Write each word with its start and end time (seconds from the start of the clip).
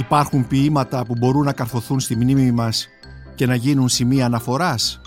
Υπάρχουν 0.00 0.46
ποίηματα 0.46 1.04
που 1.04 1.14
μπορούν 1.18 1.44
να 1.44 1.52
καρφωθούν 1.52 2.00
στη 2.00 2.16
μνήμη 2.16 2.52
μας 2.52 2.88
και 3.34 3.46
να 3.46 3.54
γίνουν 3.54 3.88
σημεία 3.88 4.24
αναφοράς; 4.24 5.00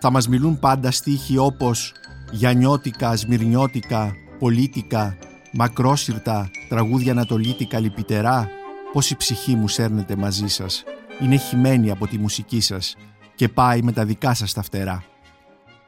Θα 0.00 0.10
μας 0.10 0.28
μιλούν 0.28 0.58
πάντα 0.58 0.90
στίχοι 0.90 1.38
όπως 1.38 1.92
γιανιώτικα, 2.30 3.16
σμυρνιώτικα, 3.16 4.12
πολίτικα, 4.38 5.16
μακρόσυρτα, 5.52 6.50
τραγούδια 6.68 7.12
ανατολίτικα, 7.12 7.78
λυπητερά. 7.78 8.48
Πώς 8.92 9.10
η 9.10 9.16
ψυχή 9.16 9.54
μου 9.54 9.68
σέρνεται 9.68 10.16
μαζί 10.16 10.48
σας. 10.48 10.84
Είναι 11.20 11.36
χυμένη 11.36 11.90
από 11.90 12.06
τη 12.06 12.18
μουσική 12.18 12.60
σας 12.60 12.96
και 13.34 13.48
πάει 13.48 13.82
με 13.82 13.92
τα 13.92 14.04
δικά 14.04 14.34
σας 14.34 14.52
τα 14.52 14.62
φτερά. 14.62 15.04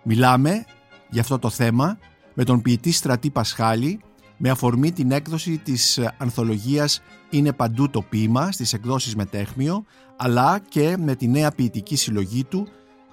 Μιλάμε 0.02 0.64
για 1.10 1.20
αυτό 1.20 1.38
το 1.38 1.50
θέμα 1.50 1.98
με 2.34 2.44
τον 2.44 2.62
ποιητή 2.62 2.92
Στρατή 2.92 3.30
Πασχάλη 3.30 4.00
με 4.36 4.50
αφορμή 4.50 4.92
την 4.92 5.10
έκδοση 5.10 5.58
της 5.58 6.00
ανθολογίας 6.18 7.02
«Είναι 7.30 7.52
παντού 7.52 7.90
το 7.90 8.02
ποίημα» 8.02 8.52
στις 8.52 8.72
εκδόσεις 8.72 9.16
Μεταίχμιο 9.16 9.84
αλλά 10.16 10.58
και 10.68 10.96
με 10.98 11.14
τη 11.14 11.28
νέα 11.28 11.50
ποιητική 11.50 11.96
συλλογή 11.96 12.44
του 12.44 12.66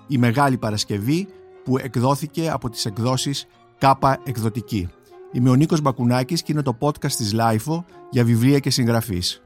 «Η 0.07 0.17
Μεγάλη 0.17 0.57
Παρασκευή» 0.57 1.27
που 1.63 1.77
εκδόθηκε 1.77 2.49
από 2.49 2.69
τις 2.69 2.85
εκδόσεις 2.85 3.47
«Κάπα 3.77 4.21
Εκδοτική». 4.23 4.89
Είμαι 5.31 5.49
ο 5.49 5.55
Νίκος 5.55 5.81
Μπακουνάκης 5.81 6.43
και 6.43 6.51
είναι 6.51 6.61
το 6.61 6.77
podcast 6.79 7.11
της 7.11 7.33
LiFO 7.33 7.85
για 8.09 8.23
βιβλία 8.23 8.59
και 8.59 8.69
συγγραφείς. 8.69 9.41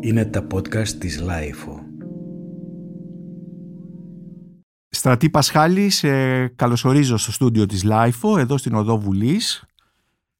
Είναι 0.00 0.24
τα 0.24 0.46
podcast 0.54 0.88
της 0.88 1.20
LiFO. 1.20 1.81
Στρατή 4.94 5.30
Πασχάλη, 5.30 5.90
σε 5.90 6.46
καλωσορίζω 6.48 7.16
στο 7.16 7.32
στούντιο 7.32 7.66
της 7.66 7.82
LiFO, 7.82 8.38
εδώ 8.38 8.58
στην 8.58 8.74
Οδό 8.74 8.98
Βουλής. 8.98 9.64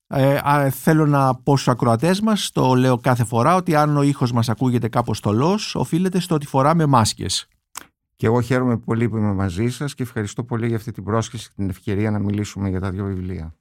Ε, 0.07 0.71
θέλω 0.71 1.07
να 1.07 1.35
πω 1.35 1.57
στους 1.57 1.69
ακροατές 1.69 2.21
μας, 2.21 2.51
το 2.53 2.75
λέω 2.75 2.99
κάθε 2.99 3.25
φορά, 3.25 3.55
ότι 3.55 3.75
αν 3.75 3.97
ο 3.97 4.03
ήχος 4.03 4.33
μας 4.33 4.49
ακούγεται 4.49 4.89
κάπως 4.89 5.19
στολός, 5.19 5.75
οφείλεται 5.75 6.21
στο 6.21 6.35
ότι 6.35 6.47
φοράμε 6.47 6.87
μάσκες. 6.87 7.49
Και 8.17 8.27
εγώ 8.27 8.41
χαίρομαι 8.41 8.79
πολύ 8.79 9.09
που 9.09 9.17
είμαι 9.17 9.33
μαζί 9.33 9.69
σας 9.69 9.95
και 9.95 10.03
ευχαριστώ 10.03 10.45
πολύ 10.45 10.67
για 10.67 10.77
αυτή 10.77 10.93
την 10.93 11.05
πρόσκληση 11.05 11.49
και 11.49 11.55
την 11.57 11.69
ευκαιρία 11.69 12.11
να 12.11 12.19
μιλήσουμε 12.19 12.69
για 12.69 12.81
τα 12.81 12.91
δύο 12.91 13.05
βιβλία. 13.05 13.55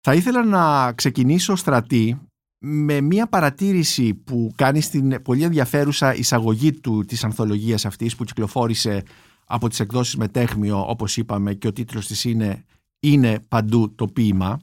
Θα 0.00 0.14
ήθελα 0.14 0.44
να 0.44 0.92
ξεκινήσω, 0.92 1.56
Στρατή, 1.56 2.20
με 2.58 3.00
μια 3.00 3.26
παρατήρηση 3.26 4.14
που 4.14 4.52
κάνει 4.56 4.80
στην 4.80 5.22
πολύ 5.22 5.42
ενδιαφέρουσα 5.42 6.14
εισαγωγή 6.14 6.72
του 6.72 7.04
της 7.04 7.24
ανθολογίας 7.24 7.86
αυτής 7.86 8.16
που 8.16 8.24
κυκλοφόρησε 8.24 9.02
από 9.46 9.68
τις 9.68 9.80
εκδόσεις 9.80 10.16
Μετέχμιο 10.16 10.84
όπως 10.88 11.16
είπαμε 11.16 11.54
και 11.54 11.66
ο 11.66 11.72
τίτλος 11.72 12.06
της 12.06 12.24
είναι 12.24 12.64
«Είναι 13.00 13.38
παντού 13.48 13.94
το 13.94 14.06
ποίημα» 14.06 14.60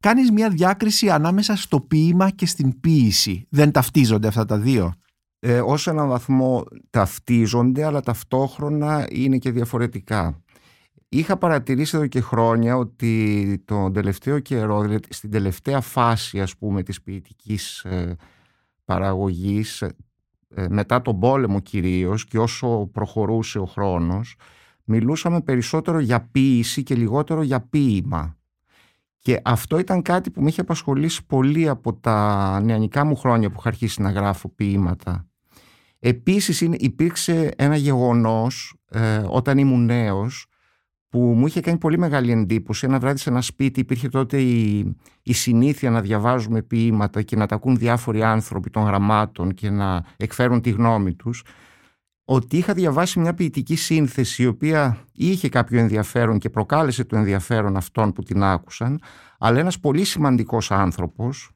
κάνεις 0.00 0.30
μια 0.30 0.48
διάκριση 0.48 1.10
ανάμεσα 1.10 1.56
στο 1.56 1.80
ποίημα 1.80 2.30
και 2.30 2.46
στην 2.46 2.80
ποίηση. 2.80 3.46
Δεν 3.50 3.70
ταυτίζονται 3.70 4.28
αυτά 4.28 4.44
τα 4.44 4.58
δύο; 4.58 4.94
Ε, 5.38 5.60
ως 5.60 5.86
έναν 5.86 6.08
βαθμό 6.08 6.64
ταυτίζονται 6.90 7.84
αλλά 7.84 8.00
ταυτόχρονα 8.00 9.06
είναι 9.10 9.38
και 9.38 9.50
διαφορετικά. 9.50 10.42
Είχα 11.08 11.36
παρατηρήσει 11.36 11.96
εδώ 11.96 12.06
και 12.06 12.20
χρόνια 12.20 12.76
ότι 12.76 13.62
τον 13.64 13.92
τελευταίο 13.92 14.38
καιρό, 14.38 14.80
δηλαδή 14.80 14.98
στην 15.08 15.30
τελευταία 15.30 15.80
φάση 15.80 16.40
ας 16.40 16.56
πούμε 16.56 16.82
της 16.82 17.02
ποιητικής 17.02 17.84
ε, 17.84 18.16
παραγωγής 18.84 19.82
ε, 19.82 19.96
μετά 20.68 21.02
τον 21.02 21.18
πόλεμο 21.18 21.60
κυρίως 21.60 22.24
και 22.24 22.38
όσο 22.38 22.88
προχωρούσε 22.92 23.58
ο 23.58 23.66
χρόνος 23.66 24.36
μιλούσαμε 24.84 25.40
περισσότερο 25.40 25.98
για 25.98 26.28
ποίηση 26.32 26.82
και 26.82 26.94
λιγότερο 26.94 27.42
για 27.42 27.60
ποίημα. 27.60 28.36
Και 29.18 29.40
αυτό 29.44 29.78
ήταν 29.78 30.02
κάτι 30.02 30.30
που 30.30 30.42
με 30.42 30.48
είχε 30.48 30.60
απασχολήσει 30.60 31.26
πολύ 31.26 31.68
από 31.68 31.94
τα 31.94 32.60
νεανικά 32.60 33.04
μου 33.04 33.16
χρόνια 33.16 33.50
που 33.50 33.56
είχα 33.58 33.68
αρχίσει 33.68 34.02
να 34.02 34.10
γράφω 34.10 34.48
ποίηματα. 34.48 35.26
Επίσης 35.98 36.60
υπήρξε 36.60 37.50
ένα 37.56 37.76
γεγονός 37.76 38.76
ε, 38.90 39.24
όταν 39.28 39.58
ήμουν 39.58 39.84
νέος 39.84 40.46
που 41.14 41.20
μου 41.20 41.46
είχε 41.46 41.60
κάνει 41.60 41.78
πολύ 41.78 41.98
μεγάλη 41.98 42.32
εντύπωση. 42.32 42.86
Ένα 42.86 42.98
βράδυ 42.98 43.18
σε 43.18 43.30
ένα 43.30 43.40
σπίτι 43.40 43.80
υπήρχε 43.80 44.08
τότε 44.08 44.40
η, 44.40 44.78
η 45.22 45.32
συνήθεια 45.32 45.90
να 45.90 46.00
διαβάζουμε 46.00 46.62
ποίηματα 46.62 47.22
και 47.22 47.36
να 47.36 47.46
τα 47.46 47.54
ακούν 47.54 47.76
διάφοροι 47.76 48.22
άνθρωποι 48.22 48.70
των 48.70 48.82
γραμμάτων 48.82 49.54
και 49.54 49.70
να 49.70 50.04
εκφέρουν 50.16 50.60
τη 50.60 50.70
γνώμη 50.70 51.14
τους 51.14 51.42
ότι 52.24 52.56
είχα 52.56 52.72
διαβάσει 52.74 53.20
μια 53.20 53.34
ποιητική 53.34 53.76
σύνθεση 53.76 54.42
η 54.42 54.46
οποία 54.46 54.98
είχε 55.12 55.48
κάποιο 55.48 55.78
ενδιαφέρον 55.78 56.38
και 56.38 56.50
προκάλεσε 56.50 57.04
το 57.04 57.16
ενδιαφέρον 57.16 57.76
αυτών 57.76 58.12
που 58.12 58.22
την 58.22 58.42
άκουσαν 58.42 59.00
αλλά 59.38 59.58
ένας 59.58 59.80
πολύ 59.80 60.04
σημαντικός 60.04 60.70
άνθρωπος 60.70 61.50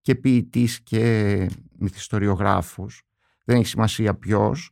και 0.00 0.14
ποιητής 0.14 0.80
και 0.80 1.46
μυθιστοριογράφος 1.78 3.02
δεν 3.44 3.56
έχει 3.56 3.66
σημασία 3.66 4.14
ποιος 4.14 4.70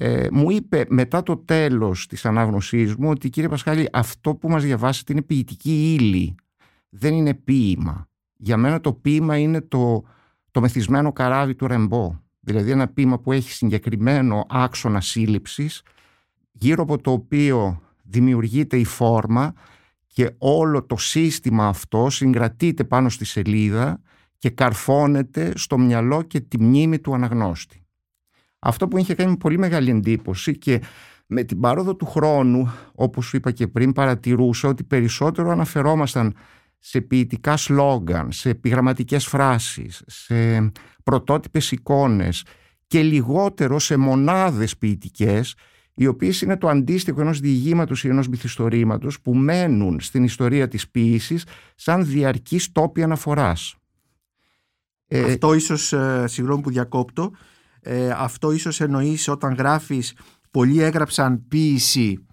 ε, 0.00 0.26
μου 0.32 0.50
είπε 0.50 0.84
μετά 0.88 1.22
το 1.22 1.36
τέλος 1.36 2.06
της 2.06 2.24
ανάγνωσής 2.24 2.94
μου 2.94 3.10
ότι 3.10 3.30
κύριε 3.30 3.48
Πασχάλη 3.48 3.88
αυτό 3.92 4.34
που 4.34 4.48
μας 4.48 4.62
διαβάσετε 4.64 5.12
είναι 5.12 5.22
ποιητική 5.22 5.94
ύλη, 5.94 6.34
δεν 6.88 7.14
είναι 7.14 7.34
ποίημα. 7.34 8.08
Για 8.36 8.56
μένα 8.56 8.80
το 8.80 8.92
ποίημα 8.92 9.38
είναι 9.38 9.60
το, 9.60 10.04
το 10.50 10.60
μεθυσμένο 10.60 11.12
καράβι 11.12 11.54
του 11.54 11.66
Ρεμπό. 11.66 12.20
Δηλαδή 12.40 12.70
ένα 12.70 12.88
ποίημα 12.88 13.18
που 13.18 13.32
έχει 13.32 13.52
συγκεκριμένο 13.52 14.46
άξονα 14.48 15.00
σύλληψης 15.00 15.82
γύρω 16.52 16.82
από 16.82 17.00
το 17.00 17.10
οποίο 17.10 17.82
δημιουργείται 18.02 18.76
η 18.76 18.84
φόρμα 18.84 19.52
και 20.06 20.30
όλο 20.38 20.84
το 20.84 20.96
σύστημα 20.96 21.66
αυτό 21.66 22.10
συγκρατείται 22.10 22.84
πάνω 22.84 23.08
στη 23.08 23.24
σελίδα 23.24 24.00
και 24.38 24.50
καρφώνεται 24.50 25.52
στο 25.56 25.78
μυαλό 25.78 26.22
και 26.22 26.40
τη 26.40 26.60
μνήμη 26.60 26.98
του 26.98 27.14
αναγνώστη. 27.14 27.82
Αυτό 28.58 28.88
που 28.88 28.98
είχε 28.98 29.14
κάνει 29.14 29.36
πολύ 29.36 29.58
μεγάλη 29.58 29.90
εντύπωση 29.90 30.58
και 30.58 30.82
με 31.26 31.42
την 31.42 31.60
πάροδο 31.60 31.96
του 31.96 32.06
χρόνου, 32.06 32.72
όπως 32.94 33.26
σου 33.26 33.36
είπα 33.36 33.50
και 33.50 33.68
πριν, 33.68 33.92
παρατηρούσα 33.92 34.68
ότι 34.68 34.84
περισσότερο 34.84 35.50
αναφερόμασταν 35.50 36.34
σε 36.78 37.00
ποιητικά 37.00 37.56
σλόγκαν, 37.56 38.32
σε 38.32 38.48
επιγραμματικές 38.48 39.26
φράσεις, 39.26 40.02
σε 40.06 40.70
πρωτότυπες 41.04 41.72
εικόνες 41.72 42.44
και 42.86 43.02
λιγότερο 43.02 43.78
σε 43.78 43.96
μονάδες 43.96 44.76
ποιητικές, 44.76 45.54
οι 45.94 46.06
οποίες 46.06 46.40
είναι 46.40 46.56
το 46.56 46.68
αντίστοιχο 46.68 47.20
ενός 47.20 47.40
διηγήματος 47.40 48.04
ή 48.04 48.08
ενός 48.08 48.28
μυθιστορήματος 48.28 49.20
που 49.20 49.34
μένουν 49.34 50.00
στην 50.00 50.24
ιστορία 50.24 50.68
της 50.68 50.88
ποίησης 50.88 51.44
σαν 51.74 52.06
διαρκείς 52.06 52.72
τόποι 52.72 53.02
αναφοράς. 53.02 53.76
Αυτό 55.24 55.54
ίσως, 55.54 55.92
ε, 55.92 56.24
συγγνώμη 56.26 56.62
που 56.62 56.70
διακόπτω, 56.70 57.30
ε, 57.80 58.10
αυτό 58.10 58.52
ίσως 58.52 58.80
εννοείς 58.80 59.28
όταν 59.28 59.54
γράφεις 59.54 60.14
πολλοί 60.50 60.82
έγραψαν 60.82 61.48
ποίηση 61.48 62.26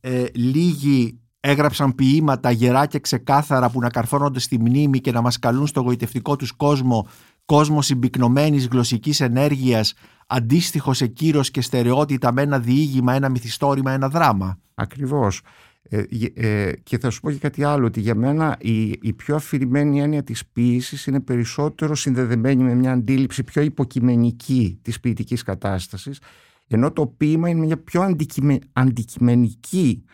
ε, 0.00 0.24
λίγοι 0.34 1.20
έγραψαν 1.40 1.94
ποίηματα 1.94 2.50
γερά 2.50 2.86
και 2.86 2.98
ξεκάθαρα 2.98 3.70
που 3.70 3.80
να 3.80 3.88
καρφώνονται 3.88 4.38
στη 4.38 4.58
μνήμη 4.58 5.00
και 5.00 5.12
να 5.12 5.20
μας 5.20 5.38
καλούν 5.38 5.66
στο 5.66 5.80
γοητευτικό 5.80 6.36
τους 6.36 6.52
κόσμο 6.52 7.08
κόσμο 7.44 7.82
συμπυκνωμένης 7.82 8.66
γλωσσικής 8.66 9.20
ενέργειας 9.20 9.94
αντίστοιχος 10.26 10.96
σε 10.96 11.06
κύρος 11.06 11.50
και 11.50 11.60
στερεότητα 11.60 12.32
με 12.32 12.42
ένα 12.42 12.58
διήγημα, 12.58 13.12
ένα 13.12 13.28
μυθιστόρημα, 13.28 13.92
ένα 13.92 14.08
δράμα. 14.08 14.58
Ακριβώς. 14.74 15.40
Ε, 15.88 16.04
ε, 16.34 16.72
και 16.82 16.98
θα 16.98 17.10
σου 17.10 17.20
πω 17.20 17.30
και 17.30 17.38
κάτι 17.38 17.64
άλλο, 17.64 17.86
ότι 17.86 18.00
για 18.00 18.14
μένα 18.14 18.56
η, 18.60 18.88
η 18.88 19.12
πιο 19.12 19.34
αφηρημένη 19.34 20.00
έννοια 20.00 20.22
της 20.22 20.46
ποίησης 20.46 21.06
είναι 21.06 21.20
περισσότερο 21.20 21.94
συνδεδεμένη 21.94 22.62
με 22.62 22.74
μια 22.74 22.92
αντίληψη 22.92 23.44
πιο 23.44 23.62
υποκειμενική 23.62 24.78
της 24.82 25.00
ποιητικής 25.00 25.42
κατάστασης, 25.42 26.20
ενώ 26.68 26.92
το 26.92 27.06
ποίημα 27.06 27.48
είναι 27.48 27.64
μια 27.64 27.78
πιο 27.82 28.02
αντικειμε, 28.02 28.58
αντικειμενική 28.72 30.04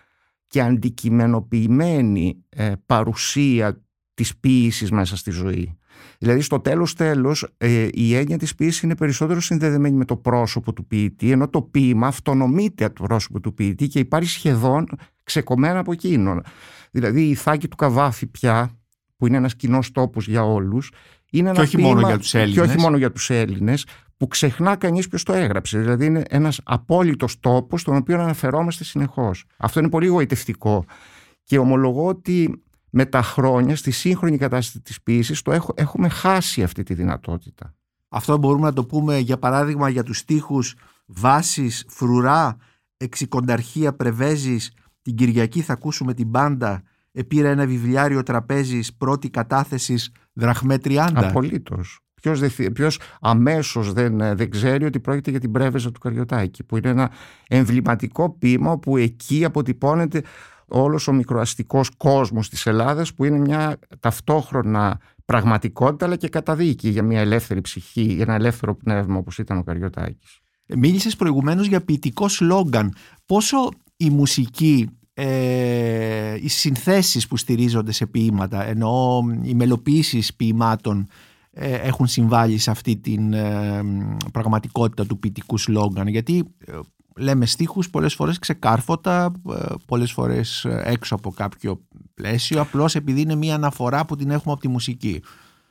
και 0.46 0.62
αντικειμενοποιημένη 0.62 2.44
ε, 2.48 2.72
παρουσία 2.86 3.82
της 4.14 4.36
ποίησης 4.36 4.90
μέσα 4.90 5.16
στη 5.16 5.30
ζωή. 5.30 5.76
Δηλαδή 6.18 6.40
στο 6.40 6.60
τέλος 6.60 6.94
τέλος 6.94 7.46
ε, 7.58 7.88
η 7.92 8.14
έννοια 8.14 8.38
της 8.38 8.54
ποίησης 8.54 8.82
είναι 8.82 8.96
περισσότερο 8.96 9.40
συνδεδεμένη 9.40 9.96
με 9.96 10.04
το 10.04 10.16
πρόσωπο 10.16 10.72
του 10.72 10.86
ποιητή 10.86 11.30
ενώ 11.30 11.48
το 11.48 11.62
ποίημα 11.62 12.06
αυτονομείται 12.06 12.84
από 12.84 12.94
το 12.94 13.02
πρόσωπο 13.02 13.40
του 13.40 13.54
ποιητή 13.54 13.86
και 13.86 13.98
υπάρχει 13.98 14.28
σχεδόν 14.28 14.86
ξεκομμένα 15.24 15.78
από 15.78 15.92
εκείνον. 15.92 16.42
Δηλαδή 16.90 17.28
η 17.28 17.34
θάκη 17.34 17.68
του 17.68 17.76
Καβάφη 17.76 18.26
πια 18.26 18.70
που 19.16 19.26
είναι 19.26 19.36
ένας 19.36 19.56
κοινός 19.56 19.92
τόπος 19.92 20.28
για 20.28 20.44
όλους 20.44 20.92
είναι 21.30 21.48
ένα 21.48 21.58
και 21.58 21.64
όχι 21.64 21.78
μόνο 21.78 22.06
για 22.06 22.18
τους 22.18 22.34
Έλληνες. 22.34 22.54
Και 22.54 22.60
όχι 22.60 22.78
μόνο 22.78 22.96
για 22.96 23.12
τους 23.12 23.30
Έλληνες 23.30 23.86
που 24.16 24.28
ξεχνά 24.28 24.76
κανείς 24.76 25.08
ποιος 25.08 25.22
το 25.22 25.32
έγραψε. 25.32 25.78
Δηλαδή 25.78 26.06
είναι 26.06 26.22
ένας 26.28 26.60
απόλυτος 26.64 27.40
τόπος 27.40 27.80
στον 27.80 27.96
οποίο 27.96 28.20
αναφερόμαστε 28.20 28.84
συνεχώς. 28.84 29.44
Αυτό 29.56 29.80
είναι 29.80 29.88
πολύ 29.88 30.06
γοητευτικό 30.06 30.84
και 31.42 31.58
ομολογώ 31.58 32.06
ότι 32.06 32.62
με 32.94 33.06
τα 33.06 33.22
χρόνια 33.22 33.76
στη 33.76 33.90
σύγχρονη 33.90 34.38
κατάσταση 34.38 34.80
της 34.80 35.02
ποιήσης 35.02 35.42
το 35.42 35.72
έχουμε 35.74 36.08
χάσει 36.08 36.62
αυτή 36.62 36.82
τη 36.82 36.94
δυνατότητα. 36.94 37.74
Αυτό 38.08 38.38
μπορούμε 38.38 38.66
να 38.66 38.72
το 38.72 38.84
πούμε 38.84 39.18
για 39.18 39.38
παράδειγμα 39.38 39.88
για 39.88 40.02
τους 40.02 40.18
στίχους 40.18 40.74
βάσης, 41.06 41.84
φρουρά, 41.88 42.56
εξικονταρχία, 42.96 43.92
πρεβέζης, 43.92 44.72
την 45.02 45.14
Κυριακή 45.14 45.60
θα 45.60 45.72
ακούσουμε 45.72 46.14
την 46.14 46.30
πάντα, 46.30 46.82
επήρα 47.12 47.48
ένα 47.48 47.66
βιβλιάριο 47.66 48.22
τραπέζης 48.22 48.94
πρώτη 48.94 49.30
κατάθεσης 49.30 50.12
Δραχμέ 50.32 50.78
30. 50.84 51.08
Απολύτως. 51.14 52.00
Ποιος, 52.22 52.40
ποιος 52.72 52.98
αμέσως 53.20 53.92
δεν, 53.92 54.18
δεν 54.36 54.50
ξέρει 54.50 54.84
ότι 54.84 55.00
πρόκειται 55.00 55.30
για 55.30 55.40
την 55.40 55.50
Πρέβεζα 55.50 55.90
του 55.90 56.00
Καριωτάκη 56.00 56.64
που 56.64 56.76
είναι 56.76 56.88
ένα 56.88 57.10
εμβληματικό 57.48 58.30
ποίημα 58.30 58.78
που 58.78 58.96
εκεί 58.96 59.44
αποτυπώνεται 59.44 60.22
όλος 60.72 61.08
ο 61.08 61.12
μικροαστικός 61.12 61.90
κόσμος 61.96 62.48
της 62.48 62.66
Ελλάδας 62.66 63.14
που 63.14 63.24
είναι 63.24 63.38
μια 63.38 63.78
ταυτόχρονα 64.00 65.00
πραγματικότητα 65.24 66.06
αλλά 66.06 66.16
και 66.16 66.28
καταδίκη 66.28 66.88
για 66.88 67.02
μια 67.02 67.20
ελεύθερη 67.20 67.60
ψυχή, 67.60 68.02
για 68.02 68.22
ένα 68.22 68.34
ελεύθερο 68.34 68.74
πνεύμα 68.74 69.16
όπως 69.16 69.38
ήταν 69.38 69.58
ο 69.58 69.62
Καριωτάκης. 69.62 70.38
Μίλησες 70.76 71.16
προηγουμένως 71.16 71.66
για 71.66 71.80
ποιητικό 71.80 72.28
σλόγκαν. 72.28 72.94
Πόσο 73.26 73.68
η 73.96 74.10
μουσική 74.10 74.88
ε, 75.14 76.34
οι 76.40 76.48
συνθέσεις 76.48 77.26
που 77.26 77.36
στηρίζονται 77.36 77.92
σε 77.92 78.06
ποιήματα 78.06 78.64
ενώ 78.64 79.22
οι 79.42 79.54
μελοποιήσεις 79.54 80.34
ποιημάτων 80.34 81.06
ε, 81.50 81.74
έχουν 81.74 82.06
συμβάλει 82.06 82.58
σε 82.58 82.70
αυτή 82.70 82.96
την 82.96 83.32
ε, 83.32 83.82
πραγματικότητα 84.32 85.06
του 85.06 85.18
ποιητικού 85.18 85.58
σλόγκαν; 85.58 86.06
Γιατί 86.06 86.44
ε, 86.66 86.72
λέμε 87.16 87.46
στίχους 87.46 87.90
πολλές 87.90 88.14
φορές 88.14 88.38
ξεκάρφωτα 88.38 89.32
πολλές 89.86 90.12
φορές 90.12 90.66
έξω 90.82 91.14
από 91.14 91.30
κάποιο 91.30 91.80
πλαίσιο 92.14 92.60
απλώς 92.60 92.94
επειδή 92.94 93.20
είναι 93.20 93.34
μια 93.34 93.54
αναφορά 93.54 94.04
που 94.04 94.16
την 94.16 94.30
έχουμε 94.30 94.52
από 94.52 94.60
τη 94.60 94.68
μουσική 94.68 95.22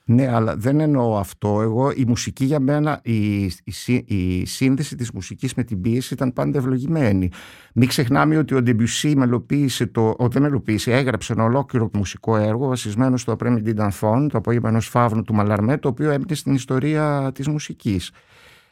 ναι, 0.05 0.27
αλλά 0.27 0.55
δεν 0.55 0.79
εννοώ 0.79 1.17
αυτό. 1.17 1.61
Εγώ, 1.61 1.91
η 1.91 2.05
μουσική 2.07 2.45
για 2.45 2.59
μένα, 2.59 2.99
η, 3.03 3.43
η, 3.43 4.05
η 4.05 4.45
σύνδεση 4.45 4.95
της 4.95 5.11
μουσικής 5.11 5.53
με 5.53 5.63
την 5.63 5.81
ποίηση 5.81 6.13
ήταν 6.13 6.33
πάντα 6.33 6.57
ευλογημένη. 6.57 7.29
Μην 7.73 7.87
ξεχνάμε 7.87 8.37
ότι 8.37 8.55
ο 8.55 8.61
Ντεμπιουσί 8.61 9.15
μελοποίησε 9.15 9.85
το, 9.85 10.15
ο, 10.17 10.27
δεν 10.27 10.41
μελοποίησε, 10.41 10.93
έγραψε 10.93 11.33
ένα 11.33 11.43
ολόκληρο 11.43 11.89
μουσικό 11.93 12.35
έργο 12.37 12.67
βασισμένο 12.67 13.17
στο 13.17 13.31
Après-midi 13.31 13.61
d'un 13.61 13.91
το 14.01 14.37
απόγευμα 14.37 14.69
ενός 14.69 14.87
φαύνου 14.87 15.23
του 15.23 15.33
Μαλαρμέ, 15.33 15.77
το 15.77 15.87
οποίο 15.87 16.11
έμεινε 16.11 16.35
στην 16.35 16.53
ιστορία 16.53 17.31
της 17.33 17.47
μουσικής. 17.47 18.11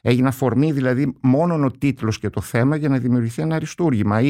Έγινε 0.01 0.27
αφορμή 0.27 0.71
δηλαδή 0.71 1.13
μόνο 1.21 1.65
ο 1.65 1.71
τίτλος 1.71 2.19
και 2.19 2.29
το 2.29 2.41
θέμα 2.41 2.75
για 2.75 2.89
να 2.89 2.97
δημιουργηθεί 2.97 3.41
ένα 3.41 3.55
αριστούργημα 3.55 4.21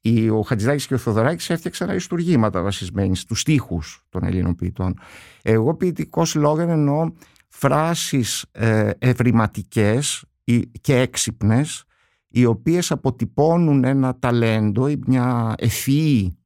ή 0.00 0.28
ο 0.30 0.40
Χατζηδάκης 0.40 0.86
και 0.86 0.94
ο 0.94 0.98
Θοδωράκης 0.98 1.50
έφτιαξαν 1.50 1.88
αριστουργήματα 1.88 2.62
βασισμένοι 2.62 3.16
στους 3.16 3.40
στίχους 3.40 4.04
των 4.08 4.24
Ελλήνων 4.24 4.54
ποιητών. 4.54 4.98
Εγώ 5.42 5.74
ποιητικός 5.74 6.34
λόγο 6.34 6.60
εννοώ 6.60 7.12
φράσεις 7.48 8.44
ε, 8.52 8.90
ευρηματικές 8.98 10.24
και 10.80 10.98
έξυπνες 10.98 11.84
οι 12.28 12.44
οποίες 12.44 12.90
αποτυπώνουν 12.90 13.84
ένα 13.84 14.18
ταλέντο 14.18 14.88
ή 14.88 14.98
μια 15.06 15.54
ευφυή 15.58 16.38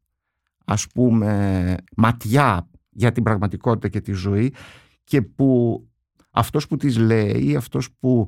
ας 0.64 0.86
πούμε 0.86 1.74
ματιά 1.96 2.68
για 2.90 3.12
την 3.12 3.22
πραγματικότητα 3.22 3.88
και 3.88 4.00
τη 4.00 4.12
ζωή 4.12 4.54
και 5.04 5.22
που 5.22 5.82
αυτός 6.30 6.66
που 6.66 6.76
τις 6.76 6.98
λέει, 6.98 7.56
αυτός 7.56 7.88
που 8.00 8.26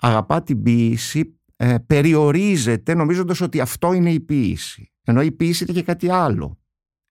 αγαπά 0.00 0.42
την 0.42 0.62
ποίηση 0.62 1.38
ε, 1.56 1.74
περιορίζεται 1.86 2.94
νομίζοντας 2.94 3.40
ότι 3.40 3.60
αυτό 3.60 3.92
είναι 3.92 4.10
η 4.10 4.20
ποίηση. 4.20 4.92
Ενώ 5.04 5.22
η 5.22 5.32
ποίηση 5.32 5.64
είναι 5.64 5.72
και 5.72 5.82
κάτι 5.82 6.10
άλλο. 6.10 6.58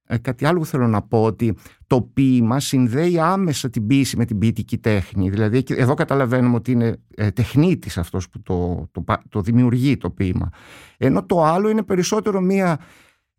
Ε, 0.07 0.17
κάτι 0.17 0.45
άλλο 0.45 0.59
που 0.59 0.65
θέλω 0.65 0.87
να 0.87 1.01
πω 1.01 1.23
ότι 1.23 1.57
το 1.87 2.01
ποίημα 2.01 2.59
συνδέει 2.59 3.19
άμεσα 3.19 3.69
την 3.69 3.87
ποίηση 3.87 4.17
με 4.17 4.25
την 4.25 4.37
ποιητική 4.37 4.77
τέχνη. 4.77 5.29
Δηλαδή 5.29 5.63
εδώ 5.67 5.93
καταλαβαίνουμε 5.93 6.55
ότι 6.55 6.71
είναι 6.71 6.97
ε, 7.15 7.31
τεχνίτης 7.31 7.97
αυτός 7.97 8.29
που 8.29 8.41
το, 8.41 8.87
το, 8.91 9.03
το 9.29 9.41
δημιουργεί 9.41 9.97
το 9.97 10.09
ποίημα. 10.09 10.49
Ενώ 10.97 11.25
το 11.25 11.43
άλλο 11.43 11.69
είναι 11.69 11.83
περισσότερο 11.83 12.41
μία 12.41 12.79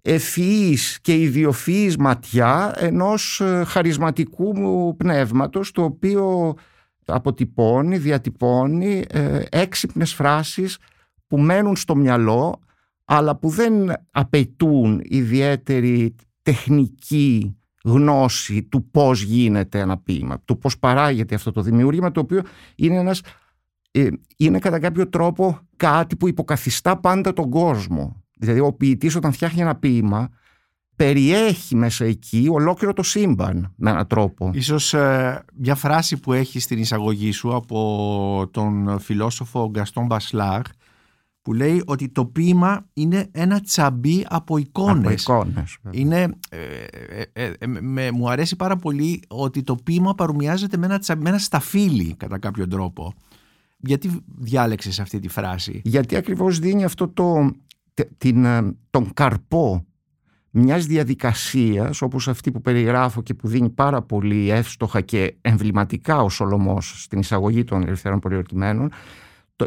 ευφυής 0.02 1.00
και 1.00 1.20
ιδιοφυής 1.20 1.96
ματιά 1.96 2.74
ενός 2.76 3.40
ε, 3.40 3.64
χαρισματικού 3.66 4.96
πνεύματος 4.96 5.72
το 5.72 5.82
οποίο 5.82 6.54
αποτυπώνει, 7.06 7.98
διατυπώνει 7.98 9.04
ε, 9.08 9.42
έξυπνες 9.48 10.14
φράσεις 10.14 10.78
που 11.26 11.38
μένουν 11.38 11.76
στο 11.76 11.96
μυαλό 11.96 12.60
αλλά 13.04 13.36
που 13.36 13.48
δεν 13.48 13.92
απαιτούν 14.10 15.00
ιδιαίτερη 15.04 16.14
τεχνική 16.42 17.56
γνώση 17.84 18.62
του 18.62 18.90
πώς 18.90 19.22
γίνεται 19.22 19.78
ένα 19.78 19.98
ποίημα, 19.98 20.40
του 20.44 20.58
πώς 20.58 20.78
παράγεται 20.78 21.34
αυτό 21.34 21.52
το 21.52 21.62
δημιούργημα 21.62 22.10
το 22.10 22.20
οποίο 22.20 22.42
είναι, 22.76 22.96
ένας, 22.96 23.20
ε, 23.90 24.08
είναι 24.36 24.58
κατά 24.58 24.78
κάποιο 24.78 25.08
τρόπο 25.08 25.58
κάτι 25.76 26.16
που 26.16 26.28
υποκαθιστά 26.28 27.00
πάντα 27.00 27.32
τον 27.32 27.50
κόσμο. 27.50 28.24
Δηλαδή 28.38 28.60
ο 28.60 28.72
ποιητής 28.72 29.16
όταν 29.16 29.32
φτιάχνει 29.32 29.60
ένα 29.60 29.76
ποίημα 29.76 30.28
περιέχει 30.96 31.76
μέσα 31.76 32.04
εκεί 32.04 32.48
ολόκληρο 32.50 32.92
το 32.92 33.02
σύμπαν 33.02 33.72
με 33.76 33.90
έναν 33.90 34.06
τρόπο. 34.06 34.50
Ίσως 34.54 34.94
ε, 34.94 35.44
μια 35.56 35.74
φράση 35.74 36.20
που 36.20 36.32
έχεις 36.32 36.62
στην 36.62 36.78
εισαγωγή 36.78 37.32
σου 37.32 37.54
από 37.54 38.48
τον 38.50 38.98
φιλόσοφο 39.00 39.68
Γκαστόν 39.70 40.06
Μπασλάρ 40.06 40.62
που 41.46 41.52
λέει 41.52 41.82
ότι 41.86 42.08
το 42.08 42.26
ποίημα 42.26 42.86
είναι 42.92 43.28
ένα 43.32 43.60
τσαμπί 43.60 44.26
από 44.28 44.56
εικόνες. 44.56 45.28
Από 45.28 45.40
εικόνες. 45.42 45.78
Είναι, 45.90 46.28
ε, 46.48 46.58
ε, 47.32 47.52
ε, 47.58 47.66
με, 47.66 48.10
μου 48.10 48.30
αρέσει 48.30 48.56
πάρα 48.56 48.76
πολύ 48.76 49.22
ότι 49.28 49.62
το 49.62 49.74
ποίημα 49.74 50.14
παρομοιάζεται 50.14 50.76
με 50.76 50.86
ένα, 50.86 50.98
τσαμπί, 50.98 51.22
με 51.22 51.28
ένα 51.28 51.38
σταφύλι 51.38 52.14
κατά 52.16 52.38
κάποιο 52.38 52.68
τρόπο. 52.68 53.14
Γιατί 53.78 54.10
διάλεξες 54.38 55.00
αυτή 55.00 55.18
τη 55.18 55.28
φράση; 55.28 55.80
Γιατί 55.84 56.16
ακριβώς 56.16 56.58
δίνει 56.58 56.84
αυτό 56.84 57.08
το, 57.08 57.50
την, 58.18 58.46
τον 58.90 59.10
καρπό 59.14 59.86
μιας 60.58 60.86
διαδικασίας 60.86 62.02
όπως 62.02 62.28
αυτή 62.28 62.50
που 62.50 62.60
περιγράφω 62.60 63.22
και 63.22 63.34
που 63.34 63.48
δίνει 63.48 63.70
πάρα 63.70 64.02
πολύ 64.02 64.50
εύστοχα 64.50 65.00
και 65.00 65.36
εμβληματικά 65.40 66.22
ο 66.22 66.28
Σολομός 66.28 67.02
στην 67.02 67.18
εισαγωγή 67.18 67.64
των 67.64 67.82
ελευθερών 67.82 68.18
πολιορκημένων 68.18 68.92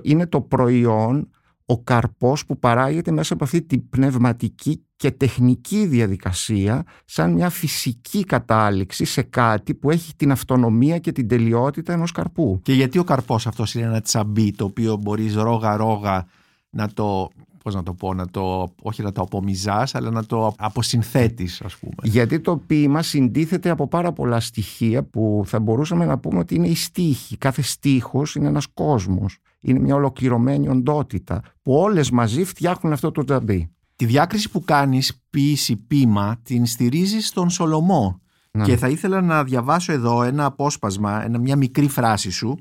είναι 0.01 0.27
το 0.27 0.41
προϊόν 0.41 1.29
ο 1.65 1.79
καρπός 1.79 2.45
που 2.45 2.59
παράγεται 2.59 3.11
μέσα 3.11 3.33
από 3.33 3.43
αυτή 3.43 3.61
την 3.61 3.89
πνευματική 3.89 4.83
και 4.95 5.11
τεχνική 5.11 5.85
διαδικασία 5.85 6.83
σαν 7.05 7.31
μια 7.33 7.49
φυσική 7.49 8.23
κατάληξη 8.23 9.05
σε 9.05 9.21
κάτι 9.21 9.73
που 9.73 9.91
έχει 9.91 10.15
την 10.15 10.31
αυτονομία 10.31 10.97
και 10.97 11.11
την 11.11 11.27
τελειότητα 11.27 11.93
ενός 11.93 12.11
καρπού. 12.11 12.59
Και 12.63 12.73
γιατί 12.73 12.99
ο 12.99 13.03
καρπός 13.03 13.47
αυτός 13.47 13.73
είναι 13.73 13.85
ένα 13.85 14.01
τσαμπί 14.01 14.51
το 14.51 14.65
οποίο 14.65 14.97
μπορείς 14.97 15.35
ρόγα 15.35 15.77
ρόγα 15.77 16.27
να 16.69 16.87
το 16.87 17.29
πώς 17.63 17.75
να 17.75 17.83
το 17.83 17.93
πω, 17.93 18.13
να 18.13 18.27
το, 18.27 18.73
όχι 18.81 19.01
να 19.01 19.11
το 19.11 19.21
απομυζάς, 19.21 19.95
αλλά 19.95 20.09
να 20.09 20.25
το 20.25 20.53
αποσυνθέτεις, 20.57 21.61
ας 21.61 21.75
πούμε. 21.77 21.93
Γιατί 22.03 22.39
το 22.39 22.57
ποίημα 22.57 23.01
συντίθεται 23.01 23.69
από 23.69 23.87
πάρα 23.87 24.11
πολλά 24.11 24.39
στοιχεία 24.39 25.03
που 25.03 25.43
θα 25.45 25.59
μπορούσαμε 25.59 26.05
να 26.05 26.17
πούμε 26.17 26.39
ότι 26.39 26.55
είναι 26.55 26.67
οι 26.67 26.75
στίχοι. 26.75 27.37
Κάθε 27.37 27.61
στίχος 27.61 28.35
είναι 28.35 28.47
ένας 28.47 28.67
κόσμος. 28.73 29.37
Είναι 29.59 29.79
μια 29.79 29.95
ολοκληρωμένη 29.95 30.67
οντότητα 30.67 31.41
που 31.61 31.73
όλες 31.73 32.11
μαζί 32.11 32.43
φτιάχνουν 32.43 32.93
αυτό 32.93 33.11
το 33.11 33.23
τζαμπί. 33.23 33.69
Τη 33.95 34.05
διάκριση 34.05 34.49
που 34.49 34.63
κάνεις 34.63 35.21
ποίηση 35.29 35.75
ποίημα 35.75 36.39
την 36.43 36.65
στηρίζεις 36.65 37.27
στον 37.27 37.49
Σολομό. 37.49 38.21
Ναι. 38.51 38.63
Και 38.63 38.77
θα 38.77 38.87
ήθελα 38.89 39.21
να 39.21 39.43
διαβάσω 39.43 39.91
εδώ 39.91 40.23
ένα 40.23 40.45
απόσπασμα, 40.45 41.25
μια 41.39 41.55
μικρή 41.55 41.87
φράση 41.87 42.31
σου 42.31 42.57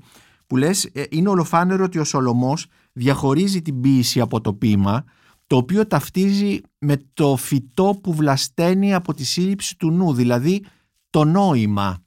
που 0.47 0.57
λες 0.57 0.85
ε, 0.85 1.05
είναι 1.11 1.29
ολοφάνερο 1.29 1.85
ότι 1.85 1.99
ο 1.99 2.05
Σολομός 2.05 2.67
διαχωρίζει 2.99 3.63
την 3.63 3.81
ποίηση 3.81 4.21
από 4.21 4.41
το 4.41 4.55
ποίημα 4.55 5.05
το 5.47 5.57
οποίο 5.57 5.87
ταυτίζει 5.87 6.61
με 6.79 6.97
το 7.15 7.37
φυτό 7.37 7.99
που 8.03 8.15
βλασταίνει 8.15 8.95
από 8.95 9.15
τη 9.15 9.25
σύλληψη 9.25 9.77
του 9.77 9.91
νου, 9.91 10.15
δηλαδή 10.15 10.65
το 11.11 11.25
νόημα. 11.25 12.05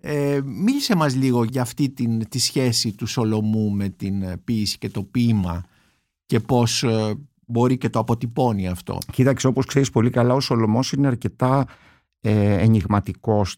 Ε, 0.00 0.40
μίλησε 0.44 0.96
μας 0.96 1.14
λίγο 1.16 1.44
για 1.44 1.62
αυτή 1.62 1.90
την, 1.90 2.28
τη 2.28 2.38
σχέση 2.38 2.92
του 2.92 3.06
Σολομού 3.06 3.70
με 3.70 3.88
την 3.88 4.22
ε, 4.22 4.36
ποίηση 4.36 4.78
και 4.78 4.88
το 4.88 5.02
ποίημα 5.02 5.64
και 6.26 6.40
πώς 6.40 6.82
ε, 6.82 7.14
μπορεί 7.46 7.78
και 7.78 7.88
το 7.88 7.98
αποτυπώνει 7.98 8.68
αυτό. 8.68 8.98
Κοίταξε, 9.12 9.46
όπως 9.46 9.66
ξέρεις 9.66 9.90
πολύ 9.90 10.10
καλά, 10.10 10.34
ο 10.34 10.40
Σολομός 10.40 10.92
είναι 10.92 11.06
αρκετά 11.06 11.66
ε, 12.20 12.62
ενηγματικός 12.62 13.56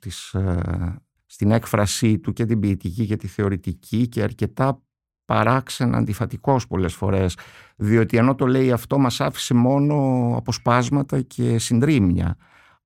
στην 1.27 1.51
έκφρασή 1.51 2.19
του 2.19 2.33
και 2.33 2.45
την 2.45 2.61
ποιητική 2.61 3.07
και 3.07 3.17
τη 3.17 3.27
θεωρητική 3.27 4.09
και 4.09 4.23
αρκετά 4.23 4.83
παράξενα 5.33 5.99
αντιφατικός 5.99 6.67
πολλές 6.67 6.95
φορές 6.95 7.37
διότι 7.77 8.17
ενώ 8.17 8.35
το 8.35 8.47
λέει 8.47 8.73
αυτό 8.73 8.99
μας 8.99 9.21
άφησε 9.21 9.55
μόνο 9.55 9.95
αποσπάσματα 10.37 11.21
και 11.21 11.59
συντρίμμια 11.59 12.37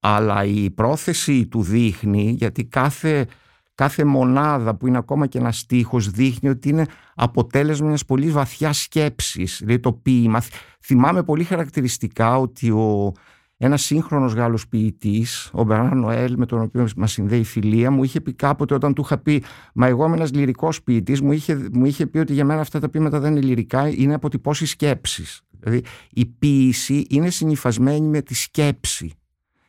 αλλά 0.00 0.44
η 0.44 0.70
πρόθεση 0.70 1.46
του 1.46 1.62
δείχνει 1.62 2.34
γιατί 2.38 2.64
κάθε, 2.64 3.26
κάθε 3.74 4.04
μονάδα 4.04 4.74
που 4.74 4.86
είναι 4.86 4.98
ακόμα 4.98 5.26
και 5.26 5.38
ένας 5.38 5.58
στίχος 5.58 6.10
δείχνει 6.10 6.48
ότι 6.48 6.68
είναι 6.68 6.86
αποτέλεσμα 7.14 7.86
μιας 7.86 8.04
πολύ 8.04 8.30
βαθιάς 8.30 8.80
σκέψης. 8.80 9.56
Δηλαδή 9.58 9.80
το 9.80 9.92
ποίημα 9.92 10.42
θυμάμαι 10.80 11.22
πολύ 11.22 11.44
χαρακτηριστικά 11.44 12.38
ότι 12.38 12.70
ο 12.70 13.12
ένας 13.58 13.82
σύγχρονος 13.82 14.32
Γάλλος 14.32 14.68
ποιητής, 14.68 15.50
ο 15.52 15.64
Μπερνάρ 15.64 15.94
Νοέλ, 15.94 16.34
με 16.36 16.46
τον 16.46 16.60
οποίο 16.60 16.88
μας 16.96 17.12
συνδέει 17.12 17.40
η 17.40 17.44
φιλία, 17.44 17.90
μου 17.90 18.04
είχε 18.04 18.20
πει 18.20 18.32
κάποτε 18.32 18.74
όταν 18.74 18.94
του 18.94 19.02
είχα 19.04 19.18
πει 19.18 19.42
Μα 19.74 19.86
εγώ 19.86 20.04
είμαι 20.06 20.16
ένας 20.16 20.32
λυρικός 20.32 20.82
ποιητής, 20.82 21.20
μου 21.20 21.32
είχε, 21.32 21.68
μου 21.72 21.84
είχε 21.84 22.06
πει 22.06 22.18
ότι 22.18 22.32
για 22.32 22.44
μένα 22.44 22.60
αυτά 22.60 22.80
τα 22.80 22.88
ποίηματα 22.88 23.20
δεν 23.20 23.36
είναι 23.36 23.46
λυρικά, 23.46 23.88
είναι 23.88 24.14
αποτυπώσεις 24.14 24.70
σκέψης. 24.70 25.40
Δηλαδή 25.58 25.82
η 26.10 26.26
ποίηση 26.26 27.06
είναι 27.10 27.30
συνυφασμένη 27.30 28.06
με 28.06 28.22
τη 28.22 28.34
σκέψη. 28.34 29.12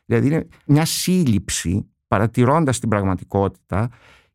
Δηλαδή 0.06 0.26
είναι 0.26 0.48
μια 0.66 0.84
σύλληψη 0.84 1.86
παρατηρώντας 2.08 2.78
την 2.78 2.88
πραγματικότητα 2.88 3.90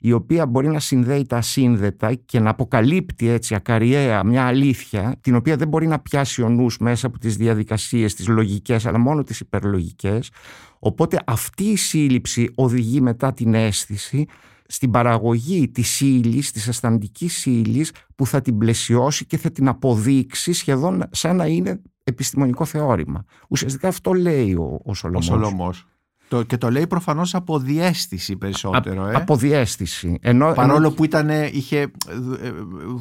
η 0.06 0.12
οποία 0.12 0.46
μπορεί 0.46 0.68
να 0.68 0.80
συνδέει 0.80 1.26
τα 1.26 1.38
ασύνδετα 1.38 2.14
και 2.14 2.40
να 2.40 2.50
αποκαλύπτει 2.50 3.28
έτσι 3.28 3.56
ακαριέα 3.56 4.24
μια 4.24 4.46
αλήθεια 4.46 5.16
την 5.22 5.36
οποία 5.36 5.56
δεν 5.56 5.68
μπορεί 5.68 5.88
να 5.88 6.00
πιάσει 6.00 6.42
ο 6.42 6.50
νους 6.50 6.78
μέσα 6.78 7.08
από 7.08 7.20
τις 7.20 7.36
διαδικασίες, 7.38 8.14
τις 8.14 8.28
λογικές 8.28 8.86
αλλά 8.86 8.98
μόνο 8.98 9.24
τις 9.24 9.40
υπερλογικές 9.40 10.32
οπότε 10.80 11.18
αυτή 11.26 11.64
η 11.64 11.76
σύλληψη 11.76 12.52
οδηγεί 12.56 13.02
μετά 13.02 13.34
την 13.34 13.54
αίσθηση 13.54 14.26
στην 14.68 14.92
παραγωγή 14.92 15.70
της 15.70 16.02
ύλης, 16.02 16.52
της 16.52 16.68
αισθαντικής 16.68 17.46
ύλης 17.46 17.92
που 18.16 18.26
θα 18.26 18.42
την 18.42 18.58
πλαισιώσει 18.58 19.26
και 19.26 19.38
θα 19.38 19.52
την 19.52 19.68
αποδείξει 19.68 20.54
σχεδόν 20.54 21.04
σαν 21.12 21.36
να 21.36 21.46
είναι 21.46 21.82
επιστημονικό 22.04 22.66
θεώρημα. 22.66 23.26
Ουσιαστικά 23.50 23.88
αυτό 23.88 24.14
λέει 24.14 24.54
ο, 24.54 24.82
ο 24.84 24.94
Σολομός. 24.94 25.30
Ο 25.30 25.34
Σολομός. 25.34 25.88
Το, 26.34 26.44
και 26.44 26.58
το 26.58 26.72
λέει 26.72 26.88
προφανώς 26.88 27.36
από 27.36 27.60
διέστηση 27.60 28.36
περισσότερο. 28.36 29.08
ε. 29.08 29.14
Από 29.16 29.36
διέστηση. 29.36 30.18
Ενώ, 30.22 30.52
Παρόλο 30.54 30.92
που 30.92 31.04
ήταν, 31.04 31.30
είχε 31.52 31.80
ε, 31.80 31.90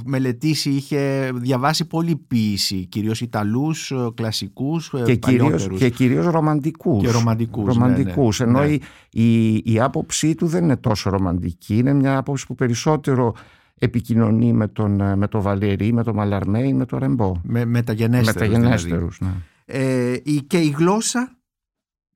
μελετήσει, 0.05 0.71
είχε 0.71 1.31
διαβάσει 1.35 1.85
πολύ 1.85 2.17
ποίηση, 2.29 2.87
κυρίως 2.87 3.21
Ιταλούς, 3.21 3.91
ε, 3.91 3.97
κλασικούς, 4.15 4.93
ε, 4.93 5.03
και 5.05 5.15
κυρίως, 5.15 5.69
και 5.77 5.89
κυρίως 5.89 6.27
ρομαντικούς. 6.27 7.03
Και 7.05 7.11
ρομαντικούς, 7.11 7.75
ρομαντικούς 7.75 8.41
ναι, 8.41 8.47
ναι, 8.47 8.51
ενώ 8.51 8.61
ναι. 8.61 8.73
Η, 8.73 8.83
η, 9.11 9.63
η 9.73 9.81
άποψή 9.81 10.35
του 10.35 10.47
δεν 10.47 10.65
είναι 10.65 10.77
τόσο 10.77 11.11
ρομαντική. 11.11 11.77
Είναι 11.77 11.93
μια 11.93 12.17
άποψη 12.17 12.47
που 12.47 12.55
περισσότερο 12.55 13.35
επικοινωνεί 13.79 14.53
με 14.53 14.69
τον, 14.69 15.19
με 15.19 15.29
τον 15.29 15.41
Βαλερή, 15.41 15.93
με 15.93 16.03
τον 16.05 16.15
Μαλαρμέ 16.15 16.63
ή 16.67 16.75
με 16.75 16.87
τον 16.87 16.99
Ρεμπό. 16.99 17.33
Με, 17.43 17.65
μεταγενέστερους. 17.65 18.49
Μεταγενέστερους, 18.49 19.21
ναι. 19.21 19.31
Ε, 19.65 20.13
η- 20.23 20.43
και 20.47 20.59
η 20.59 20.75
γλώσσα, 20.79 21.37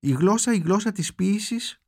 η 0.07 0.11
γλώσσα, 0.13 0.53
η 0.55 0.59
γλώσσα 0.59 0.93
της 0.93 1.15
ποίησης 1.15 1.81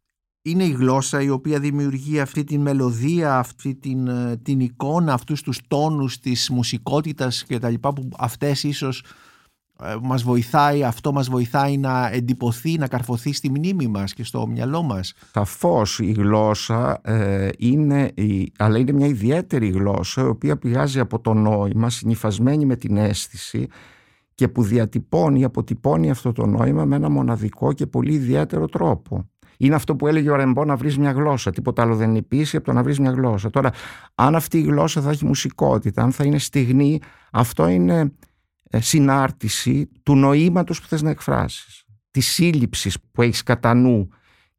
είναι 0.43 0.65
η 0.65 0.71
γλώσσα 0.71 1.23
η 1.23 1.29
οποία 1.31 1.59
δημιουργεί 1.61 2.21
αυτή 2.21 2.45
την 2.45 2.61
μελωδία, 2.61 3.39
αυτή 3.39 3.75
την, 3.75 4.09
ε, 4.09 4.37
την 4.43 4.61
εικόνα, 4.61 5.13
αυτούς 5.13 5.43
τους 5.43 5.61
τόνους 5.69 6.19
της 6.19 6.51
μουσικότητας 6.51 7.45
και 7.45 7.59
τα 7.59 7.69
λοιπά 7.71 7.93
που 7.93 8.09
αυτές 8.19 8.63
ίσως 8.63 9.05
ε, 9.83 9.95
μας 10.03 10.23
βοηθάει, 10.23 10.85
αυτό 10.85 11.13
μας 11.13 11.29
βοηθάει 11.29 11.77
να 11.77 12.09
εντυπωθεί, 12.13 12.79
να 12.79 12.87
καρφωθεί 12.89 13.33
στη 13.33 13.51
μνήμη 13.51 13.87
μας 13.87 14.15
και 14.15 14.25
στο 14.25 14.47
μυαλό 14.47 14.83
μας. 14.83 15.13
Σαφώς 15.33 15.99
η 15.99 16.13
γλώσσα 16.13 17.01
ε, 17.05 17.49
είναι, 17.59 18.11
η- 18.15 18.53
αλλά 18.59 18.79
είναι 18.79 18.93
μια 18.93 19.07
ιδιαίτερη 19.07 19.69
γλώσσα 19.69 20.23
η 20.23 20.27
οποία 20.27 20.57
πηγάζει 20.59 20.99
από 21.01 21.21
το 21.21 21.35
νόημα, 21.35 21.91
συνυφασμένη 21.91 22.65
με 22.65 22.77
την 22.77 22.97
αίσθηση 22.97 23.69
και 24.39 24.49
που 24.49 24.63
διατυπώνει, 24.63 25.45
αποτυπώνει 25.45 26.11
αυτό 26.11 26.33
το 26.33 26.47
νόημα 26.47 26.85
με 26.85 26.97
ένα 26.97 27.09
μοναδικό 27.09 27.73
και 27.73 27.87
πολύ 27.87 28.13
ιδιαίτερο 28.13 28.67
τρόπο. 28.67 29.31
Είναι 29.57 29.75
αυτό 29.75 29.97
που 29.97 30.07
έλεγε 30.07 30.31
ο 30.31 30.37
Ρεμπό 30.37 30.65
να 30.65 30.77
βρεις 30.77 30.99
μια 30.99 31.11
γλώσσα. 31.11 31.51
Τίποτα 31.51 31.83
άλλο 31.83 31.97
δεν 31.97 32.09
είναι 32.09 32.19
η 32.19 32.23
ποίηση 32.23 32.57
από 32.57 32.67
το 32.67 32.73
να 32.73 32.83
βρεις 32.83 32.99
μια 32.99 33.11
γλώσσα. 33.11 33.51
Τώρα, 33.51 33.73
αν 34.15 34.35
αυτή 34.35 34.59
η 34.59 34.63
γλώσσα 34.63 35.01
θα 35.01 35.11
έχει 35.11 35.25
μουσικότητα, 35.25 36.03
αν 36.03 36.13
θα 36.13 36.25
είναι 36.25 36.39
στιγνή, 36.39 37.01
αυτό 37.33 37.69
είναι 37.69 38.13
ε, 38.71 38.81
συνάρτηση 38.81 39.91
του 40.03 40.17
νοήματος 40.17 40.81
που 40.81 40.87
θες 40.87 41.03
να 41.03 41.11
εκφράσεις. 41.11 41.85
Της 42.11 42.27
σύλληψης 42.27 42.99
που 43.13 43.23
έχεις 43.23 43.43
κατά 43.43 43.75
νου 43.75 44.09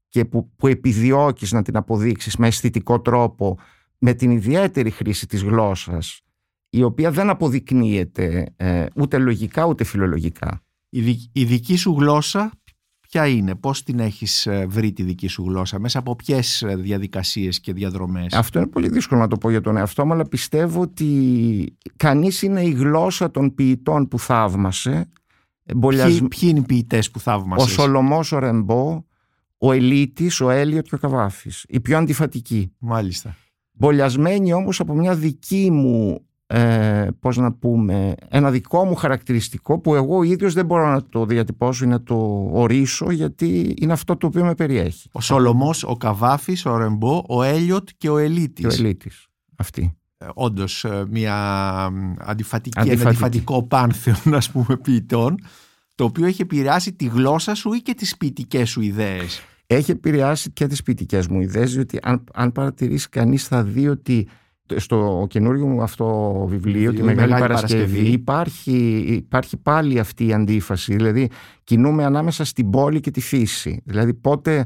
και 0.09 0.25
που, 0.25 0.51
που 0.55 0.67
επιδιώκεις 0.67 1.51
να 1.51 1.61
την 1.61 1.75
αποδείξεις 1.75 2.37
με 2.37 2.47
αισθητικό 2.47 3.01
τρόπο 3.01 3.57
με 3.97 4.13
την 4.13 4.31
ιδιαίτερη 4.31 4.89
χρήση 4.89 5.27
της 5.27 5.43
γλώσσας 5.43 6.23
η 6.69 6.83
οποία 6.83 7.11
δεν 7.11 7.29
αποδεικνύεται 7.29 8.53
ε, 8.57 8.85
ούτε 8.95 9.17
λογικά 9.17 9.65
ούτε 9.65 9.83
φιλολογικά. 9.83 10.61
Η, 10.89 11.01
δι- 11.01 11.29
η 11.31 11.43
δική 11.45 11.75
σου 11.75 11.95
γλώσσα 11.99 12.51
ποια 12.99 13.27
είναι, 13.27 13.55
πώς 13.55 13.83
την 13.83 13.99
έχεις 13.99 14.45
ε, 14.45 14.65
βρει 14.69 14.91
τη 14.91 15.03
δική 15.03 15.27
σου 15.27 15.43
γλώσσα, 15.47 15.79
μέσα 15.79 15.99
από 15.99 16.15
ποιες 16.15 16.61
ε, 16.61 16.75
διαδικασίες 16.75 17.59
και 17.59 17.73
διαδρομές; 17.73 18.33
Αυτό 18.33 18.59
είναι 18.59 18.67
πολύ 18.67 18.89
δύσκολο 18.89 19.19
να 19.21 19.27
το 19.27 19.37
πω 19.37 19.49
για 19.49 19.61
τον 19.61 19.77
εαυτό 19.77 20.05
μου 20.05 20.13
αλλά 20.13 20.27
πιστεύω 20.27 20.81
ότι 20.81 21.77
κανείς 21.95 22.41
είναι 22.41 22.61
η 22.63 22.69
γλώσσα 22.71 23.31
των 23.31 23.55
ποιητών 23.55 24.07
που 24.07 24.19
θαύμασε 24.19 25.09
Μπολιασμ- 25.75 26.17
Ποιοι, 26.19 26.27
ποιοι 26.27 26.49
είναι 26.51 26.59
οι 26.59 26.65
ποιητές 26.65 27.07
που 27.11 27.17
ο 27.17 27.21
θαύμασες. 27.21 27.71
Σολομός 27.71 28.31
ο 28.31 28.39
Ρεμπό 28.39 29.03
ο 29.57 29.71
Ελίτης, 29.71 30.41
ο 30.41 30.49
Έλιοτ 30.49 30.87
και 30.87 30.95
ο 30.95 30.97
Καβάφης 30.97 31.65
οι 31.67 31.79
πιο 31.79 31.97
αντιφατικοί 31.97 32.71
Μάλιστα. 32.77 33.35
μπολιασμένοι 33.71 34.53
όμως 34.53 34.79
από 34.79 34.93
μια 34.93 35.15
δική 35.15 35.71
μου 35.71 36.25
ε, 36.51 37.07
πώς 37.19 37.37
να 37.37 37.51
πούμε 37.53 38.15
ένα 38.29 38.51
δικό 38.51 38.85
μου 38.85 38.95
χαρακτηριστικό 38.95 39.79
που 39.79 39.95
εγώ 39.95 40.17
ο 40.17 40.23
ίδιος 40.23 40.53
δεν 40.53 40.65
μπορώ 40.65 40.89
να 40.91 41.03
το 41.05 41.25
διατυπώσω 41.25 41.85
ή 41.85 41.87
να 41.87 42.03
το 42.03 42.49
ορίσω 42.51 43.11
γιατί 43.11 43.73
είναι 43.79 43.93
αυτό 43.93 44.17
το 44.17 44.27
οποίο 44.27 44.43
με 44.45 44.55
περιέχει 44.55 45.09
Ο 45.11 45.21
Σολομός, 45.21 45.83
ο 45.83 45.95
Καβάφης, 45.97 46.65
ο 46.65 46.77
Ρεμπό, 46.77 47.23
ο 47.27 47.43
Έλιοτ 47.43 47.89
και 47.97 48.09
ο 48.09 48.17
Ελίτης. 48.17 48.75
και 48.75 48.81
ο 48.81 48.85
Ελίτης 48.85 49.27
αυτή 49.55 49.93
Ε, 50.17 50.25
όντως 50.33 50.83
ε, 50.83 51.05
μια 51.09 51.35
μ, 51.91 52.13
αντιφατική, 52.19 52.79
ένα 52.79 52.91
Αντιφατική. 52.91 53.23
αντιφατικό 53.23 53.63
πάνθεον 53.63 54.33
ας 54.41 54.51
πούμε 54.51 54.77
ποιητών 54.77 55.37
το 55.95 56.03
οποίο 56.03 56.25
έχει 56.25 56.41
επηρεάσει 56.41 56.93
τη 56.93 57.05
γλώσσα 57.05 57.55
σου 57.55 57.73
ή 57.73 57.81
και 57.81 57.93
τις 57.93 58.17
ποιητικές 58.17 58.69
σου 58.69 58.81
ιδέες. 58.81 59.41
έχει 59.67 59.91
επηρεάσει 59.91 60.51
και 60.51 60.67
τις 60.67 60.83
ποιητικές 60.83 61.27
μου 61.27 61.41
ιδέες 61.41 61.73
διότι 61.73 61.99
αν, 62.01 62.23
αν 62.33 62.51
παρατηρήσει 62.51 63.09
κανείς 63.09 63.47
θα 63.47 63.63
δει 63.63 63.87
ότι 63.87 64.27
στο 64.75 65.25
καινούριο 65.29 65.65
μου 65.65 65.81
αυτό 65.81 66.33
βιβλίο, 66.49 66.91
τη 66.91 66.97
η 66.97 67.01
Μεγάλη, 67.01 67.31
Μεγάλη 67.31 67.41
Παρασκευή, 67.41 67.83
Παρασκευή. 67.83 68.11
υπάρχει, 68.11 68.97
υπάρχει 69.07 69.57
πάλι 69.57 69.99
αυτή 69.99 70.25
η 70.25 70.33
αντίφαση. 70.33 70.95
Δηλαδή 70.95 71.29
κινούμε 71.63 72.05
ανάμεσα 72.05 72.45
στην 72.45 72.69
πόλη 72.69 72.99
και 72.99 73.11
τη 73.11 73.21
φύση. 73.21 73.81
Δηλαδή 73.85 74.13
πότε 74.13 74.65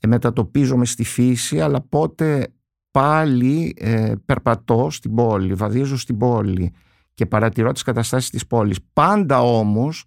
ε, 0.00 0.06
μετατοπίζομαι 0.06 0.84
στη 0.84 1.04
φύση 1.04 1.60
αλλά 1.60 1.80
πότε 1.80 2.48
πάλι 2.90 3.74
ε, 3.78 4.12
περπατώ 4.24 4.88
στην 4.90 5.14
πόλη, 5.14 5.54
βαδίζω 5.54 5.96
στην 5.96 6.18
πόλη 6.18 6.72
και 7.14 7.26
παρατηρώ 7.26 7.72
τις 7.72 7.82
καταστάσεις 7.82 8.30
της 8.30 8.46
πόλης. 8.46 8.78
Πάντα 8.92 9.40
όμως 9.42 10.04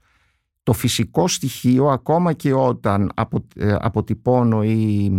το 0.64 0.74
φυσικό 0.74 1.28
στοιχείο 1.28 1.88
ακόμα 1.88 2.34
και 2.34 2.54
όταν 2.54 3.12
απο, 3.16 3.46
ε, 3.56 3.76
αποτυπώνω 3.80 4.64
ή 4.64 5.12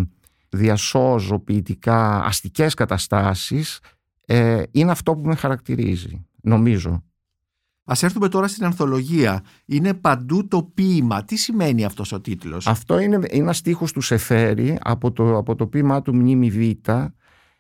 διασώζω 0.49 1.39
ποιητικά 1.39 2.25
αστικές 2.25 2.75
καταστάσεις 2.75 3.81
ε, 4.31 4.63
είναι 4.71 4.91
αυτό 4.91 5.15
που 5.15 5.29
με 5.29 5.35
χαρακτηρίζει, 5.35 6.27
νομίζω. 6.43 7.03
Ας 7.85 8.03
έρθουμε 8.03 8.29
τώρα 8.29 8.49
στην 8.49 8.65
ανθολογία. 8.65 9.43
Είναι 9.65 9.95
παντού 9.95 10.49
το 10.49 10.63
ποίημα. 10.63 11.25
Τι 11.25 11.37
σημαίνει 11.37 11.85
αυτός 11.85 12.13
ο 12.13 12.21
τίτλος; 12.21 12.67
Αυτό 12.67 12.99
είναι, 12.99 13.15
είναι 13.15 13.27
ένα 13.31 13.53
στίχος 13.53 13.93
του 13.93 14.01
Σεφέρη 14.01 14.79
από 14.81 15.13
το, 15.13 15.37
από 15.37 15.55
το 15.55 15.67
ποίημά 15.67 16.03
του 16.03 16.15
Μνήμη 16.15 16.51
Β 16.51 16.89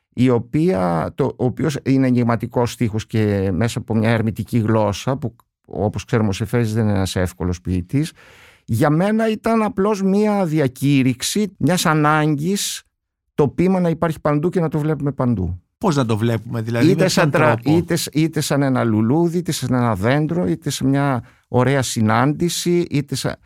η 0.08 0.28
οποία, 0.28 1.12
το, 1.14 1.24
ο 1.24 1.44
οποίος 1.44 1.76
είναι 1.84 2.06
ενηγματικός 2.06 2.72
στίχος 2.72 3.06
και 3.06 3.50
μέσα 3.52 3.78
από 3.78 3.94
μια 3.94 4.10
ερμητική 4.10 4.58
γλώσσα 4.58 5.16
που 5.16 5.36
όπως 5.66 6.04
ξέρουμε 6.04 6.28
ο 6.28 6.32
Σεφέρης 6.32 6.74
δεν 6.74 6.82
είναι 6.82 6.92
ένας 6.92 7.16
εύκολος 7.16 7.60
ποιητής 7.60 8.12
για 8.64 8.90
μένα 8.90 9.30
ήταν 9.30 9.62
απλώς 9.62 10.02
μια 10.02 10.46
διακήρυξη 10.46 11.54
μιας 11.58 11.86
ανάγκης 11.86 12.82
το 13.34 13.48
ποίημα 13.48 13.80
να 13.80 13.88
υπάρχει 13.88 14.20
παντού 14.20 14.48
και 14.48 14.60
να 14.60 14.68
το 14.68 14.78
βλέπουμε 14.78 15.12
παντού. 15.12 15.62
Πώς 15.78 15.96
να 15.96 16.06
το 16.06 16.16
βλέπουμε 16.16 16.60
δηλαδή 16.60 16.90
είτε, 16.90 17.02
με 17.02 17.08
σαν 17.08 17.30
ποιον 17.30 17.42
τρα- 17.42 17.54
τρόπο; 17.56 17.78
είτε, 17.78 17.96
είτε 18.12 18.40
σαν 18.40 18.62
ένα 18.62 18.84
λουλούδι, 18.84 19.38
είτε 19.38 19.52
σαν 19.52 19.74
ένα 19.74 19.94
δέντρο, 19.94 20.46
είτε 20.46 20.70
σε 20.70 20.84
μια 20.84 21.24
ωραία 21.48 21.82
συνάντηση, 21.82 22.86
είτε 22.90 23.14
σαν... 23.14 23.36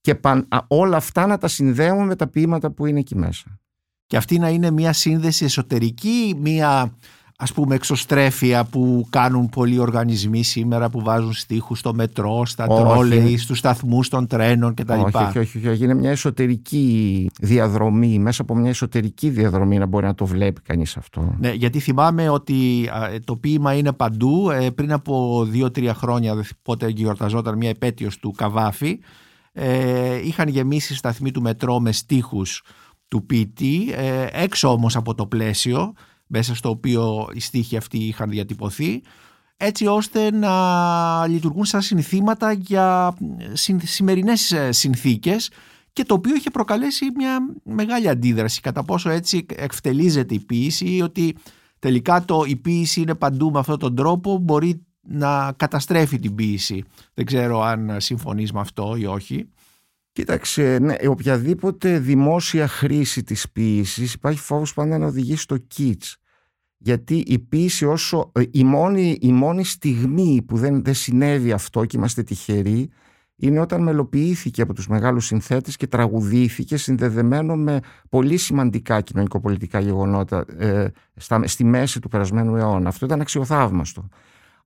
και 0.00 0.14
παν- 0.14 0.54
α, 0.54 0.58
όλα 0.68 0.96
αυτά 0.96 1.26
να 1.26 1.38
τα 1.38 1.48
συνδέουμε 1.48 2.04
με 2.04 2.16
τα 2.16 2.26
ποίηματα 2.28 2.70
που 2.70 2.86
είναι 2.86 2.98
εκεί 2.98 3.16
μέσα. 3.16 3.58
Και 4.06 4.16
αυτή 4.16 4.38
να 4.38 4.48
είναι 4.48 4.70
μια 4.70 4.92
σύνδεση 4.92 5.44
εσωτερική, 5.44 6.38
μια 6.40 6.96
ας 7.42 7.52
πούμε 7.52 7.74
εξωστρέφεια 7.74 8.64
που 8.64 9.06
κάνουν 9.10 9.48
πολλοί 9.48 9.78
οργανισμοί 9.78 10.42
σήμερα 10.42 10.90
που 10.90 11.00
βάζουν 11.00 11.32
στίχους 11.32 11.78
στο 11.78 11.94
μετρό, 11.94 12.46
στα 12.46 12.66
Όχι. 12.68 12.82
τρόλεϊ, 12.82 13.36
στους 13.36 13.58
σταθμούς 13.58 14.08
των 14.08 14.26
τρένων 14.26 14.74
κτλ. 14.74 14.92
Όχι, 14.92 15.38
όχι, 15.38 15.38
όχι, 15.38 15.68
όχι, 15.68 15.84
είναι 15.84 15.94
μια 15.94 16.10
εσωτερική 16.10 17.30
διαδρομή, 17.40 18.18
μέσα 18.18 18.42
από 18.42 18.54
μια 18.54 18.70
εσωτερική 18.70 19.28
διαδρομή 19.28 19.78
να 19.78 19.86
μπορεί 19.86 20.06
να 20.06 20.14
το 20.14 20.26
βλέπει 20.26 20.60
κανείς 20.60 20.96
αυτό. 20.96 21.34
Ναι, 21.38 21.50
γιατί 21.50 21.78
θυμάμαι 21.78 22.28
ότι 22.28 22.88
α, 22.92 23.08
το 23.24 23.36
ποίημα 23.36 23.74
είναι 23.74 23.92
παντού. 23.92 24.50
Ε, 24.50 24.70
πριν 24.70 24.92
από 24.92 25.44
δύο-τρία 25.48 25.94
χρόνια, 25.94 26.34
δεν 26.34 26.44
θυμάμαι 26.44 26.58
πότε 26.62 26.88
γιορταζόταν 26.88 27.56
μια 27.56 27.68
επέτειος 27.68 28.18
του 28.18 28.30
Καβάφη, 28.30 28.98
ε, 29.52 30.26
είχαν 30.26 30.48
γεμίσει 30.48 30.94
σταθμοί 30.94 31.30
του 31.30 31.42
μετρό 31.42 31.80
με 31.80 31.92
στίχους 31.92 32.62
του 33.08 33.26
ποιητή, 33.26 33.92
ε, 33.96 34.26
έξω 34.30 34.68
όμως 34.68 34.96
από 34.96 35.14
το 35.14 35.26
πλαίσιο, 35.26 35.92
μέσα 36.32 36.54
στο 36.54 36.68
οποίο 36.68 37.28
οι 37.34 37.40
στίχοι 37.40 37.76
αυτοί 37.76 37.98
είχαν 37.98 38.30
διατυπωθεί, 38.30 39.02
έτσι 39.56 39.86
ώστε 39.86 40.30
να 40.30 41.26
λειτουργούν 41.26 41.64
σαν 41.64 41.82
συνθήματα 41.82 42.52
για 42.52 43.14
συν- 43.52 43.86
σημερινές 43.86 44.52
ε, 44.52 44.72
συνθήκες 44.72 45.50
και 45.92 46.04
το 46.04 46.14
οποίο 46.14 46.34
είχε 46.34 46.50
προκαλέσει 46.50 47.04
μια 47.16 47.38
μεγάλη 47.62 48.08
αντίδραση 48.08 48.60
κατά 48.60 48.82
πόσο 48.84 49.10
έτσι 49.10 49.46
εκτελίζεται 49.54 50.34
η 50.34 50.40
ποίηση 50.40 50.94
ή 50.96 51.02
ότι 51.02 51.36
τελικά 51.78 52.24
το, 52.24 52.42
η 52.46 52.56
ποίηση 52.56 53.00
είναι 53.00 53.14
παντού 53.14 53.50
με 53.50 53.58
αυτόν 53.58 53.78
τον 53.78 53.94
τρόπο 53.94 54.38
μπορεί 54.38 54.84
να 55.02 55.52
καταστρέφει 55.52 56.18
την 56.18 56.34
ποίηση. 56.34 56.84
Δεν 57.14 57.24
ξέρω 57.24 57.62
αν 57.62 57.96
συμφωνείς 58.00 58.52
με 58.52 58.60
αυτό 58.60 58.96
ή 58.96 59.06
όχι. 59.06 59.48
Κοίταξε, 60.12 60.78
ναι, 60.80 60.94
οποιαδήποτε 61.08 61.98
δημόσια 61.98 62.68
χρήση 62.68 63.22
της 63.22 63.50
ποίησης 63.50 64.14
υπάρχει 64.14 64.40
φόβος 64.40 64.74
πάντα 64.74 64.98
να 64.98 65.06
οδηγεί 65.06 65.36
στο 65.36 65.56
κίτς. 65.56 66.16
Γιατί 66.76 67.16
η 67.26 67.38
ποίηση 67.38 67.84
όσο, 67.84 68.32
ε, 68.34 68.42
η 68.50 68.64
μόνη, 68.64 69.18
η 69.20 69.32
μόνη 69.32 69.64
στιγμή 69.64 70.42
που 70.46 70.56
δεν, 70.56 70.84
δεν 70.84 70.94
συνέβη 70.94 71.52
αυτό 71.52 71.84
και 71.84 71.96
είμαστε 71.96 72.22
τυχεροί 72.22 72.90
είναι 73.36 73.60
όταν 73.60 73.82
μελοποιήθηκε 73.82 74.62
από 74.62 74.74
τους 74.74 74.88
μεγάλους 74.88 75.26
συνθέτες 75.26 75.76
και 75.76 75.86
τραγουδήθηκε 75.86 76.76
συνδεδεμένο 76.76 77.56
με 77.56 77.80
πολύ 78.08 78.36
σημαντικά 78.36 79.00
κοινωνικοπολιτικά 79.00 79.80
γεγονότα 79.80 80.44
ε, 80.58 80.86
στα, 81.14 81.46
στη 81.46 81.64
μέση 81.64 82.00
του 82.00 82.08
περασμένου 82.08 82.56
αιώνα. 82.56 82.88
Αυτό 82.88 83.06
ήταν 83.06 83.20
αξιοθαύμαστο. 83.20 84.08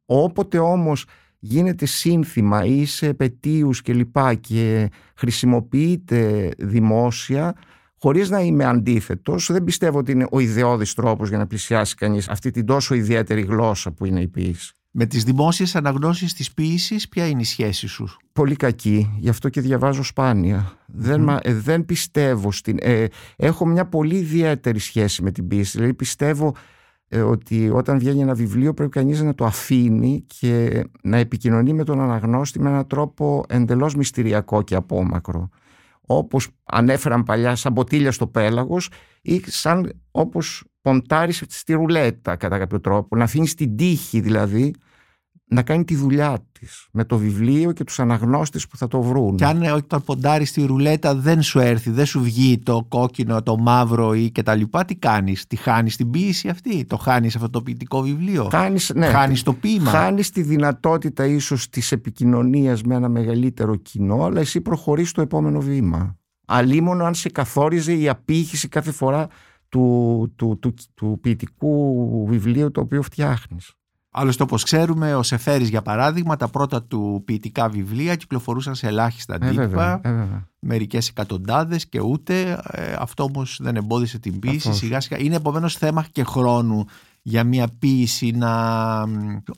Όποτε 0.04 0.58
όμως 0.58 1.06
γίνεται 1.46 1.86
σύνθημα 1.86 2.64
ή 2.64 2.84
σε 2.84 3.06
επαιτίους 3.06 3.82
και 3.82 3.92
λοιπά 3.92 4.34
και 4.34 4.90
χρησιμοποιείται 5.14 6.50
δημόσια 6.58 7.54
χωρίς 7.98 8.30
να 8.30 8.40
είμαι 8.40 8.64
αντίθετος. 8.64 9.52
Δεν 9.52 9.64
πιστεύω 9.64 9.98
ότι 9.98 10.12
είναι 10.12 10.26
ο 10.30 10.38
ιδεώδης 10.38 10.94
τρόπος 10.94 11.28
για 11.28 11.38
να 11.38 11.46
πλησιάσει 11.46 11.94
κανείς 11.94 12.28
αυτή 12.28 12.50
την 12.50 12.66
τόσο 12.66 12.94
ιδιαίτερη 12.94 13.40
γλώσσα 13.40 13.92
που 13.92 14.04
είναι 14.04 14.20
η 14.20 14.28
ποίηση. 14.28 14.74
Με 14.90 15.06
τις 15.06 15.24
δημόσιες 15.24 15.76
αναγνώσεις 15.76 16.32
της 16.32 16.52
ποίησης 16.52 17.08
ποια 17.08 17.26
είναι 17.26 17.40
η 17.40 17.44
σχέση 17.44 17.86
σου; 17.86 18.16
Πολύ 18.32 18.56
κακή, 18.56 19.16
γι' 19.18 19.28
αυτό 19.28 19.48
και 19.48 19.60
διαβάζω 19.60 20.02
σπάνια. 20.02 20.78
Δεν, 20.86 21.28
ε, 21.28 21.54
δεν 21.54 21.84
πιστεύω 21.84 22.52
στην... 22.52 22.78
Ε, 22.80 23.06
έχω 23.36 23.66
μια 23.66 23.86
πολύ 23.86 24.16
ιδιαίτερη 24.16 24.78
σχέση 24.78 25.22
με 25.22 25.30
την 25.30 25.48
ποίηση, 25.48 25.76
δηλαδή 25.76 25.94
πιστεύω 25.94 26.48
ε, 26.48 26.58
ότι 27.22 27.70
όταν 27.70 27.98
βγαίνει 27.98 28.20
ένα 28.20 28.34
βιβλίο 28.34 28.74
πρέπει 28.74 28.90
κανείς 28.90 29.22
να 29.22 29.34
το 29.34 29.44
αφήνει 29.44 30.24
και 30.26 30.84
να 31.02 31.16
επικοινωνεί 31.16 31.72
με 31.72 31.84
τον 31.84 32.00
αναγνώστη 32.00 32.60
με 32.60 32.68
έναν 32.68 32.86
τρόπο 32.86 33.44
εντελώς 33.48 33.94
μυστηριακό 33.94 34.62
και 34.62 34.74
απόμακρο. 34.74 35.48
Όπως 36.06 36.48
ανέφεραν 36.64 37.22
παλιά 37.22 37.56
σαν 37.56 37.72
ποτήλια 37.72 38.12
στο 38.12 38.26
πέλαγος 38.26 38.90
ή 39.22 39.42
σαν 39.46 39.92
όπως 40.10 40.64
ποντάρεις 40.80 41.44
στη 41.48 41.72
ρουλέτα 41.72 42.36
κατά 42.36 42.58
κάποιο 42.58 42.80
τρόπο. 42.80 43.16
Να 43.16 43.24
αφήνεις 43.24 43.54
την 43.54 43.76
τύχη 43.76 44.20
δηλαδή 44.20 44.74
να 45.46 45.62
κάνει 45.62 45.84
τη 45.84 45.96
δουλειά 45.96 46.38
της 46.52 46.88
με 46.92 47.04
το 47.04 47.18
βιβλίο 47.18 47.72
και 47.72 47.84
τους 47.84 48.00
αναγνώστες 48.00 48.66
που 48.66 48.76
θα 48.76 48.88
το 48.88 49.02
βρουν. 49.02 49.36
Και 49.36 49.44
αν 49.44 49.62
όταν 49.62 50.04
ποντάρεις 50.04 50.52
τη 50.52 50.64
ρουλέτα 50.64 51.14
δεν 51.14 51.42
σου 51.42 51.58
έρθει, 51.58 51.90
δεν 51.90 52.06
σου 52.06 52.22
βγει 52.22 52.58
το 52.58 52.86
κόκκινο, 52.88 53.42
το 53.42 53.58
μαύρο 53.58 54.14
ή 54.14 54.30
κτλ. 54.30 54.60
Τι 54.86 54.94
κάνεις, 54.94 55.46
τη 55.46 55.56
χάνεις 55.56 55.96
την 55.96 56.10
ποίηση 56.10 56.48
αυτή, 56.48 56.84
το 56.84 56.96
χάνεις 56.96 57.34
αυτό 57.34 57.50
το 57.50 57.62
ποιητικό 57.62 58.00
βιβλίο; 58.00 58.48
Χάνεις 58.50 58.92
ναι, 58.94 59.06
χάνεις 59.06 59.42
το 59.42 59.52
ποίημα; 59.52 59.90
Χάνεις 59.90 60.30
τη 60.30 60.42
δυνατότητα 60.42 61.26
ίσως 61.26 61.68
της 61.68 61.92
επικοινωνίας 61.92 62.82
με 62.82 62.94
ένα 62.94 63.08
μεγαλύτερο 63.08 63.76
κοινό, 63.76 64.24
αλλά 64.24 64.40
εσύ 64.40 64.60
προχωρείς 64.60 65.08
στο 65.08 65.20
επόμενο 65.20 65.60
βήμα. 65.60 66.16
Αλίμονο 66.46 67.04
αν 67.04 67.14
σε 67.14 67.28
καθόριζε 67.28 67.94
η 67.94 68.08
απήχηση 68.08 68.68
κάθε 68.68 68.90
φορά 68.90 69.28
του, 69.68 70.32
του, 70.36 70.58
του, 70.60 70.74
του 70.94 71.18
ποιητικού 71.22 72.26
βιβλίου 72.28 72.70
το 72.70 72.80
οποίο 72.80 73.02
φτιάχνεις. 73.02 73.72
Άλλωστε, 74.16 74.42
όπως 74.42 74.62
ξέρουμε, 74.62 75.14
ο 75.14 75.22
Σεφέρης 75.22 75.68
για 75.68 75.82
παράδειγμα, 75.82 76.36
τα 76.36 76.48
πρώτα 76.48 76.82
του 76.82 77.22
ποιητικά 77.24 77.68
βιβλία 77.68 78.16
κυκλοφορούσαν 78.16 78.74
σε 78.74 78.86
ελάχιστα 78.86 79.34
ε, 79.40 79.46
αντίτυπα, 79.46 80.00
ε, 80.04 80.10
μερικές 80.58 81.08
εκατοντάδες 81.08 81.86
και 81.86 82.00
ούτε. 82.00 82.60
Ε, 82.70 82.94
αυτό 82.98 83.22
όμως 83.22 83.58
δεν 83.62 83.76
εμπόδισε 83.76 84.18
την 84.18 84.38
ποίηση. 84.38 84.72
Σιγά 84.72 85.00
σιγά. 85.00 85.20
Είναι 85.20 85.36
επομένως 85.36 85.76
θέμα 85.76 86.06
και 86.12 86.24
χρόνου 86.24 86.84
για 87.22 87.44
μια 87.44 87.68
ποίηση 87.78 88.30
να, 88.30 89.02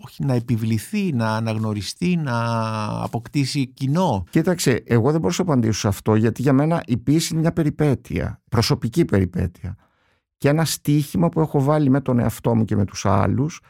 όχι, 0.05 0.25
να 0.25 0.35
επιβληθεί, 0.35 1.13
να 1.13 1.37
αναγνωριστεί, 1.37 2.17
να 2.17 2.43
αποκτήσει 3.03 3.67
κοινό. 3.67 4.25
Κοίταξε, 4.31 4.83
εγώ 4.87 5.11
δεν 5.11 5.21
μπορώ 5.21 5.35
να 5.39 5.45
απαντήσω 5.45 5.79
σε 5.79 5.89
αυτό, 5.89 6.15
γιατί 6.15 6.43
για 6.43 6.53
μένα 6.53 6.83
η 6.87 6.97
ποίηση 6.97 7.29
είναι 7.33 7.41
μια 7.41 7.53
περιπέτεια, 7.53 8.41
προσωπική 8.49 9.05
περιπέτεια. 9.05 9.77
Και 10.37 10.49
ένα 10.49 10.65
στίχημα 10.65 11.29
που 11.29 11.41
έχω 11.41 11.63
βάλει 11.63 11.91
με 11.91 12.01
τον 12.01 12.19
εαυτό 12.19 12.55
μου 12.55 12.65
και 12.65 12.77
με 12.77 12.85
τους 12.85 13.07
άλλους, 13.07 13.61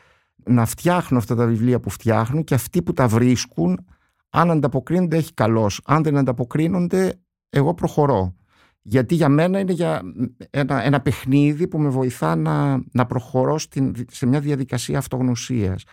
να 0.47 0.65
φτιάχνω 0.65 1.19
αυτά 1.19 1.35
τα 1.35 1.47
βιβλία 1.47 1.81
που 1.81 1.91
φτιάχνω 1.91 2.43
και 2.43 2.55
αυτοί 2.55 2.83
που 2.83 2.93
τα 2.93 3.09
βρίσκουν, 3.09 3.87
αν 4.31 4.51
ανταποκρίνονται 4.51 5.17
έχει 5.17 5.35
καλώς. 5.35 5.81
Αν 5.85 6.03
δεν 6.03 6.17
ανταποκρίνονται, 6.17 7.21
εγώ 7.49 7.75
προχωρώ. 7.75 8.35
Γιατί 8.83 9.15
για 9.15 9.29
μένα 9.29 9.59
είναι 9.59 9.73
για 9.73 10.03
ένα, 10.51 10.83
ένα 10.85 11.01
παιχνίδι 11.01 11.69
που 11.69 11.79
με 11.79 11.89
βοηθά 11.89 12.37
να, 12.37 12.83
να 12.93 13.07
προχωρώ 13.07 13.59
στην, 13.59 13.95
σε 14.11 14.27
μια 14.27 14.41
διαδικασία 14.41 14.99
αυτογνωσίας. 14.99 15.85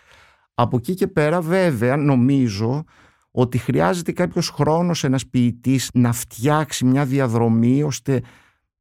Από 0.54 0.78
εκεί 0.78 0.94
και 0.94 1.08
πέρα 1.08 1.42
βέβαια 1.42 1.98
νομίζω 1.98 2.84
ότι 3.32 3.58
χρειάζεται 3.58 4.12
κάποιος 4.12 4.50
χρόνος 4.50 5.04
ένας 5.04 5.28
ποιητής 5.28 5.90
να 5.94 6.12
φτιάξει 6.12 6.86
μια 6.86 7.06
διαδρομή 7.06 7.84
ώστε 7.84 8.22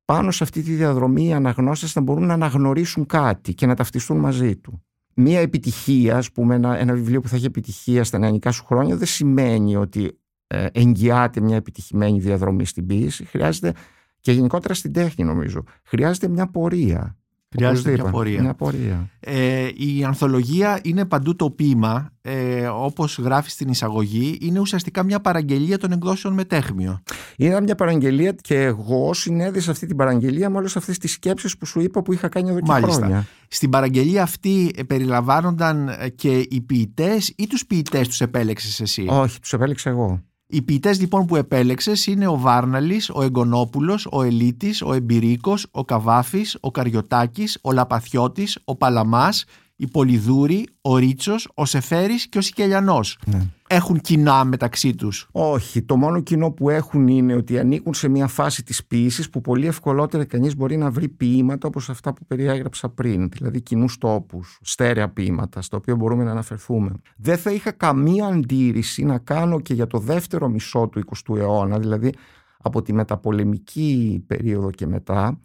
πάνω 0.05 0.31
σε 0.31 0.45
αυτή 0.45 0.63
τη 0.63 0.73
διαδρομή 0.73 1.27
οι 1.27 1.33
αναγνώστες 1.33 1.95
να 1.95 2.01
μπορούν 2.01 2.27
να 2.27 2.35
αναγνωρίσουν 2.35 3.07
κάτι 3.07 3.55
και 3.55 3.67
να 3.67 3.75
ταυτιστούν 3.75 4.19
μαζί 4.19 4.57
του 4.57 4.83
μία 5.15 5.41
επιτυχία, 5.41 6.17
ας 6.17 6.33
πούμε, 6.33 6.55
ένα, 6.55 6.79
ένα 6.79 6.95
βιβλίο 6.95 7.21
που 7.21 7.29
θα 7.29 7.37
έχει 7.37 7.45
επιτυχία 7.45 8.05
στα 8.05 8.19
νεανικά 8.19 8.51
σου 8.51 8.65
χρόνια, 8.65 8.97
δεν 8.97 9.07
σημαίνει 9.07 9.77
ότι 9.77 10.19
ε, 10.47 10.67
εγγυάται 10.73 11.41
μια 11.41 11.57
επιτυχημένη 11.57 12.21
διαδρομή 12.21 12.65
στην 12.65 12.87
ποιήση. 12.87 13.25
Χρειάζεται 13.25 13.73
και 14.21 14.33
γενικότερα 14.33 14.75
στην 14.75 14.93
τέχνη, 14.93 15.25
νομίζω. 15.25 15.63
Χρειάζεται 15.83 16.29
μια 16.29 16.47
πορεία. 16.47 17.17
Χρειάζεται 17.53 17.91
μια 17.91 18.05
πορεία. 18.05 18.41
Μια 18.41 18.55
πορεία. 18.55 19.09
Ε, 19.21 19.69
η 19.75 20.05
ανθολογία 20.05 20.81
είναι 20.83 21.05
παντού 21.05 21.37
το 21.37 21.51
ποίημα, 21.51 22.13
ε, 22.23 22.67
όπως 22.67 23.19
γράφει 23.19 23.51
στην 23.51 23.69
εισαγωγή, 23.69 24.39
είναι 24.41 24.61
ουσιαστικά 24.61 25.03
μια 25.03 25.21
παραγγελία 25.21 25.79
των 25.79 25.93
εκδόσεων 25.93 26.35
με 26.35 26.45
τέχμιο. 26.45 27.03
Είναι 27.37 27.61
μια 27.61 27.75
παραγγελία 27.75 28.33
και 28.33 28.63
εγώ 28.63 29.15
συνέδεσα 29.15 29.71
αυτή 29.71 29.87
την 29.87 29.97
παραγγελία 29.97 30.51
με 30.51 30.59
όλες 30.59 30.77
αυτές 30.77 30.99
τις 30.99 31.13
σκέψεις 31.13 31.57
που 31.57 31.67
σου 31.67 31.81
είπα 31.81 32.03
που 32.03 32.13
είχα 32.13 32.29
κάνει 32.29 32.51
εδώ 32.51 32.59
και 32.59 32.71
Μάλιστα. 32.71 32.97
χρόνια. 32.97 33.27
Στην 33.49 33.71
παραγγελία 33.71 34.23
αυτή 34.23 34.73
ε, 34.77 34.83
περιλαμβάνονταν 34.83 35.89
ε, 35.89 36.09
και 36.09 36.47
οι 36.51 36.61
ποιητές 36.61 37.33
ή 37.37 37.47
τους 37.47 37.67
ποιητές 37.67 38.09
τους 38.09 38.21
επέλεξες 38.21 38.81
εσύ; 38.81 39.07
Όχι, 39.09 39.41
τους 39.41 39.53
επέλεξα 39.53 39.91
εγώ. 39.91 40.23
Οι 40.55 40.63
ποιητές 40.63 41.01
λοιπόν 41.01 41.27
που 41.27 41.37
επέλεξες 41.37 42.07
είναι 42.07 42.27
ο 42.27 42.39
Βάρναλης, 42.39 43.11
ο 43.11 43.23
Εγκονόπουλος, 43.23 44.09
ο 44.11 44.23
Ελίτης, 44.23 44.83
ο 44.83 44.93
Εμπειρίκος, 44.93 45.67
ο 45.71 45.85
Καβάφης, 45.85 46.57
ο 46.61 46.71
Καριωτάκης, 46.71 47.59
ο 47.63 47.73
Λαπαθιώτης, 47.73 48.59
ο 48.65 48.77
Παλαμάς, 48.77 49.45
η 49.77 49.87
Πολυδούρη, 49.87 50.67
ο 50.81 50.97
Ρίτσος, 50.97 51.49
ο 51.55 51.65
Σεφέρης 51.65 52.29
και 52.29 52.39
ο 52.39 52.41
Σικελιανός. 52.41 53.19
Ναι. 53.25 53.47
Έχουν 53.75 54.01
κοινά 54.01 54.45
μεταξύ 54.45 54.95
τους. 54.95 55.29
Όχι. 55.33 55.83
Το 55.83 55.97
μόνο 55.97 56.21
κοινό 56.21 56.51
που 56.51 56.71
έχουν 56.71 57.09
είναι 57.09 57.35
ότι 57.35 57.59
ανήκουν 57.59 57.95
σε 57.95 58.09
μια 58.09 58.27
φάση 58.27 58.63
της 58.63 58.87
ποιήσης 58.87 59.31
που 59.31 59.41
πολύ 59.41 59.67
ευκολότερα 59.67 60.25
κανείς 60.25 60.57
μπορεί 60.57 60.77
να 60.77 60.91
βρει 60.91 61.09
ποίηματα 61.09 61.69
όπως 61.69 61.91
αυτά 61.91 62.13
που 62.13 62.27
περιέγραψα 62.27 62.89
πριν. 62.89 63.29
Δηλαδή 63.29 63.61
κοινούς 63.61 63.99
τόπους, 63.99 64.59
στέρεα 64.63 65.09
ποίηματα, 65.09 65.63
στα 65.63 65.77
οποία 65.77 65.97
μπορούμε 65.97 66.25
να 66.25 66.31
αναφερθούμε. 66.31 66.93
Δεν 67.17 67.37
θα 67.39 67.51
είχα 67.51 67.71
καμία 67.71 68.27
αντίρρηση 68.27 69.05
να 69.05 69.19
κάνω 69.19 69.61
και 69.61 69.75
για 69.75 69.87
το 69.87 69.99
δεύτερο 69.99 70.49
μισό 70.49 70.89
του 70.89 71.03
20ου 71.07 71.37
αιώνα, 71.37 71.79
δηλαδή 71.79 72.15
από 72.59 72.83
τη 72.83 72.93
μεταπολεμική 72.93 74.25
περίοδο 74.27 74.71
και 74.71 74.87
μετά, 74.87 75.41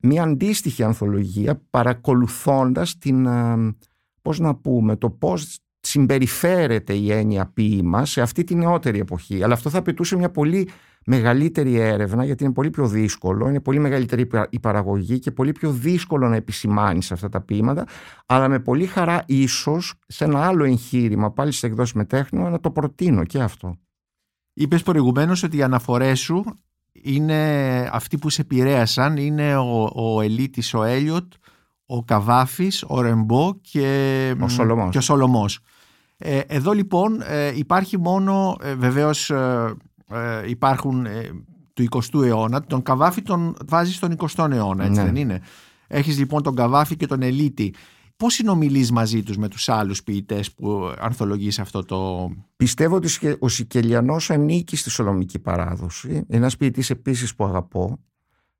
μια 0.00 0.22
αντίστοιχη 0.22 0.82
ανθολογία 0.82 1.62
παρακολουθώντας 1.70 2.98
την, 2.98 3.28
πώς 4.22 4.38
να 4.38 4.54
πούμε, 4.54 4.96
το 4.96 5.10
πώς 5.10 5.58
συμπεριφέρεται 5.80 6.92
η 6.92 7.12
έννοια 7.12 7.50
ποίημα 7.54 8.04
σε 8.04 8.20
αυτή 8.20 8.44
τη 8.44 8.54
νεότερη 8.54 8.98
εποχή. 8.98 9.42
Αλλά 9.42 9.54
αυτό 9.54 9.70
θα 9.70 9.78
απαιτούσε 9.78 10.16
μια 10.16 10.30
πολύ 10.30 10.68
μεγαλύτερη 11.06 11.74
έρευνα 11.74 12.24
γιατί 12.24 12.44
είναι 12.44 12.52
πολύ 12.52 12.70
πιο 12.70 12.88
δύσκολο, 12.88 13.48
είναι 13.48 13.60
πολύ 13.60 13.78
μεγαλύτερη 13.78 14.28
η 14.50 14.60
παραγωγή 14.60 15.18
και 15.18 15.30
πολύ 15.30 15.52
πιο 15.52 15.72
δύσκολο 15.72 16.28
να 16.28 16.36
επισημάνεις 16.36 17.12
αυτά 17.12 17.28
τα 17.28 17.40
ποίηματα 17.40 17.86
αλλά 18.26 18.48
με 18.48 18.58
πολύ 18.60 18.86
χαρά 18.86 19.22
ίσως 19.26 19.94
σε 20.06 20.24
ένα 20.24 20.46
άλλο 20.46 20.64
εγχείρημα 20.64 21.32
πάλι 21.32 21.52
σε 21.52 21.66
εκδόσεις 21.66 21.94
με 21.94 22.04
τέχνο 22.04 22.48
να 22.48 22.60
το 22.60 22.70
προτείνω 22.70 23.24
και 23.24 23.40
αυτό. 23.40 23.78
Είπες 24.52 24.82
προηγουμένως 24.82 25.42
ότι 25.42 25.56
οι 25.56 25.62
αναφορές 25.62 26.20
σου 26.20 26.44
είναι 26.92 27.90
αυτοί 27.92 28.18
που 28.18 28.30
σε 28.30 28.40
επηρέασαν 28.40 29.16
είναι 29.16 29.56
ο, 29.56 29.90
ο 29.94 30.20
Ελίτης, 30.20 30.74
ο 30.74 30.82
Έλιοτ, 30.82 31.32
ο 31.90 32.04
Καβάφης, 32.04 32.84
ο 32.86 33.00
Ρεμπό 33.00 33.54
και 33.60 34.34
ο 34.40 34.48
Σολομός. 34.48 34.90
Και 34.90 34.98
ο 34.98 35.00
Σολομός. 35.00 35.58
Ε, 36.18 36.38
εδώ 36.46 36.72
λοιπόν 36.72 37.20
ε, 37.24 37.52
υπάρχει 37.54 37.98
μόνο, 37.98 38.56
ε, 38.62 38.74
βεβαίως 38.74 39.30
ε, 39.30 39.74
ε, 40.10 40.48
υπάρχουν 40.48 41.06
του 41.72 41.84
20ου 41.90 42.22
αιώνα, 42.24 42.62
τον 42.62 42.82
Καβάφη 42.82 43.22
τον 43.22 43.56
βάζει 43.66 43.92
στον 43.92 44.16
20ο 44.18 44.50
αιώνα, 44.50 44.84
έτσι 44.84 44.98
ναι. 45.00 45.04
δεν 45.04 45.16
είναι; 45.16 45.40
Έχεις 45.86 46.18
λοιπόν 46.18 46.42
τον 46.42 46.54
Καβάφη 46.54 46.96
και 46.96 47.06
τον 47.06 47.22
Ελίτη. 47.22 47.74
Πώς 48.16 48.34
συνομιλείς 48.34 48.92
μαζί 48.92 49.22
τους 49.22 49.36
με 49.36 49.48
τους 49.48 49.68
άλλους 49.68 50.02
ποιητές 50.02 50.52
που 50.52 50.94
ανθολογείς 50.98 51.58
αυτό 51.58 51.84
το... 51.84 52.30
Πιστεύω 52.56 52.96
ότι 52.96 53.36
ο 53.38 53.48
Σικελιανός 53.48 54.30
ανήκει 54.30 54.76
στη 54.76 54.90
Σολομική 54.90 55.38
παράδοση. 55.38 56.08
Είναι 56.08 56.24
ένας 56.28 56.56
ποιητής 56.56 56.90
επίσης 56.90 57.34
που 57.34 57.44
αγαπώ 57.44 57.98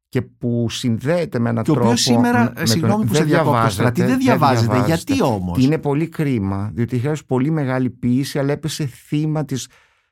και 0.08 0.22
που 0.22 0.66
συνδέεται 0.70 1.38
με 1.38 1.48
έναν 1.48 1.64
και 1.64 1.72
τρόπο. 1.72 1.90
Και 1.90 1.96
σήμερα, 1.96 2.52
με 2.58 2.66
συγγνώμη 2.66 3.04
που 3.04 3.14
σε 3.14 3.24
διακόπτω, 3.24 3.68
στρατή, 3.68 4.02
δεν 4.02 4.18
διαβάζεται. 4.18 4.72
Δεν 4.76 4.84
Γιατί 4.84 5.22
όμως; 5.22 5.64
Είναι 5.64 5.78
πολύ 5.78 6.08
κρίμα, 6.08 6.70
διότι 6.74 6.96
είχε 6.96 7.12
πολύ 7.26 7.50
μεγάλη 7.50 7.90
ποιήση, 7.90 8.38
αλλά 8.38 8.52
έπεσε 8.52 8.86
θύμα 8.86 9.44
της 9.44 9.68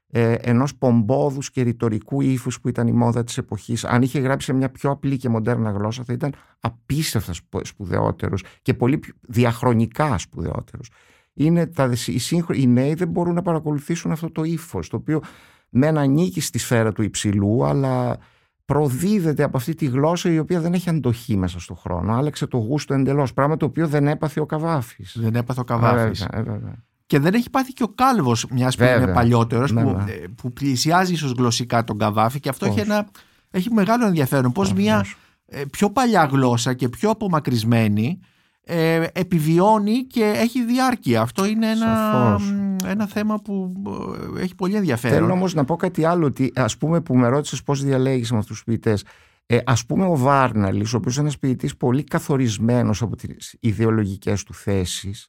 ε, 0.08 0.32
ενός 0.32 0.76
πομπόδους 0.76 1.50
και 1.50 1.62
ρητορικού 1.62 2.20
ύφους 2.20 2.60
που 2.60 2.68
ήταν 2.68 2.86
η 2.86 2.92
μόδα 2.92 3.24
της 3.24 3.38
εποχής. 3.38 3.84
Αν 3.84 4.02
είχε 4.02 4.18
γράψει 4.18 4.46
σε 4.46 4.52
μια 4.52 4.70
πιο 4.70 4.90
απλή 4.90 5.16
και 5.16 5.28
μοντέρνα 5.28 5.70
γλώσσα 5.70 6.04
θα 6.04 6.12
ήταν 6.12 6.34
απίστευτα 6.60 7.32
σπουδαιότερος 7.62 8.42
και 8.62 8.74
πολύ 8.74 9.00
διαχρονικά 9.20 10.18
σπουδαιότερος. 10.18 10.90
Είναι 11.34 11.66
τα, 11.66 11.92
οι, 12.06 12.20
οι 12.52 12.66
νέοι 12.66 12.94
δεν 12.94 13.08
μπορούν 13.08 13.34
να 13.34 13.42
παρακολουθήσουν 13.42 14.12
αυτό 14.12 14.30
το 14.30 14.44
ύφος, 14.44 14.88
το 14.88 14.96
οποίο 14.96 15.22
μεν 15.68 15.98
ανήκει 15.98 16.40
στη 16.40 16.58
σφαίρα 16.58 16.92
του 16.92 17.02
υψηλού, 17.02 17.64
αλλά 17.64 18.18
προδίδεται 18.66 19.42
από 19.42 19.56
αυτή 19.56 19.74
τη 19.74 19.86
γλώσσα 19.86 20.30
η 20.30 20.38
οποία 20.38 20.60
δεν 20.60 20.74
έχει 20.74 20.88
αντοχή 20.88 21.36
μέσα 21.36 21.60
στον 21.60 21.76
χρόνο. 21.76 22.14
Άλλαξε 22.14 22.46
το 22.46 22.58
γούστο 22.58 22.94
εντελώς. 22.94 23.32
Πράγμα 23.32 23.56
το 23.56 23.66
οποίο 23.66 23.88
δεν 23.88 24.06
έπαθε 24.06 24.40
ο 24.40 24.46
Καβάφης. 24.46 25.16
Δεν 25.20 25.34
έπαθε 25.34 25.60
ο 25.60 25.64
Καβάφης. 25.64 26.26
Και 27.06 27.18
δεν 27.18 27.34
έχει 27.34 27.50
πάθει 27.50 27.72
και 27.72 27.82
ο 27.82 27.88
Κάλβος, 27.88 28.46
μιας 28.50 28.76
που 28.76 28.84
είναι 28.84 29.12
παλιότερος, 29.12 29.72
ναι, 29.72 29.82
που, 29.82 29.90
ναι. 29.90 30.12
Ε, 30.12 30.26
που 30.36 30.52
πλησιάζει 30.52 31.12
ίσως 31.12 31.30
γλωσσικά 31.30 31.84
τον 31.84 31.98
Καβάφη 31.98 32.40
και 32.40 32.48
αυτό 32.48 32.66
έχει, 32.66 32.80
ένα, 32.80 33.08
έχει 33.50 33.70
μεγάλο 33.70 34.06
ενδιαφέρον. 34.06 34.52
Πώς 34.52 34.72
μια 34.72 35.04
ε, 35.46 35.62
πιο 35.70 35.90
παλιά 35.90 36.24
γλώσσα 36.24 36.74
και 36.74 36.88
πιο 36.88 37.10
απομακρυσμένη 37.10 38.20
ε, 38.68 39.06
επιβιώνει 39.12 40.04
και 40.04 40.32
έχει 40.36 40.64
διάρκεια. 40.64 41.20
Αυτό 41.20 41.44
είναι 41.44 41.70
ένα, 41.70 42.38
ένα 42.86 43.06
θέμα 43.06 43.38
που 43.38 43.72
ε, 44.36 44.42
έχει 44.42 44.54
πολύ 44.54 44.74
ενδιαφέρον. 44.74 45.18
Θέλω 45.18 45.32
όμως 45.32 45.54
να 45.54 45.64
πω 45.64 45.76
κάτι 45.76 46.04
άλλο, 46.04 46.26
ότι 46.26 46.52
ας 46.54 46.76
πούμε 46.76 47.00
που 47.00 47.16
με 47.16 47.28
ρώτησες 47.28 47.62
πώς 47.62 47.84
διαλέγεις 47.84 48.30
με 48.32 48.38
αυτούς 48.38 48.54
τους 48.56 48.64
ποιητές. 48.64 49.04
Ε, 49.46 49.58
ας 49.64 49.86
πούμε 49.86 50.04
ο 50.04 50.16
Βάρναλης, 50.16 50.94
ο 50.94 50.96
οποίος 50.96 51.14
είναι 51.14 51.24
ένας 51.24 51.38
ποιητής 51.38 51.76
πολύ 51.76 52.04
καθορισμένος 52.04 53.02
από 53.02 53.16
τις 53.16 53.56
ιδεολογικές 53.60 54.42
του 54.42 54.54
θέσεις, 54.54 55.28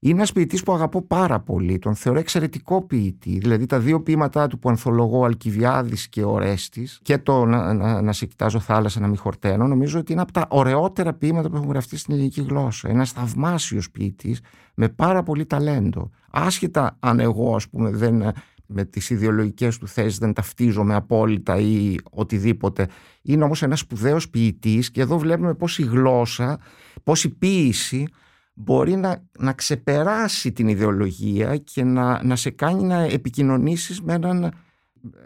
είναι 0.00 0.14
ένας 0.14 0.32
ποιητής 0.32 0.62
που 0.62 0.72
αγαπώ 0.72 1.02
πάρα 1.02 1.40
πολύ. 1.40 1.78
Τον 1.78 1.94
θεωρώ 1.94 2.18
εξαιρετικό 2.18 2.82
ποιητή. 2.82 3.38
Δηλαδή 3.38 3.66
τα 3.66 3.78
δύο 3.78 4.00
ποίηματά 4.00 4.46
του 4.46 4.58
που 4.58 4.68
ανθολογώ, 4.68 5.24
Αλκιβιάδης 5.24 6.08
και 6.08 6.24
Ορέστη, 6.24 6.88
και 7.02 7.18
το 7.18 7.44
να, 7.44 7.74
να, 7.74 8.02
να, 8.02 8.12
σε 8.12 8.26
κοιτάζω 8.26 8.58
θάλασσα, 8.60 9.00
να 9.00 9.06
μην 9.06 9.16
χορταίνω, 9.16 9.66
νομίζω 9.66 9.98
ότι 9.98 10.12
είναι 10.12 10.20
από 10.20 10.32
τα 10.32 10.46
ωραιότερα 10.48 11.12
ποίηματα 11.12 11.50
που 11.50 11.56
έχουν 11.56 11.68
γραφτεί 11.68 11.96
στην 11.96 12.14
ελληνική 12.14 12.40
γλώσσα. 12.40 12.88
Ένας 12.88 13.12
θαυμάσιος 13.12 13.90
ποιητής 13.90 14.40
με 14.74 14.88
πάρα 14.88 15.22
πολύ 15.22 15.46
ταλέντο. 15.46 16.10
Άσχετα 16.30 16.96
αν 17.00 17.20
εγώ, 17.20 17.54
ας 17.54 17.68
πούμε, 17.68 17.90
δεν 17.90 18.32
με 18.70 18.84
τις 18.84 19.10
ιδεολογικές 19.10 19.78
του 19.78 19.88
θέσεις 19.88 20.18
δεν 20.18 20.32
ταυτίζομαι 20.32 20.94
απόλυτα 20.94 21.58
ή 21.58 21.96
οτιδήποτε. 22.10 22.88
Είναι 23.22 23.44
όμως 23.44 23.62
ένας 23.62 23.78
σπουδαίος 23.78 24.28
ποιητής 24.28 24.90
και 24.90 25.00
εδώ 25.00 25.18
βλέπουμε 25.18 25.54
πώς 25.54 25.78
η 25.78 25.82
γλώσσα, 25.82 26.58
πώς 27.02 27.24
η 27.24 27.28
ποίηση 27.28 28.06
μπορεί 28.60 28.96
να, 28.96 29.22
να 29.38 29.52
ξεπεράσει 29.52 30.52
την 30.52 30.68
ιδεολογία 30.68 31.56
και 31.56 31.84
να, 31.84 32.24
να 32.24 32.36
σε 32.36 32.50
κάνει 32.50 32.82
να 32.82 33.02
επικοινωνήσεις 33.02 34.00
με 34.02 34.12
έναν 34.12 34.52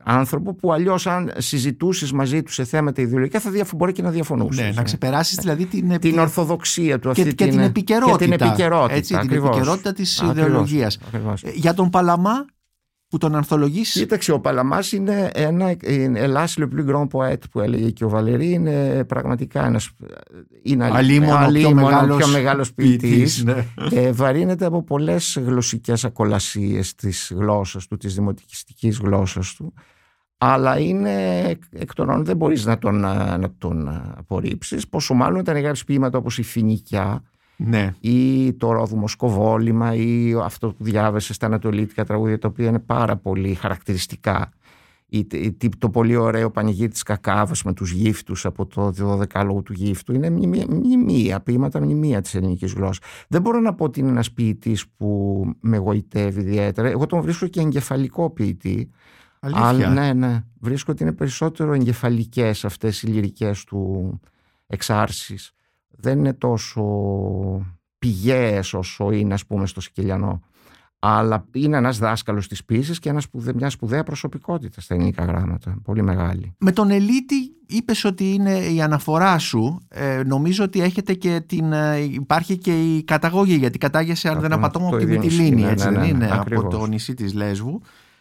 άνθρωπο 0.02 0.54
που 0.54 0.72
αλλιώς 0.72 1.06
αν 1.06 1.32
συζητούσες 1.36 2.12
μαζί 2.12 2.42
του 2.42 2.52
σε 2.52 2.64
θέματα 2.64 3.02
ιδεολογικά 3.02 3.40
θα 3.40 3.50
διαφο- 3.50 3.76
μπορεί 3.76 3.92
και 3.92 4.02
να 4.02 4.10
διαφωνούσες. 4.10 4.64
Ναι, 4.64 4.72
να 4.74 4.82
ξεπεράσεις 4.82 5.36
δηλαδή 5.36 5.66
την, 5.66 5.98
την 5.98 6.18
ορθοδοξία 6.18 6.98
του 6.98 7.12
και, 7.12 7.32
και, 7.32 7.46
την 7.46 7.58
επικαιρότητα. 7.58 8.16
Και 8.16 8.24
την 8.24 8.32
επικαιρότητα, 8.32 8.94
έτσι, 8.94 9.18
την 9.18 9.32
επικαιρότητα 9.32 9.92
της 9.92 10.20
ιδεολογίας. 10.20 10.98
Για 11.54 11.74
τον 11.74 11.90
Παλαμά 11.90 12.44
που 13.12 13.18
τον 13.18 13.34
ανθολογείς. 13.34 13.92
Κοίταξε, 13.92 14.32
ο 14.32 14.40
Παλαμάς 14.40 14.92
είναι 14.92 15.30
ένα 15.34 15.76
Ελλάς 16.14 16.56
le 16.58 16.62
plus 16.62 16.90
grand 16.90 17.08
poète 17.08 17.42
που 17.50 17.60
έλεγε 17.60 17.90
και 17.90 18.04
ο 18.04 18.08
Βαλερή 18.08 18.52
είναι 18.52 19.04
πραγματικά 19.04 19.66
ένας 19.66 19.90
είναι 20.62 20.90
αλίμονο, 20.92 21.48
πιο, 21.52 21.74
μεγάλος, 21.74 22.16
πιο 22.16 22.26
μεγάλος 22.26 22.72
ποιητής. 22.72 23.44
Ναι. 23.44 23.66
Ε, 23.90 24.12
βαρύνεται 24.12 24.64
από 24.64 24.82
πολλές 24.82 25.40
γλωσσικές 25.46 26.04
ακολασίες 26.04 26.94
της 26.94 27.32
γλώσσας 27.34 27.86
του, 27.86 27.96
της 27.96 28.14
δημοτικιστικής 28.14 28.98
γλώσσας 28.98 29.54
του 29.54 29.74
αλλά 30.38 30.78
είναι 30.78 31.44
εκ 31.70 31.94
των 31.94 32.24
δεν 32.24 32.36
μπορείς 32.36 32.64
να 32.64 32.78
τον, 32.78 33.00
να 33.00 33.52
τον 33.58 33.88
απορρίψεις 34.16 34.88
πόσο 34.88 35.14
μάλλον 35.14 35.40
ήταν 35.40 35.58
γράψει 35.58 35.84
ποίηματα 35.84 36.18
όπως 36.18 36.38
η 36.38 36.42
Φινικιά 36.42 37.22
ναι. 37.64 37.94
ή 38.00 38.52
το 38.52 38.72
ρόδουμο 38.72 39.08
σκοβόλημα 39.08 39.94
ή 39.94 40.34
αυτό 40.42 40.68
που 40.68 40.84
διάβασες 40.84 41.36
στα 41.36 41.46
ανατολίτικα 41.46 42.04
τραγούδια 42.04 42.38
τα 42.38 42.48
οποία 42.48 42.68
είναι 42.68 42.78
πάρα 42.78 43.16
πολύ 43.16 43.54
χαρακτηριστικά 43.54 44.52
ή 45.14 45.54
το 45.78 45.90
πολύ 45.90 46.16
ωραίο 46.16 46.50
πανηγύρι 46.50 46.88
της 46.88 47.02
Κακάβας 47.02 47.62
με 47.62 47.72
τους 47.72 47.90
γύφτους 47.90 48.44
από 48.44 48.66
το 48.66 48.92
12 49.32 49.62
του 49.64 49.72
γύφτου 49.72 50.12
είναι 50.12 50.30
μνημεία, 50.30 51.40
ποίηματα 51.40 51.80
μνημεία 51.80 52.20
της 52.20 52.34
ελληνικής 52.34 52.72
γλώσσας. 52.72 52.98
Δεν 53.28 53.40
μπορώ 53.40 53.60
να 53.60 53.74
πω 53.74 53.84
ότι 53.84 54.00
είναι 54.00 54.08
ένας 54.08 54.32
ποιητής 54.32 54.88
που 54.96 55.44
με 55.60 55.76
γοητεύει 55.76 56.40
ιδιαίτερα. 56.40 56.88
Εγώ 56.88 57.06
τον 57.06 57.20
βρίσκω 57.20 57.46
και 57.46 57.60
εγκεφαλικό 57.60 58.30
ποιητή. 58.30 58.90
Αλήθεια; 59.40 59.66
Αλλά, 59.66 59.88
ναι, 59.88 60.12
ναι. 60.12 60.44
Βρίσκω 60.60 60.92
ότι 60.92 61.02
είναι 61.02 61.12
περισσότερο 61.12 61.72
εγκεφαλικές 61.72 62.64
αυτές 62.64 63.02
οι 63.02 63.06
λυρικές 63.06 63.64
του 63.64 64.20
εξάρσεις 64.66 65.52
δεν 66.02 66.18
είναι 66.18 66.32
τόσο 66.32 66.82
πηγαίες 67.98 68.74
όσο 68.74 69.10
είναι 69.10 69.34
ας 69.34 69.46
πούμε 69.46 69.66
στο 69.66 69.80
Σικελιανό. 69.80 70.40
Αλλά 70.98 71.46
είναι 71.52 71.76
ένας 71.76 71.98
δάσκαλος 71.98 72.48
της 72.48 72.64
ποιήσης 72.64 72.98
και 72.98 73.08
ένας 73.08 73.26
μια 73.54 73.70
σπουδαία 73.70 74.02
προσωπικότητας 74.02 74.84
στα 74.84 74.94
ελληνικά 74.94 75.24
γράμματα, 75.24 75.78
πολύ 75.82 76.02
μεγάλη. 76.02 76.54
Με 76.58 76.72
τον 76.72 76.90
Ελίτη 76.90 77.36
είπες 77.66 78.04
ότι 78.04 78.32
είναι 78.32 78.58
η 78.58 78.82
αναφορά 78.82 79.38
σου, 79.38 79.78
ε, 79.88 80.22
νομίζω 80.26 80.64
ότι 80.64 80.80
έχετε 80.80 81.14
και 81.14 81.42
την, 81.46 81.72
ε, 81.72 81.98
υπάρχει 81.98 82.58
και 82.58 82.96
η 82.96 83.04
καταγωγή 83.04 83.54
γιατί 83.54 83.78
κατάγεσαι 83.78 84.28
αν 84.28 84.40
δεν 84.40 84.52
απατώμε 84.52 84.86
από 84.86 84.96
τη 84.96 85.06
Μυτιλίνη, 85.06 85.64
έτσι 85.64 85.84
ναι, 85.84 85.92
δεν 85.92 86.00
ναι, 86.00 86.06
είναι, 86.06 86.30
από 86.30 86.68
το 86.68 86.86
νησί 86.86 87.14
της 87.14 87.34
Λέσβου. 87.34 87.80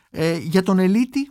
Ε, 0.09 0.37
για 0.37 0.63
τον 0.63 0.79
Ελίτη. 0.79 1.29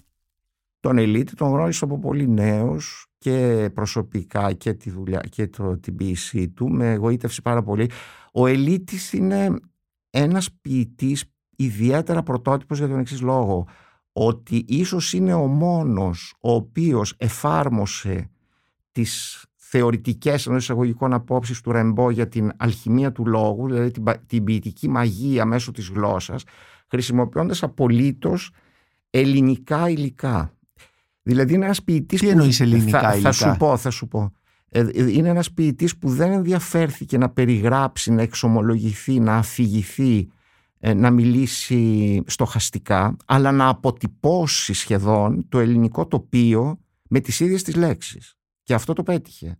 Τον 0.80 0.98
Ελίτη 0.98 1.34
τον 1.34 1.48
γνώρισα 1.48 1.84
από 1.84 1.98
πολύ 1.98 2.28
νέος 2.28 3.09
και 3.20 3.70
προσωπικά 3.74 4.52
και 4.52 4.72
τη 4.72 4.90
δουλειά 4.90 5.20
και 5.30 5.46
το, 5.46 5.78
την 5.78 5.96
ποιησή 5.96 6.48
του 6.48 6.70
με 6.70 6.92
εγωίτευσε 6.92 7.42
πάρα 7.42 7.62
πολύ. 7.62 7.90
Ο 8.32 8.46
Ελίτης 8.46 9.12
είναι 9.12 9.56
ένας 10.10 10.52
ποιητής 10.60 11.24
ιδιαίτερα 11.56 12.22
πρωτότυπος 12.22 12.78
για 12.78 12.88
τον 12.88 12.98
εξής 12.98 13.20
λόγο 13.20 13.66
ότι 14.12 14.64
ίσως 14.68 15.12
είναι 15.12 15.34
ο 15.34 15.46
μόνος 15.46 16.34
ο 16.40 16.52
οποίος 16.52 17.14
εφάρμοσε 17.16 18.30
τις 18.92 19.44
θεωρητικές 19.56 20.46
ενός 20.46 20.62
εισαγωγικών 20.62 21.12
απόψεις 21.12 21.60
του 21.60 21.72
Ρεμπό 21.72 22.10
για 22.10 22.28
την 22.28 22.52
αλχημία 22.56 23.12
του 23.12 23.26
λόγου, 23.26 23.68
δηλαδή 23.68 23.90
την, 23.90 24.04
την 24.26 24.44
ποιητική 24.44 24.88
μαγεία 24.88 25.44
μέσω 25.44 25.70
της 25.70 25.88
γλώσσας, 25.88 26.44
χρησιμοποιώντας 26.86 27.62
απολύτως 27.62 28.50
ελληνικά 29.10 29.88
υλικά. 29.88 30.54
Δηλαδή 31.22 31.54
είναι 31.54 31.64
ένας 31.64 31.82
ποιητής. 31.82 32.20
Τι 32.20 32.28
εννοείς 32.28 32.60
ελληνικά, 32.60 33.00
θα, 33.00 33.12
θα 33.12 33.32
σου 33.32 33.54
πω, 33.58 33.76
θα 33.76 33.90
σου 33.90 34.08
πω. 34.08 34.32
Ε, 34.68 34.86
είναι 34.94 35.28
ένας 35.28 35.52
ποιητής 35.52 35.98
που 35.98 36.08
δεν 36.08 36.32
ενδιαφέρθηκε 36.32 37.18
να 37.18 37.30
περιγράψει, 37.30 38.12
να 38.12 38.22
εξομολογηθεί, 38.22 39.20
να 39.20 39.36
αφηγηθεί, 39.36 40.28
ε, 40.78 40.94
να 40.94 41.10
μιλήσει 41.10 42.22
στοχαστικά, 42.26 43.16
αλλά 43.26 43.52
να 43.52 43.68
αποτυπώσει 43.68 44.72
σχεδόν 44.72 45.48
το 45.48 45.58
ελληνικό 45.58 46.06
τοπίο 46.06 46.78
με 47.08 47.20
τις 47.20 47.40
ίδιες 47.40 47.62
τις 47.62 47.74
λέξεις. 47.74 48.34
Και 48.62 48.74
αυτό 48.74 48.92
το 48.92 49.02
πέτυχε. 49.02 49.58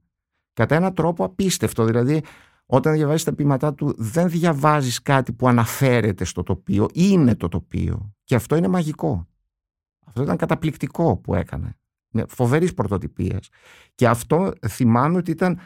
Κατά 0.53 0.75
έναν 0.75 0.95
τρόπο 0.95 1.25
απίστευτο. 1.25 1.85
Δηλαδή, 1.85 2.23
όταν 2.67 2.95
διαβάζεις 2.95 3.25
τα 3.25 3.35
ποιηματά 3.35 3.75
του, 3.75 3.95
δεν 3.99 4.29
διαβάζεις 4.29 5.03
κάτι 5.03 5.33
που 5.33 5.49
αναφέρεται 5.49 6.25
στο 6.25 6.43
τοπίο, 6.43 6.89
είναι 6.93 7.35
το 7.35 7.49
τοπίο. 7.49 8.15
Και 8.25 8.35
αυτό 8.35 8.57
είναι 8.57 8.69
μαγικό. 8.69 9.29
Αυτό 10.07 10.23
ήταν 10.23 10.37
καταπληκτικό 10.37 11.17
που 11.17 11.35
έκανε. 11.35 11.75
Με 12.11 12.25
φοβερής 12.29 12.75
πρωτοτυπίας. 12.75 13.49
Και 13.95 14.09
αυτό 14.09 14.53
θυμάμαι 14.69 15.17
ότι 15.17 15.31
ήταν 15.31 15.59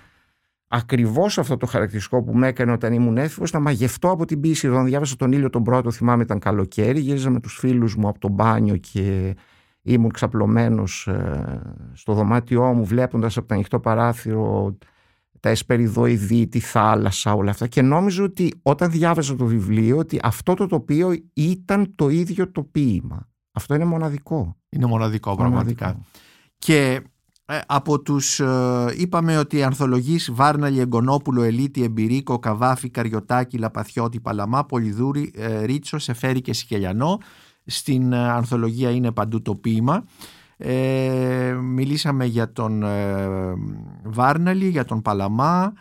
ακριβώς 0.69 1.39
αυτό 1.39 1.57
το 1.57 1.67
χαρακτηριστικό 1.67 2.23
που 2.23 2.37
με 2.37 2.47
έκανε 2.47 2.73
όταν 2.73 2.93
ήμουν 2.93 3.17
έφηβος 3.17 3.53
να 3.53 3.61
μαγευτώ 3.61 4.11
από 4.11 4.25
την 4.25 4.41
πίεση. 4.41 4.69
Όταν 4.69 4.85
διάβασα 4.85 5.17
τον 5.17 5.33
ήλιο 5.33 5.51
τον 5.51 5.63
πρώτο, 5.63 5.91
θυμάμαι 5.91 6.23
ήταν 6.23 6.39
καλοκαίρι. 6.39 7.01
Γύριζα 7.01 7.31
με 7.31 7.41
τους 7.41 7.59
φίλους 7.59 7.97
μου 7.97 8.09
από 8.09 8.19
το 8.19 8.29
μπάνιο 8.29 8.77
και 8.77 9.35
ήμουν 9.83 10.11
ξαπλωμένος 10.11 11.07
ε, 11.07 11.61
στο 11.93 12.13
δωμάτιό 12.13 12.63
μου, 12.63 12.85
βλέποντας 12.85 13.37
από 13.37 13.49
το 13.49 13.55
ανοιχτό 13.55 13.81
παράθυρο 13.81 14.77
τα 15.41 15.51
εσπεριδοειδή, 15.51 16.49
τη 16.49 16.61
θάλασσα, 16.61 17.33
όλα 17.33 17.51
αυτά. 17.51 17.67
Και 17.67 17.83
νόμιζα 17.83 18.23
ότι 18.23 18.55
όταν 18.63 18.91
διάβαζα 18.91 19.37
το 19.37 19.45
βιβλίο, 19.47 19.97
ότι 19.97 20.19
αυτό 20.23 20.55
το 20.55 20.67
τοπίο 20.67 21.15
ήταν 21.35 21.93
το 21.95 22.09
ίδιο 22.09 22.51
το 22.51 22.63
ποίημα. 22.63 23.29
Αυτό 23.57 23.75
είναι 23.75 23.85
μοναδικό. 23.85 24.57
Είναι 24.69 24.87
μοναδικό, 24.87 25.35
πραγματικά. 25.35 25.97
Και 26.59 27.03
ε, 27.47 27.61
από 27.67 28.01
τους, 28.01 28.41
ε, 28.41 28.95
είπαμε 28.97 29.39
ότι 29.39 29.57
οι 29.57 29.63
ανθολογείς 29.63 30.31
Βάρναλη, 30.33 30.81
Εγκονόπουλο, 30.81 31.43
Ελίτη, 31.43 31.83
Εμπειρίκο, 31.83 32.39
Καβάφη, 32.39 32.91
Καριωτάκη, 32.91 33.59
Λαπαθιώτη, 33.59 34.21
Παλαμά, 34.21 34.65
Πολυδούρη, 34.65 35.33
ε, 35.37 35.65
Ρίτσο, 35.65 35.99
Σεφέρη 35.99 36.41
και 36.41 36.53
Σικελιανό. 36.53 37.19
Στην 37.67 38.13
ε, 38.13 38.31
ανθολογία 38.31 38.91
είναι 38.91 39.13
παντού 39.13 39.43
το 39.43 39.55
ποίημα. 39.55 40.05
Ε, 40.57 41.53
μιλήσαμε 41.63 42.25
για 42.25 42.53
τον 42.53 42.83
ε, 42.83 43.29
Βάρναλη, 44.05 44.69
για 44.69 44.85
τον 44.85 45.03
Παλαμά, 45.03 45.73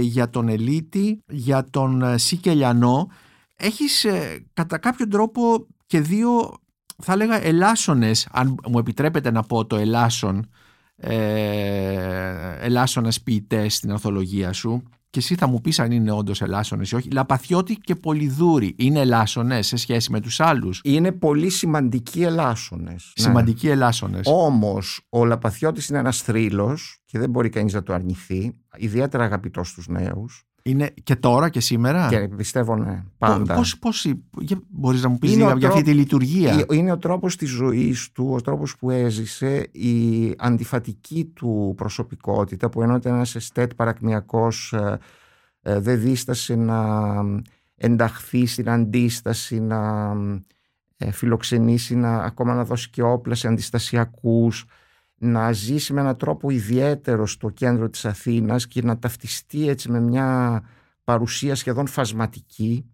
για 0.00 0.30
τον 0.30 0.48
Ελίτη, 0.48 1.22
για 1.28 1.64
τον 1.70 2.18
Σικελιανό. 2.18 3.08
Έχεις 3.56 4.06
κατά 4.52 4.78
κάποιο 4.78 5.08
τρόπο 5.08 5.66
και 5.86 6.00
δύο 6.00 6.61
θα 7.04 7.12
έλεγα 7.12 7.44
ελάσσονες, 7.44 8.28
αν 8.32 8.54
μου 8.70 8.78
επιτρέπετε 8.78 9.30
να 9.30 9.42
πω 9.42 9.66
το 9.66 9.76
ελάσσον, 9.76 10.50
ε, 10.96 12.56
ελάσσονες 12.60 13.22
ποιητές 13.22 13.74
στην 13.74 13.92
αρθολογία 13.92 14.52
σου 14.52 14.82
και 15.12 15.18
εσύ 15.18 15.34
θα 15.34 15.46
μου 15.46 15.60
πεις 15.60 15.78
αν 15.78 15.90
είναι 15.90 16.12
όντως 16.12 16.42
ελάσσονες 16.42 16.90
ή 16.90 16.94
όχι. 16.94 17.10
Λαπαθιώτη 17.10 17.74
και 17.74 17.94
Πολυδούρη 17.94 18.74
είναι 18.78 19.00
ελάσσονες 19.00 19.66
σε 19.66 19.76
σχέση 19.76 20.10
με 20.10 20.20
τους 20.20 20.40
άλλους; 20.40 20.80
Είναι 20.84 21.12
πολύ 21.12 21.50
σημαντικοί 21.50 22.22
ελάσσονες. 22.22 23.12
Ναι. 23.18 23.24
Σημαντικοί 23.24 23.66
ναι. 23.66 23.72
ελάσσονες. 23.72 24.26
Όμως 24.26 25.06
ο 25.08 25.24
Λαπαθιώτης 25.24 25.88
είναι 25.88 25.98
ένας 25.98 26.22
θρύλος 26.22 27.02
και 27.04 27.18
δεν 27.18 27.30
μπορεί 27.30 27.48
κανείς 27.48 27.72
να 27.72 27.82
το 27.82 27.92
αρνηθεί. 27.92 28.52
Ιδιαίτερα 28.76 29.24
αγαπητός 29.24 29.68
στους 29.68 29.88
νέους. 29.88 30.46
Είναι 30.62 30.94
και 31.02 31.16
τώρα 31.16 31.48
και 31.48 31.60
σήμερα; 31.60 32.08
Και 32.08 32.28
πιστεύω 32.36 32.76
ναι, 32.76 33.04
πάντα. 33.18 33.54
Πώς, 33.54 33.78
πώς, 33.78 34.12
μπορείς 34.68 35.02
να 35.02 35.08
μου 35.08 35.18
πεις 35.18 35.34
για, 35.34 35.54
για 35.58 35.68
αυτή 35.68 35.82
τη 35.82 35.92
λειτουργία; 35.92 36.66
Είναι 36.72 36.92
ο 36.92 36.98
τρόπος 36.98 37.36
της 37.36 37.48
ζωής 37.48 38.10
του, 38.12 38.30
ο 38.32 38.40
τρόπος 38.40 38.76
που 38.76 38.90
έζησε, 38.90 39.68
η 39.72 40.34
αντιφατική 40.38 41.24
του 41.34 41.74
προσωπικότητα 41.76 42.68
που 42.68 42.82
ενώ 42.82 42.94
ήταν 42.94 43.14
ένας 43.14 43.34
εστέτ 43.34 43.74
παρακμιακός 43.74 44.72
ε, 44.72 44.98
ε, 45.62 45.78
δεν 45.78 46.00
δίστασε 46.00 46.54
να 46.54 46.98
ενταχθεί 47.74 48.46
στην 48.46 48.70
αντίσταση, 48.70 49.60
να 49.60 50.12
ε, 50.96 51.10
φιλοξενήσει, 51.10 51.94
να, 51.96 52.16
ακόμα 52.16 52.54
να 52.54 52.64
δώσει 52.64 52.90
και 52.90 53.02
όπλα 53.02 53.34
σε 53.34 53.48
αντιστασιακούς 53.48 54.64
να 55.24 55.52
ζήσει 55.52 55.92
με 55.92 56.00
έναν 56.00 56.16
τρόπο 56.16 56.50
ιδιαίτερο 56.50 57.26
στο 57.26 57.48
κέντρο 57.48 57.88
της 57.88 58.04
Αθήνας 58.04 58.66
και 58.66 58.82
να 58.82 58.98
ταυτιστεί 58.98 59.68
έτσι 59.68 59.90
με 59.90 60.00
μια 60.00 60.60
παρουσία 61.04 61.54
σχεδόν 61.54 61.86
φασματική 61.86 62.92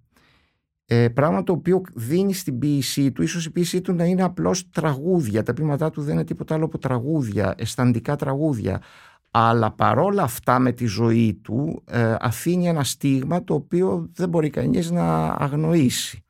ε, 0.91 1.09
πράγμα 1.09 1.43
το 1.43 1.53
οποίο 1.53 1.81
δίνει 1.95 2.33
στην 2.33 2.59
ποίησή 2.59 3.13
του. 3.13 3.23
Ίσως 3.23 3.47
η 3.47 3.51
ποίησή 3.51 3.81
του 3.81 3.93
να 3.93 4.05
είναι 4.05 4.23
απλώς 4.23 4.71
τραγούδια. 4.71 5.43
Τα 5.43 5.53
ποίηματά 5.53 5.91
του 5.91 6.03
δεν 6.03 6.15
είναι 6.15 6.25
τίποτα 6.25 6.55
άλλο 6.55 6.65
από 6.65 6.79
τραγούδια 6.79 7.55
αισθαντικά 7.59 8.17
τραγούδια. 8.17 8.83
Αλλά 9.31 9.71
παρόλα 9.71 10.23
αυτά 10.23 10.59
με 10.59 10.73
τη 10.73 10.87
ζωή 10.87 11.35
του 11.35 11.83
ε, 11.85 12.15
αφήνει 12.21 12.69
ένα 12.69 12.85
στίγμα 12.85 13.45
το 13.45 13.55
οποίο 13.55 14.11
δεν 14.15 14.29
μπορεί 14.29 14.51
κανείς 14.51 14.91
να 14.91 15.27
αγνοήσει. 15.27 16.25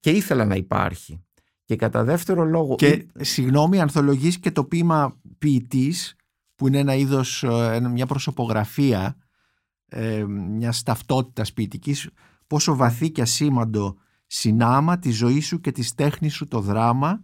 Και 0.00 0.10
ήθελα 0.10 0.44
να 0.44 0.54
υπάρχει. 0.54 1.20
Και 1.64 1.76
κατά 1.76 2.04
δεύτερο 2.04 2.44
λόγο. 2.44 2.74
Και 2.74 3.06
συγγνώμη, 3.20 3.80
ανθολογείς 3.80 4.38
και 4.38 4.50
το 4.50 4.64
ποίημα 4.64 5.16
ποιητής, 5.38 6.16
που 6.54 6.66
είναι 6.66 6.78
ένα 6.78 6.94
είδος, 6.94 7.42
ε, 7.42 7.80
μια 7.80 8.06
προσωπογραφία 8.06 9.16
ε, 9.88 10.24
μιας 10.28 10.82
ταυτότητας 10.82 11.52
ποιητικής, 11.52 12.08
πόσο 12.46 12.76
βαθύ 12.76 13.10
και 13.10 13.22
ασήμαντο 13.22 13.96
συνάμα 14.26 14.98
τη 14.98 15.10
ζωή 15.10 15.40
σου 15.40 15.60
και 15.60 15.72
της 15.72 15.94
τέχνης 15.94 16.34
σου 16.34 16.48
το 16.48 16.60
δράμα 16.60 17.20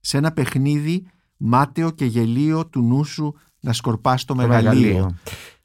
σε 0.00 0.16
ένα 0.16 0.32
παιχνίδι 0.32 1.06
μάταιο 1.36 1.90
και 1.90 2.04
γελίο 2.04 2.66
του 2.66 2.82
νου 2.82 3.04
σου 3.04 3.34
να 3.60 3.72
σκορπάς 3.72 4.24
το, 4.24 4.34
το 4.34 4.40
μεγαλείο. 4.40 5.16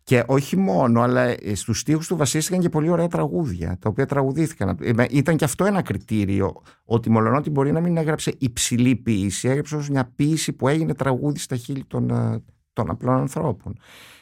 Και 0.03 0.23
όχι 0.27 0.57
μόνο, 0.57 1.01
αλλά 1.01 1.21
ε, 1.21 1.55
στους 1.55 1.79
στίχους 1.79 2.07
του 2.07 2.15
βασίστηκαν 2.15 2.59
και 2.59 2.69
πολύ 2.69 2.89
ωραία 2.89 3.07
τραγούδια, 3.07 3.77
τα 3.79 3.89
οποία 3.89 4.05
τραγουδήθηκαν. 4.05 4.77
Ε, 4.81 5.05
ήταν 5.09 5.35
και 5.35 5.45
αυτό 5.45 5.65
ένα 5.65 5.81
κριτήριο, 5.81 6.61
ότι 6.85 7.09
μολονότι 7.09 7.49
μπορεί 7.49 7.71
να 7.71 7.79
μην 7.79 7.97
έγραψε 7.97 8.35
υψηλή 8.37 8.95
ποίηση, 8.95 9.47
έγραψε 9.47 9.75
ως 9.75 9.89
μια 9.89 10.11
ποίηση 10.15 10.53
που 10.53 10.67
έγινε 10.67 10.93
τραγούδι 10.93 11.39
στα 11.39 11.55
χείλη 11.55 11.83
των, 11.87 12.09
ε, 12.09 12.43
των 12.73 12.89
απλών 12.89 13.15
ανθρώπων. 13.15 13.77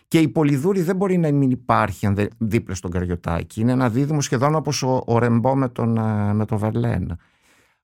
Και 0.08 0.20
η 0.20 0.28
Πολυδούρη 0.28 0.82
δεν 0.82 0.96
μπορεί 0.96 1.18
να 1.18 1.32
μην 1.32 1.52
υπάρχει 1.52 2.06
αν 2.06 2.16
δεν, 2.16 2.28
δίπλα 2.38 2.76
στον 2.76 2.92
Καριωτάκη. 2.92 3.62
Είναι 3.62 3.72
ένα 3.72 3.90
δίδυμο 3.90 4.22
σχεδόν 4.22 4.56
όπως 4.56 4.84
ο, 4.84 5.04
ο 5.06 5.20
Ρεμπό 5.20 5.56
με 5.56 5.70
τον, 5.70 6.00
με 6.36 6.46
τον 6.46 6.58
Βερλέν. 6.58 7.18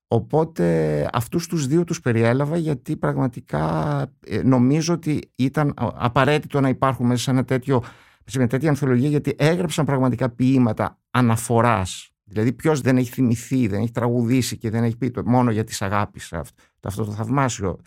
Οπότε 0.08 1.08
αυτούς 1.12 1.46
τους 1.46 1.66
δύο 1.66 1.84
τους 1.84 2.00
περιέλαβα 2.00 2.56
γιατί 2.56 2.96
πραγματικά 2.96 4.00
ε, 4.26 4.42
νομίζω 4.42 4.94
ότι 4.94 5.30
ήταν 5.36 5.74
απαραίτητο 5.76 6.60
να 6.60 6.68
υπάρχουν 6.68 7.06
μέσα 7.06 7.22
σε, 7.22 7.30
ένα 7.30 7.44
τέτοιο, 7.44 7.82
σε 8.24 8.38
μια 8.38 8.46
τέτοια 8.46 8.68
ανθολογία 8.68 9.08
γιατί 9.08 9.34
έγραψαν 9.38 9.84
πραγματικά 9.84 10.30
ποίηματα 10.30 10.98
αναφοράς. 11.10 12.10
Δηλαδή 12.24 12.52
ποιος 12.52 12.80
δεν 12.80 12.96
έχει 12.96 13.10
θυμηθεί, 13.10 13.66
δεν 13.66 13.80
έχει 13.80 13.90
τραγουδήσει 13.90 14.56
και 14.56 14.70
δεν 14.70 14.84
έχει 14.84 14.96
πει 14.96 15.10
το, 15.10 15.22
μόνο 15.24 15.50
για 15.50 15.64
τις 15.64 15.82
αγάπησε 15.82 16.36
αυτό, 16.36 16.62
αυτό 16.82 17.04
το 17.04 17.10
θαυμάσιο 17.12 17.78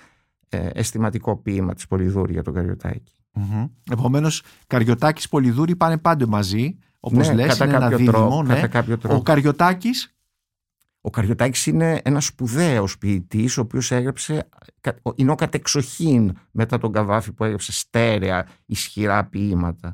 ε, 0.50 0.70
αισθηματικό 0.74 1.38
ποίημα 1.38 1.74
της 1.74 1.88
Πολυδούρη 1.88 2.32
για 2.32 2.44
τον 2.44 2.54
Καριωτάκη. 2.54 3.14
Mm-hmm. 3.36 3.70
Επομένως 3.92 4.44
Καριωτάκης 4.68 5.30
Πολυδούρη 5.30 5.76
πάνε 5.76 5.98
πάντε 5.98 6.26
μαζί 6.26 6.78
όπως 7.00 7.28
ναι, 7.28 7.34
λες, 7.34 7.58
είναι 7.58 7.76
ένα 7.76 7.90
δίδυμο. 7.90 8.44
Ναι. 8.44 8.70
Ο 9.08 9.22
Καριωτάκης 9.22 10.19
ο 11.10 11.12
Καριωτάκης 11.12 11.66
είναι 11.66 12.02
ένας 12.04 12.26
σπουδαίος 12.26 12.98
ποιητής 12.98 13.58
ο 13.58 13.62
οποίος 13.62 13.92
έγραψε, 13.92 14.50
είναι 15.16 15.32
ο 15.32 15.36
κατεξοχήν 15.36 16.38
μετά 16.52 16.78
τον 16.78 16.92
Καβάφη 16.92 17.32
που 17.32 17.44
έγραψε 17.44 17.72
στέρεα, 17.72 18.46
ισχυρά 18.66 19.26
ποίηματα. 19.26 19.94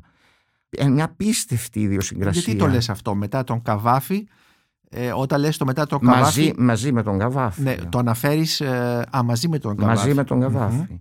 Ε, 0.68 0.88
μια 0.88 1.08
πίστευτη 1.08 1.80
ιδιοσυγκρασία. 1.80 2.40
Γιατί 2.40 2.58
το 2.58 2.66
λες 2.66 2.90
αυτό 2.90 3.14
μετά 3.14 3.44
τον 3.44 3.62
Καβάφη, 3.62 4.26
ε, 4.88 5.12
όταν 5.12 5.40
λες 5.40 5.56
το 5.56 5.64
μετά 5.64 5.86
τον 5.86 6.00
Καβάφη... 6.00 6.22
Μαζί, 6.22 6.52
μαζί 6.56 6.92
με 6.92 7.02
τον 7.02 7.18
Καβάφη. 7.18 7.62
Ναι, 7.62 7.74
το 7.74 7.98
αναφέρεις 7.98 8.60
ε, 8.60 9.06
α, 9.16 9.22
μαζί 9.22 9.48
με 9.48 9.58
τον 9.58 9.76
Καβάφη. 9.76 9.98
Μαζί 9.98 10.14
με 10.14 10.24
τον 10.24 10.40
καβαφη 10.40 11.00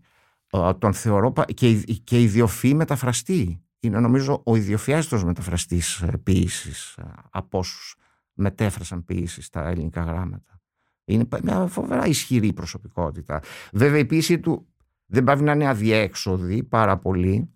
Τον 0.80 0.94
θεωρώ 0.94 1.34
και, 1.54 1.74
και 2.04 2.22
ιδιοφυή 2.22 2.74
μεταφραστή. 2.76 3.60
Είναι 3.80 4.00
νομίζω 4.00 4.42
ο 4.46 4.56
ιδιοφιάστος 4.56 5.24
μεταφραστής 5.24 6.02
ε, 6.02 6.18
ποίησης 6.24 6.98
από 7.30 7.58
όσους 7.58 7.96
μετέφρασαν 8.36 9.06
ποιήσεις 9.06 9.46
στα 9.46 9.68
ελληνικά 9.68 10.02
γράμματα. 10.04 10.60
Είναι 11.06 11.28
μια 11.44 11.68
φοβερά 11.68 12.06
ισχυρή 12.06 12.54
προσωπικότητα. 12.54 13.42
Βέβαια 13.74 14.00
η 14.00 14.06
ποιήση 14.06 14.40
του 14.40 14.68
δεν 15.06 15.24
πάει 15.24 15.42
να 15.42 15.52
είναι 15.52 15.68
αδιέξοδη 15.68 16.64
πάρα 16.64 16.98
πολύ, 16.98 17.50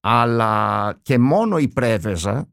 αλλά 0.00 0.94
και 1.02 1.18
μόνο 1.18 1.58
η 1.58 1.68
πρέβεζα. 1.68 2.48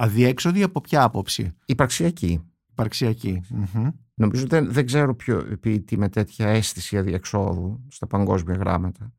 Αδιέξοδη 0.00 0.62
από 0.62 0.80
ποια 0.80 1.02
άποψη; 1.02 1.52
Υπαρξιακή. 1.64 2.40
Υπαρξιακή. 2.70 3.42
Νομίζω 4.14 4.46
δεν, 4.46 4.72
δεν 4.72 4.86
ξέρω 4.86 5.14
ποιο 5.14 5.58
ποιητή 5.60 5.98
με 5.98 6.08
τέτοια 6.08 6.48
αίσθηση 6.48 6.98
αδιεξόδου 6.98 7.84
στα 7.88 8.06
παγκόσμια 8.06 8.56
γράμματα 8.56 9.12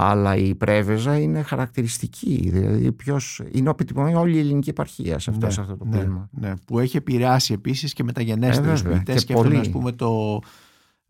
αλλά 0.00 0.36
η 0.36 0.54
πρέβεζα 0.54 1.18
είναι 1.18 1.42
χαρακτηριστική. 1.42 2.48
Δηλαδή, 2.52 2.92
ποιος, 2.92 3.42
είναι 3.52 3.70
επιτυπωμένη 3.70 4.14
όλη 4.14 4.36
η 4.36 4.38
ελληνική 4.38 4.70
επαρχία 4.70 5.18
σε 5.18 5.30
αυτό, 5.30 5.46
ναι, 5.46 5.54
αυτό 5.58 5.76
το 5.76 5.84
ναι, 5.84 5.98
ποίημα. 5.98 6.28
Ναι, 6.32 6.52
που 6.66 6.78
έχει 6.78 6.96
επηρεάσει 6.96 7.52
επίσης 7.52 7.92
και 7.92 8.04
μεταγενέστερους 8.04 8.80
ε, 8.80 8.88
ποιητέ. 8.88 9.14
Και, 9.14 9.34
πολύ. 9.34 9.56
ας 9.56 9.70
πούμε, 9.70 9.92
το, 9.92 10.40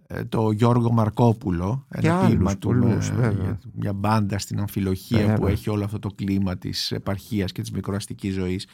ε, 0.06 0.24
το 0.24 0.50
Γιώργο 0.50 0.92
Μαρκόπουλο. 0.92 1.86
Ένα 1.88 2.26
ποίημα 2.26 2.58
του 2.58 2.68
πολλούς, 2.68 3.10
με, 3.10 3.58
μια 3.72 3.92
μπάντα 3.92 4.38
στην 4.38 4.58
αμφιλοχία 4.60 5.34
που 5.34 5.46
έχει 5.46 5.70
όλο 5.70 5.84
αυτό 5.84 5.98
το 5.98 6.08
κλίμα 6.14 6.56
της 6.56 6.92
επαρχίας 6.92 7.52
και 7.52 7.60
της 7.60 7.70
μικροαστικής 7.70 8.34
ζωής. 8.34 8.66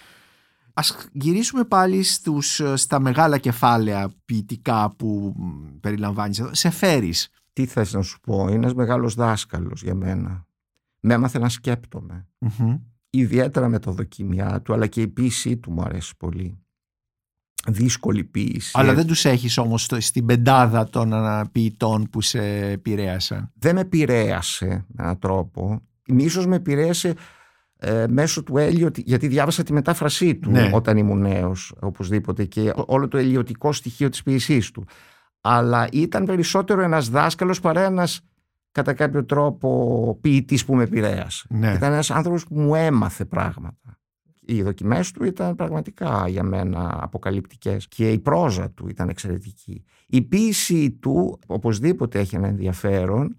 Ας 0.74 0.96
γυρίσουμε 1.12 1.64
πάλι 1.64 2.02
στους, 2.02 2.60
στα 2.74 3.00
μεγάλα 3.00 3.38
κεφάλαια 3.38 4.10
ποιητικά 4.24 4.94
που 4.96 5.34
περιλαμβάνεις 5.80 6.38
εδώ. 6.38 6.54
Σε 6.54 6.70
φέρεις 6.70 7.28
τι 7.54 7.66
θες 7.66 7.92
να 7.92 8.02
σου 8.02 8.20
πω, 8.20 8.42
είναι 8.42 8.54
ένας 8.54 8.74
μεγάλος 8.74 9.14
δάσκαλος 9.14 9.82
για 9.82 9.94
μένα. 9.94 10.46
Με 11.00 11.14
έμαθε 11.14 11.38
να 11.38 11.48
σκέπτομαι. 11.48 12.26
Ιδιαίτερα 13.10 13.68
με 13.68 13.78
το 13.78 13.92
δοκιμιά 13.92 14.62
του, 14.62 14.72
αλλά 14.72 14.86
και 14.86 15.00
η 15.00 15.08
ποίησή 15.08 15.56
του 15.56 15.70
μου 15.70 15.82
αρέσει 15.82 16.16
πολύ. 16.16 16.58
Δύσκολη 17.66 18.24
ποίηση. 18.24 18.70
Αλλά 18.74 18.94
δεν 18.94 19.06
τους 19.06 19.24
έχεις 19.24 19.58
όμως 19.58 19.90
στην 19.98 20.26
πεντάδα 20.26 20.88
των 20.88 21.12
ποιητών 21.52 22.08
που 22.10 22.20
σε 22.20 22.40
επηρέασαν; 22.70 23.52
Δεν 23.54 23.74
με 23.74 23.80
επηρέασε 23.80 24.66
με 24.66 25.02
έναν 25.02 25.18
τρόπο. 25.18 25.80
Ίσως 26.06 26.46
με 26.46 26.56
επηρέασε 26.56 27.14
ε, 27.76 28.06
μέσω 28.08 28.42
του 28.42 28.58
Έλιοτη, 28.58 29.02
γιατί 29.06 29.28
διάβασα 29.28 29.62
τη 29.62 29.72
μετάφρασή 29.72 30.34
του 30.36 30.50
ναι. 30.50 30.70
όταν 30.72 30.96
ήμουν 30.96 31.20
νέος, 31.20 31.74
οπωσδήποτε, 31.80 32.44
και 32.44 32.72
όλο 32.74 33.08
το 33.08 33.18
ελιωτικό 33.18 33.72
στοιχείο 33.72 34.08
της 34.08 34.22
ποιησής 34.22 34.70
του 34.70 34.84
αλλά 35.46 35.88
ήταν 35.92 36.24
περισσότερο 36.24 36.82
ένας 36.82 37.08
δάσκαλος 37.08 37.60
παρά 37.60 37.80
ένας 37.80 38.20
κατά 38.72 38.92
κάποιο 38.92 39.24
τρόπο 39.24 40.18
ποιητής 40.20 40.64
που 40.64 40.74
με 40.74 40.82
επηρέασε. 40.82 41.46
Ναι. 41.50 41.72
Ήταν 41.72 41.92
ένας 41.92 42.10
άνθρωπος 42.10 42.46
που 42.46 42.60
μου 42.60 42.74
έμαθε 42.74 43.24
πράγματα. 43.24 43.98
Οι 44.40 44.62
δοκιμές 44.62 45.10
του 45.10 45.24
ήταν 45.24 45.54
πραγματικά 45.54 46.28
για 46.28 46.42
μένα 46.42 46.98
αποκαλυπτικές 47.00 47.88
και 47.88 48.10
η 48.10 48.18
πρόζα 48.18 48.70
του 48.70 48.88
ήταν 48.88 49.08
εξαιρετική. 49.08 49.84
Η 50.06 50.22
ποίηση 50.22 50.90
του 50.90 51.38
οπωσδήποτε 51.46 52.18
έχει 52.18 52.36
ένα 52.36 52.46
ενδιαφέρον 52.46 53.36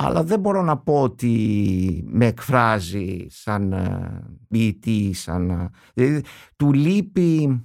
αλλά 0.00 0.24
δεν 0.24 0.40
μπορώ 0.40 0.62
να 0.62 0.76
πω 0.76 1.02
ότι 1.02 2.04
με 2.06 2.26
εκφράζει 2.26 3.26
σαν 3.28 3.72
ε, 3.72 4.22
ποιητή, 4.48 5.12
σαν... 5.12 5.50
Ε, 5.50 5.70
δηλαδή, 5.94 6.22
του 6.56 6.72
λείπει 6.72 7.62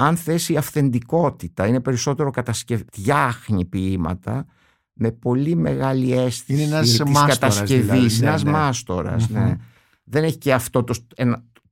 αν 0.00 0.16
θέσει 0.16 0.56
αυθεντικότητα, 0.56 1.66
είναι 1.66 1.80
περισσότερο 1.80 2.30
κατασκευ... 2.30 2.80
φτιάχνει 2.92 3.64
ποίηματα 3.64 4.46
με 4.92 5.10
πολύ 5.10 5.54
μεγάλη 5.56 6.12
αίσθηση 6.12 6.62
είναι 6.62 6.80
της 6.80 7.02
κατασκευής, 7.26 7.86
δηλαδή, 7.86 8.20
ναι, 8.20 8.28
ένας 8.28 8.42
ναι. 8.42 8.50
μαστορας 8.50 9.28
ναι. 9.28 9.56
Δεν 10.04 10.24
έχει 10.24 10.38
και 10.38 10.52
αυτό 10.52 10.84
το, 10.84 10.94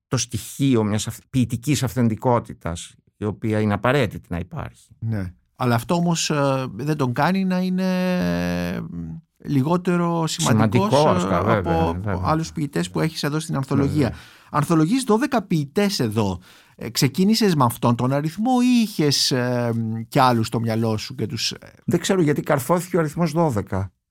το 0.09 0.17
στοιχείο 0.17 0.85
μιας 0.85 1.09
ποιητικής 1.31 1.83
αυθεντικότητας 1.83 2.95
η 3.17 3.25
οποία 3.25 3.61
είναι 3.61 3.75
απαραίτητη 3.75 4.27
να 4.31 4.39
υπάρχει. 4.39 4.97
Ναι. 4.99 5.33
Αλλά 5.57 5.75
αυτό 5.75 5.95
όμως 5.95 6.31
ε, 6.31 6.67
δεν 6.75 6.97
τον 6.97 7.13
κάνει 7.13 7.45
να 7.45 7.59
είναι 7.61 7.87
λιγότερο 9.45 10.27
σημαντικός, 10.27 10.89
Σημαντικός, 10.89 11.25
ε, 11.25 11.27
βέβαια, 11.27 11.59
από 11.59 12.01
βέβαια. 12.03 12.21
άλλους 12.25 12.53
ποιητές 12.53 12.91
που 12.91 13.01
έχεις 13.01 13.23
εδώ 13.23 13.41
στην 13.41 13.57
ανθολογία. 13.57 14.15
Ανθολογείς 14.51 15.05
12 15.31 15.39
ποιητές 15.47 16.01
εδώ. 16.01 16.39
Ε, 16.77 16.91
ξεκίνησες 16.91 17.55
με 17.55 17.65
αυτόν 17.65 17.95
τον 17.97 18.13
αριθμό 18.13 18.51
ή 18.63 18.81
είχες 18.83 19.31
ε, 19.31 19.73
κι 20.09 20.19
άλλους 20.19 20.47
στο 20.47 20.61
μυαλό 20.61 20.97
σου 20.97 21.15
και 21.15 21.27
τους... 21.27 21.53
ε, 21.53 21.57
Δεν 21.87 22.01
ξέρω 22.01 22.23
γιατί 22.23 22.43
καρφώθηκε 22.43 22.97
ο 22.97 23.01
αριθμός 23.01 23.33
12. 23.37 23.63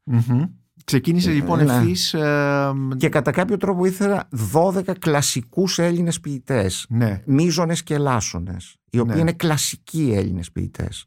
μμμ. 0.03 0.43
Ξεκίνησες 0.85 1.31
Ε, 1.31 1.35
λοιπόν 1.35 1.63
ναι. 1.63 1.73
ευθύς... 1.73 2.13
ε, 2.13 2.71
Και 2.97 3.09
κατά 3.09 3.31
κάποιο 3.31 3.57
τρόπο 3.57 3.85
ήθελα 3.85 4.27
12 4.53 4.81
κλασικούς 4.99 5.79
Έλληνες 5.79 6.19
ποιητές. 6.19 6.85
ναι. 6.89 7.21
Μίζονες 7.25 7.83
και 7.83 7.97
Λάσονες, 7.97 8.75
οι 8.89 8.99
οποίοι 8.99 9.13
Ναι. 9.15 9.21
είναι 9.21 9.31
κλασικοί 9.33 10.11
Έλληνες 10.15 10.51
ποιητές. 10.51 11.05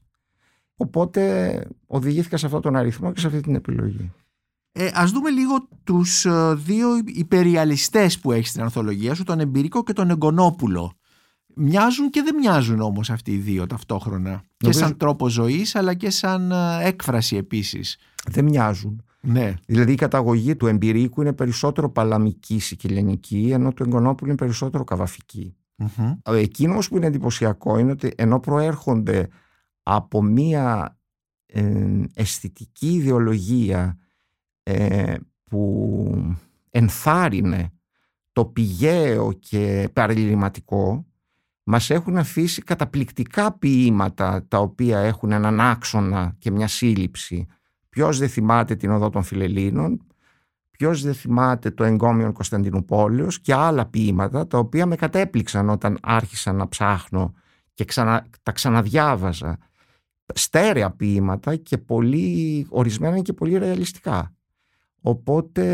Οπότε 0.76 1.64
οδηγήθηκα 1.86 2.36
σε 2.36 2.46
αυτόν 2.46 2.60
τον 2.60 2.76
αριθμό 2.76 3.12
και 3.12 3.20
σε 3.20 3.26
αυτή 3.26 3.40
την 3.40 3.54
επιλογή. 3.54 4.12
Ε, 4.72 4.90
ας 4.94 5.10
δούμε 5.10 5.30
λίγο 5.30 5.68
τους 5.84 6.24
ε, 6.24 6.54
δύο 6.54 6.88
υπεριαλιστές 7.04 8.18
που 8.18 8.32
έχει 8.32 8.46
στην 8.46 8.62
ανθολογία 8.62 9.14
σου, 9.14 9.22
τον 9.24 9.40
Εμπειρικό 9.40 9.82
και 9.82 9.92
τον 9.92 10.10
Εγκονόπουλο. 10.10 10.92
Μοιάζουν 11.54 12.10
και 12.10 12.22
δεν 12.22 12.34
μοιάζουν 12.34 12.80
όμως 12.80 13.10
αυτοί 13.10 13.32
οι 13.32 13.36
δύο 13.36 13.66
ταυτόχρονα. 13.66 14.38
Και 14.38 14.66
Νομίζω- 14.66 14.80
σαν 14.84 14.96
τρόπο 14.96 15.28
ζωής 15.28 15.74
αλλά 15.74 15.94
και 15.94 16.10
σαν 16.10 16.52
ε, 16.52 16.78
έκφραση 16.82 17.36
επίσης. 17.36 17.98
Δεν 18.30 18.44
μοιάζουν. 18.44 19.04
Ναι. 19.20 19.54
Δηλαδή 19.66 19.92
η 19.92 19.94
καταγωγή 19.94 20.56
του 20.56 20.66
εμπειρίκου 20.66 21.20
είναι 21.20 21.32
περισσότερο 21.32 21.90
παλαμική 21.90 22.58
σικελιανική, 22.58 23.50
ενώ 23.52 23.72
του 23.72 23.82
εγκονόπουλου 23.82 24.28
είναι 24.28 24.38
περισσότερο 24.38 24.84
καβαφική. 24.84 25.54
Μμμ. 25.76 26.12
Εκείνο 26.28 26.72
όμως 26.72 26.88
που 26.88 26.96
είναι 26.96 27.06
εντυπωσιακό 27.06 27.78
είναι 27.78 27.90
ότι 27.90 28.12
ενώ 28.16 28.40
προέρχονται 28.40 29.28
από 29.82 30.22
μία 30.22 30.96
ε, 31.46 32.02
αισθητική 32.14 32.92
ιδεολογία 32.92 33.98
ε, 34.70 35.16
που 35.44 36.36
ενθάρρυνε 36.70 37.72
το 38.32 38.44
πηγαίο 38.44 39.32
και 39.32 39.88
παρελυρηματικό 39.92 41.04
μας 41.64 41.90
έχουν 41.90 42.16
αφήσει 42.16 42.62
καταπληκτικά 42.62 43.52
ποίηματα 43.52 44.44
τα 44.48 44.58
οποία 44.58 44.98
έχουν 44.98 45.32
έναν 45.32 45.60
άξονα 45.60 46.34
και 46.38 46.50
μια 46.50 46.66
σύλληψη. 46.66 47.46
Ποιος 47.88 48.18
δεν 48.18 48.28
θυμάται 48.28 48.76
την 48.76 48.90
Οδό 48.90 49.10
των 49.10 49.22
Φιλελλήνων, 49.22 50.06
ποιος 50.70 51.02
δεν 51.02 51.14
θυμάται 51.14 51.70
το 51.70 51.84
εγκόμιον 51.84 52.32
Κωνσταντινούπολεως 52.32 53.40
και 53.40 53.54
άλλα 53.54 53.86
ποίηματα 53.86 54.46
τα 54.46 54.58
οποία 54.58 54.86
με 54.86 54.96
κατέπληξαν 54.96 55.68
όταν 55.68 55.98
άρχισα 56.02 56.52
να 56.52 56.68
ψάχνω 56.68 57.34
και 57.74 57.84
ξανα, 57.84 58.26
τα 58.42 58.52
ξαναδιάβαζα. 58.52 59.58
Στέρεα 60.34 60.90
ποίηματα 60.90 61.56
και 61.56 61.78
πολύ, 61.78 62.66
ορισμένα 62.68 63.12
είναι 63.12 63.22
και 63.22 63.32
πολύ 63.32 63.58
ρεαλιστικά. 63.58 64.34
Οπότε 65.00 65.64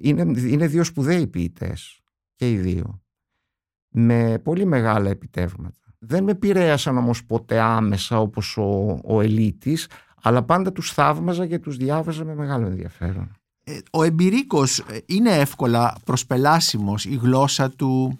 είναι, 0.00 0.40
είναι 0.40 0.66
δύο 0.66 0.84
σπουδαίοι 0.84 1.26
ποιητές 1.26 2.00
και 2.34 2.50
οι 2.50 2.56
δύο. 2.56 3.02
Με 3.88 4.38
πολύ 4.42 4.64
μεγάλα 4.64 5.10
επιτεύγματα. 5.10 5.78
Δεν 5.98 6.24
με 6.24 6.30
επηρέασαν 6.30 6.96
όμως 6.96 7.24
ποτέ 7.24 7.60
άμεσα 7.60 8.20
όπως 8.20 8.56
ο, 8.56 9.00
ο 9.04 9.20
Ελίτης, 9.20 9.88
αλλά 10.22 10.42
πάντα 10.42 10.72
τους 10.72 10.92
θαύμαζα 10.92 11.46
και 11.46 11.58
τους 11.58 11.76
διάβαζα 11.76 12.24
με 12.24 12.34
μεγάλο 12.34 12.66
ενδιαφέρον. 12.66 13.30
Ε, 13.64 13.78
Ο 13.90 14.02
Εμπειρίκος 14.02 14.78
ε, 14.78 14.84
είναι 15.06 15.30
εύκολα 15.30 15.96
προσπελάσιμος. 16.04 17.04
Η 17.04 17.14
γλώσσα 17.22 17.70
του, 17.70 18.18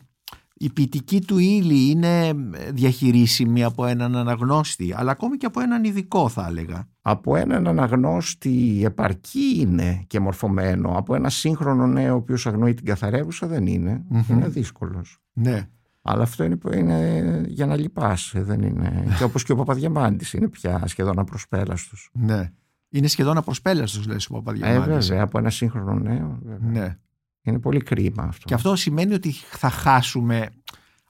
η 0.54 0.70
ποιητική 0.70 1.20
του 1.20 1.38
ύλη 1.38 1.90
είναι 1.90 2.26
ε, 2.28 2.34
διαχειρίσιμη 2.72 3.64
από 3.64 3.86
έναν 3.86 4.16
αναγνώστη, 4.16 4.94
αλλά 4.96 5.10
ακόμη 5.10 5.36
και 5.36 5.46
από 5.46 5.60
έναν 5.60 5.84
ειδικό 5.84 6.28
θα 6.28 6.46
έλεγα. 6.46 6.88
Από 7.06 7.36
έναν 7.36 7.66
αναγνώστη 7.68 8.82
επαρκή 8.84 9.56
είναι 9.60 10.04
και 10.06 10.20
μορφωμένο. 10.20 10.96
Από 10.96 11.14
ένα 11.14 11.28
σύγχρονο 11.30 11.86
νέο 11.86 12.12
ο 12.12 12.16
οποίος 12.16 12.46
αγνοεί 12.46 12.74
την 12.74 12.84
καθαρεύουσα 12.84 13.46
δεν 13.46 13.66
είναι. 13.66 14.02
Μμμ. 14.08 14.22
Είναι 14.28 14.48
δύσκολος. 14.48 15.18
Ναι. 15.32 15.68
Αλλά 16.02 16.22
αυτό 16.22 16.44
είναι, 16.44 16.58
είναι 16.74 17.44
για 17.48 17.66
να 17.66 17.76
λυπάσαι, 17.76 18.42
δεν 18.42 18.62
είναι. 18.62 19.04
και 19.18 19.24
όπως 19.24 19.44
και 19.44 19.52
ο 19.52 19.56
Παπαδιαμάντης 19.56 20.32
είναι 20.32 20.48
πια 20.48 20.82
σχεδόν 20.86 21.18
απροσπέλαστος. 21.18 22.10
Ναι. 22.12 22.52
Είναι 22.88 23.06
σχεδόν 23.06 23.36
απροσπέλαστος, 23.36 24.06
λες 24.06 24.26
ο 24.30 24.34
Ε, 24.34 24.36
Παπαδιαμάντης. 24.38 25.08
βέβαια, 25.08 25.22
από 25.24 25.38
ένα 25.38 25.50
σύγχρονο 25.50 25.94
νέο. 25.94 26.38
Βέβαια. 26.44 26.70
ναι. 26.70 26.98
Είναι 27.42 27.58
πολύ 27.58 27.80
κρίμα 27.80 28.22
αυτό. 28.22 28.44
Και 28.46 28.54
αυτό 28.54 28.76
σημαίνει 28.76 29.14
ότι 29.14 29.32
θα 29.32 29.70
χάσουμε 29.70 30.48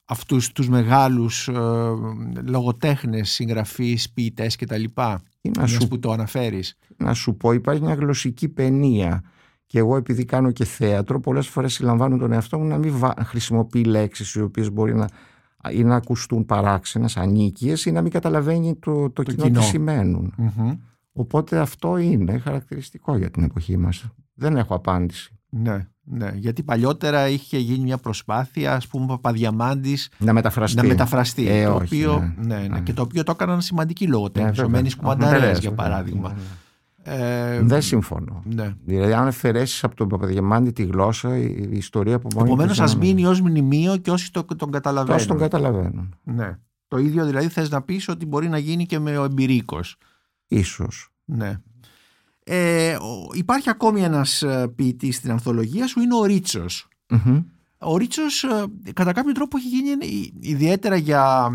αυτούς 0.05 0.53
τους 0.53 0.69
μεγάλους 0.69 1.49
ε, 1.49 1.53
λογοτέχνες, 2.47 3.31
συγγραφείς, 3.31 4.11
ποιητές 4.12 4.57
κτλ. 4.57 4.85
Τι 5.40 5.51
να, 5.51 5.59
Μιας 5.59 5.71
σου, 5.71 5.88
που 5.88 5.99
το 5.99 6.11
αναφέρεις. 6.12 6.79
να 6.97 7.14
σου 7.14 7.37
πω, 7.37 7.53
υπάρχει 7.53 7.83
μια 7.83 7.95
γλωσσική 7.95 8.49
παινία. 8.49 9.23
Και 9.67 9.79
εγώ 9.79 9.97
επειδή 9.97 10.25
κάνω 10.25 10.51
και 10.51 10.64
θέατρο, 10.64 11.21
πολλές 11.21 11.49
φορές 11.49 11.73
συλλαμβάνω 11.73 12.17
τον 12.17 12.33
εαυτό 12.33 12.59
μου 12.59 12.64
να 12.67 12.79
μην 12.79 12.99
βα- 12.99 13.14
χρησιμοποιεί 13.25 13.85
λέξεις 13.85 14.35
οι 14.35 14.40
οποίες 14.40 14.71
μπορεί 14.73 14.95
να, 14.95 15.09
ή 15.71 15.85
να 15.85 15.95
ακουστούν 15.97 16.47
παράξενες, 16.47 17.17
ανίκειες 17.17 17.85
ή 17.85 17.90
να 17.93 18.03
μην 18.03 18.11
καταλαβαίνει 18.11 18.75
το, 18.75 19.11
το, 19.11 19.23
κοινό, 19.23 19.43
κοινό. 19.45 19.59
τι 19.61 19.64
σημαίνουν. 19.67 20.35
Οπότε 21.12 21.59
αυτό 21.59 21.97
είναι 21.97 22.38
χαρακτηριστικό 22.38 23.17
για 23.17 23.31
την 23.31 23.43
εποχή 23.43 23.77
μας. 23.77 24.05
Δεν 24.35 24.57
έχω 24.57 24.75
απάντηση. 24.75 25.38
Ναι, 25.49 25.88
ναι. 26.05 26.33
Γιατί 26.35 26.62
παλιότερα 26.62 27.29
είχε 27.29 27.59
γίνει 27.59 27.83
μια 27.85 27.97
προσπάθεια, 27.99 28.75
ας 28.75 28.87
πούμε, 28.87 29.05
ο 29.05 29.07
Παπαδιαμάντης 29.07 30.11
Να 30.19 30.33
μεταφραστεί. 30.33 30.77
να 30.77 30.85
μεταφραστεί. 30.85 31.49
Ε, 31.49 31.64
το 31.64 31.75
όχι, 31.75 31.85
οποίο, 31.85 32.35
ναι. 32.37 32.55
ναι, 32.55 32.61
ναι, 32.62 32.69
Ναι. 32.69 32.81
Και 32.81 32.93
το 32.93 33.03
οποίο 33.03 33.23
το 33.23 33.31
έκαναν 33.33 33.61
σημαντική 33.61 34.07
λογοτέχνη. 34.07 34.49
βέβαια. 34.49 34.64
ο 34.67 34.69
Μένης 34.69 34.95
Ο 34.95 34.97
Κουμανταρές, 34.97 35.29
Κουμανταρές, 35.33 35.59
για 35.59 35.71
βέβαια. 35.71 35.85
παράδειγμα. 35.88 36.35
Ε, 37.07 37.61
Δεν 37.62 37.83
συμφωνώ. 37.83 38.43
ναι. 38.55 38.75
Δηλαδή, 38.85 39.12
αν 39.12 39.27
αφαιρέσεις 39.27 39.85
από 39.85 39.95
τον 39.97 40.09
Παπαδιαμάντη 40.09 40.73
τη 40.73 40.83
γλώσσα, 40.85 41.37
η 41.38 41.55
η 41.71 41.77
ιστορία 41.77 42.14
από 42.14 42.29
μόνη 42.35 42.47
Επομένως, 42.49 42.73
της 42.73 42.81
ας 42.81 42.90
δεν- 42.97 43.01
μείνει 43.07 43.27
ως 43.27 43.40
μνημείο 43.40 43.97
και 43.97 44.11
όσοι 44.11 44.33
το, 44.33 44.45
τον 44.45 44.71
καταλαβαίνουν. 44.71 45.17
Τόσο 45.17 45.29
τον 45.29 45.38
καταλαβαίνουν. 45.38 46.14
Ναι. 46.23 46.59
Το 46.88 46.99
ίδιο 46.99 47.25
δηλαδή 47.27 47.49
θες 47.49 47.71
να 47.71 47.83
πεις 47.83 48.09
ότι 48.09 48.27
μπορεί 48.27 48.49
να 48.49 48.59
γίνει 48.59 48.87
και 48.87 48.99
με 48.99 49.19
ο 49.19 49.25
εμπειρίκος. 49.25 49.97
Ίσως. 50.47 51.09
Ναι. 51.25 51.57
Ε, 52.44 52.94
ο- 52.94 53.30
υπάρχει 53.35 53.70
ακόμη 53.70 54.02
ένας 54.02 54.42
ε, 54.42 54.68
ποιητής 54.76 55.16
στην 55.16 55.30
ανθολογία 55.30 55.87
σου, 55.87 56.00
είναι 56.00 56.14
ο 56.16 56.24
Ρίτσος. 56.24 56.88
Μμμ. 57.09 57.40
Ο 57.78 57.96
Ρίτσος 57.96 58.44
ε, 58.44 58.64
κατά 58.92 59.12
κάποιο 59.12 59.33
τρόπο 59.33 59.57
έχει 59.57 59.68
γίνει 59.68 59.90
ε, 59.90 59.96
ιδιαίτερα 60.40 60.96
για 60.96 61.50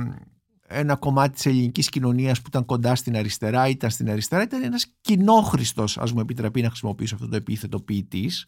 ένα 0.68 0.96
κομμάτι 0.96 1.34
της 1.34 1.46
ελληνικής 1.46 1.90
κοινωνίας 1.90 2.42
που 2.42 2.46
ήταν 2.48 2.66
κοντά 2.66 2.96
στην 2.96 3.16
αριστερά, 3.18 3.68
ήταν 3.68 3.90
στην 3.90 4.10
αριστερά, 4.10 4.44
ήταν 4.44 4.64
ένας 4.64 4.86
κοινόχρηστος, 5.02 5.98
ας 5.98 6.12
μου 6.14 6.20
επιτραπεί 6.20 6.62
να 6.62 6.68
χρησιμοποιήσω 6.68 7.16
αυτό 7.16 7.28
το 7.28 7.36
επίθετο 7.36 7.80
ποιητής. 7.80 8.46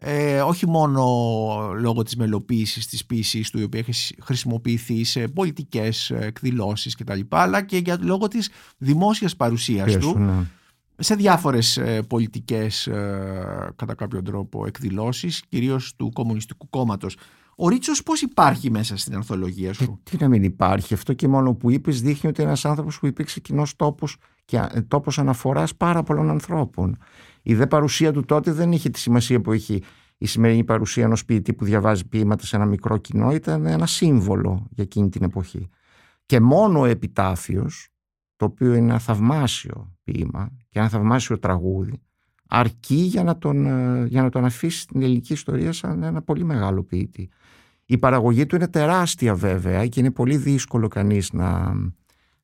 Ε, 0.00 0.40
όχι 0.40 0.66
μόνο 0.68 1.02
λόγω 1.78 2.02
της 2.02 2.16
μελοποίησης 2.16 2.86
της 2.86 3.06
ποιησής 3.06 3.50
του 3.50 3.58
η 3.58 3.62
οποία 3.62 3.80
έχει 3.86 4.14
χρησιμοποιηθεί 4.22 5.04
σε 5.04 5.28
πολιτικές 5.28 6.10
ε, 6.10 6.18
εκδηλώσεις 6.22 6.94
κτλ 6.94 7.20
αλλά 7.28 7.62
και 7.62 7.76
για, 7.76 7.98
λόγω 8.00 8.28
της 8.28 8.50
δημόσιας 8.78 9.36
παρουσίας 9.36 9.84
Πες 9.84 9.96
του 9.96 10.12
του, 10.12 10.18
ναι. 10.18 10.32
Σε 11.00 11.14
διάφορες 11.14 11.76
ε, 11.76 12.02
πολιτικές 12.02 12.86
ε, 12.86 13.72
κατά 13.76 13.94
κάποιο 13.94 14.22
τρόπο 14.22 14.66
εκδηλώσεις 14.66 15.42
κυρίως 15.48 15.94
του 15.96 16.10
Κομμουνιστικού 16.12 16.68
Κόμματος. 16.70 17.16
Ο 17.56 17.68
Ρίτσος 17.68 18.02
πώς 18.02 18.20
υπάρχει 18.22 18.70
μέσα 18.70 18.96
στην 18.96 19.14
ανθολογία 19.14 19.68
Ε, 19.68 19.72
σου. 19.72 20.00
τι 20.02 20.16
να 20.20 20.28
μην 20.28 20.42
υπάρχει. 20.42 20.94
Αυτό 20.94 21.12
και 21.12 21.28
μόνο 21.28 21.54
που 21.54 21.70
είπες 21.70 22.00
δείχνει 22.00 22.28
ότι 22.28 22.40
είναι 22.40 22.50
ένας 22.50 22.64
άνθρωπος 22.64 22.98
που 22.98 23.06
υπήρξε 23.06 23.40
κοινός 23.40 23.76
τόπος 23.76 24.16
και 24.44 24.56
ε, 24.72 24.80
τόπος 24.80 25.18
αναφοράς 25.18 25.76
πάρα 25.76 26.02
πολλών 26.02 26.30
ανθρώπων. 26.30 26.98
Η 27.42 27.54
δε 27.54 27.66
παρουσία 27.66 28.12
του 28.12 28.24
τότε 28.24 28.52
δεν 28.52 28.72
είχε 28.72 28.88
τη 28.90 28.98
σημασία 28.98 29.40
που 29.40 29.52
έχει 29.52 29.82
η 30.18 30.26
σημερινή 30.26 30.64
παρουσία 30.64 31.04
ενός 31.04 31.24
ποιητή 31.24 31.54
που 31.54 31.64
διαβάζει 31.64 32.06
ποίηματα 32.08 32.46
σε 32.46 32.56
ένα 32.56 32.64
μικρό 32.64 32.96
κοινό. 32.96 33.32
Ήταν 33.32 33.66
ένα 33.66 33.86
σύμβολο 33.86 34.66
για 34.70 34.84
εκείνη 34.84 35.08
την 35.08 35.22
εποχή. 35.22 35.68
Και 36.26 36.40
μόνο 36.40 36.80
ο 36.80 36.84
επιτάφιος, 36.84 37.88
το 38.36 38.44
οποίο 38.44 38.74
είναι 38.74 38.90
ένα 38.90 38.98
θαυμάσιο 38.98 39.97
ποίημα 40.08 40.50
και 40.68 40.78
ένα 40.78 40.88
θαυμάσιο 40.88 41.38
τραγούδι, 41.38 42.00
αρκεί 42.48 42.94
για 42.94 43.22
να 43.22 43.38
τον, 43.38 43.66
ε, 43.66 44.06
για 44.06 44.22
να 44.22 44.28
τον 44.28 44.44
αφήσει 44.44 44.80
στην 44.80 45.02
ελληνική 45.02 45.32
ιστορία 45.32 45.72
σαν 45.72 46.02
ένα 46.02 46.22
πολύ 46.22 46.44
μεγάλο 46.44 46.82
ποιητή. 46.82 47.28
Η 47.84 47.98
παραγωγή 47.98 48.46
του 48.46 48.56
είναι 48.56 48.68
τεράστια 48.68 49.34
βέβαια 49.34 49.86
και 49.86 50.00
είναι 50.00 50.10
πολύ 50.10 50.36
δύσκολο 50.36 50.88
κανείς 50.88 51.32
να, 51.32 51.74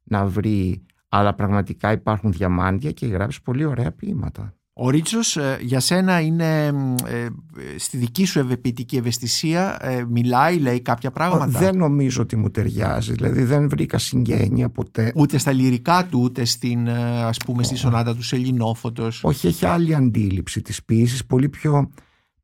να 0.05 0.27
βρει 0.27 0.87
αλλά 1.09 1.35
πραγματικά 1.35 1.93
υπάρχουν 1.93 2.33
διαμάντια 2.33 2.93
και 2.93 3.07
γράψει 3.07 3.43
πολύ 3.43 3.65
ωραία 3.65 3.93
ποίηματα. 3.93 4.55
Ο 4.77 4.91
Ρίτσος 4.91 5.37
ε, 5.37 5.59
για 5.61 5.81
σένα 5.81 6.21
είναι 6.21 6.67
ε, 7.07 7.29
στη 7.77 7.97
δική 7.97 8.25
σου 8.25 8.39
ευεπιτική 8.39 8.97
ευαισθησία 8.97 9.77
ε, 9.81 10.05
μιλάει, 10.09 10.59
λέει 10.59 10.81
κάποια 10.81 11.11
πράγματα; 11.11 11.47
Δεν 11.47 11.77
νομίζω 11.77 12.23
ότι 12.23 12.37
μου 12.37 12.51
ταιριάζει, 12.51 13.13
δηλαδή 13.13 13.43
δεν 13.43 13.69
βρήκα 13.69 13.99
συγγένεια 13.99 14.69
ποτέ. 14.69 15.13
Ούτε 15.15 15.39
στα 15.39 15.53
λυρικά 15.53 16.07
του, 16.11 16.21
ούτε 16.23 16.45
στην, 16.45 16.87
ε, 16.87 17.23
ας 17.23 17.37
πούμε, 17.37 17.63
στη 17.63 17.77
σονάτα 17.77 18.15
του 18.15 18.23
Σελινόφωτος. 18.23 19.25
Όχι, 19.25 19.47
έχει 19.47 19.67
άλλη 19.67 19.95
αντίληψη 19.95 20.63
της 20.63 20.85
ποίησης, 20.85 21.25
πολύ 21.25 21.49
πιο 21.49 21.91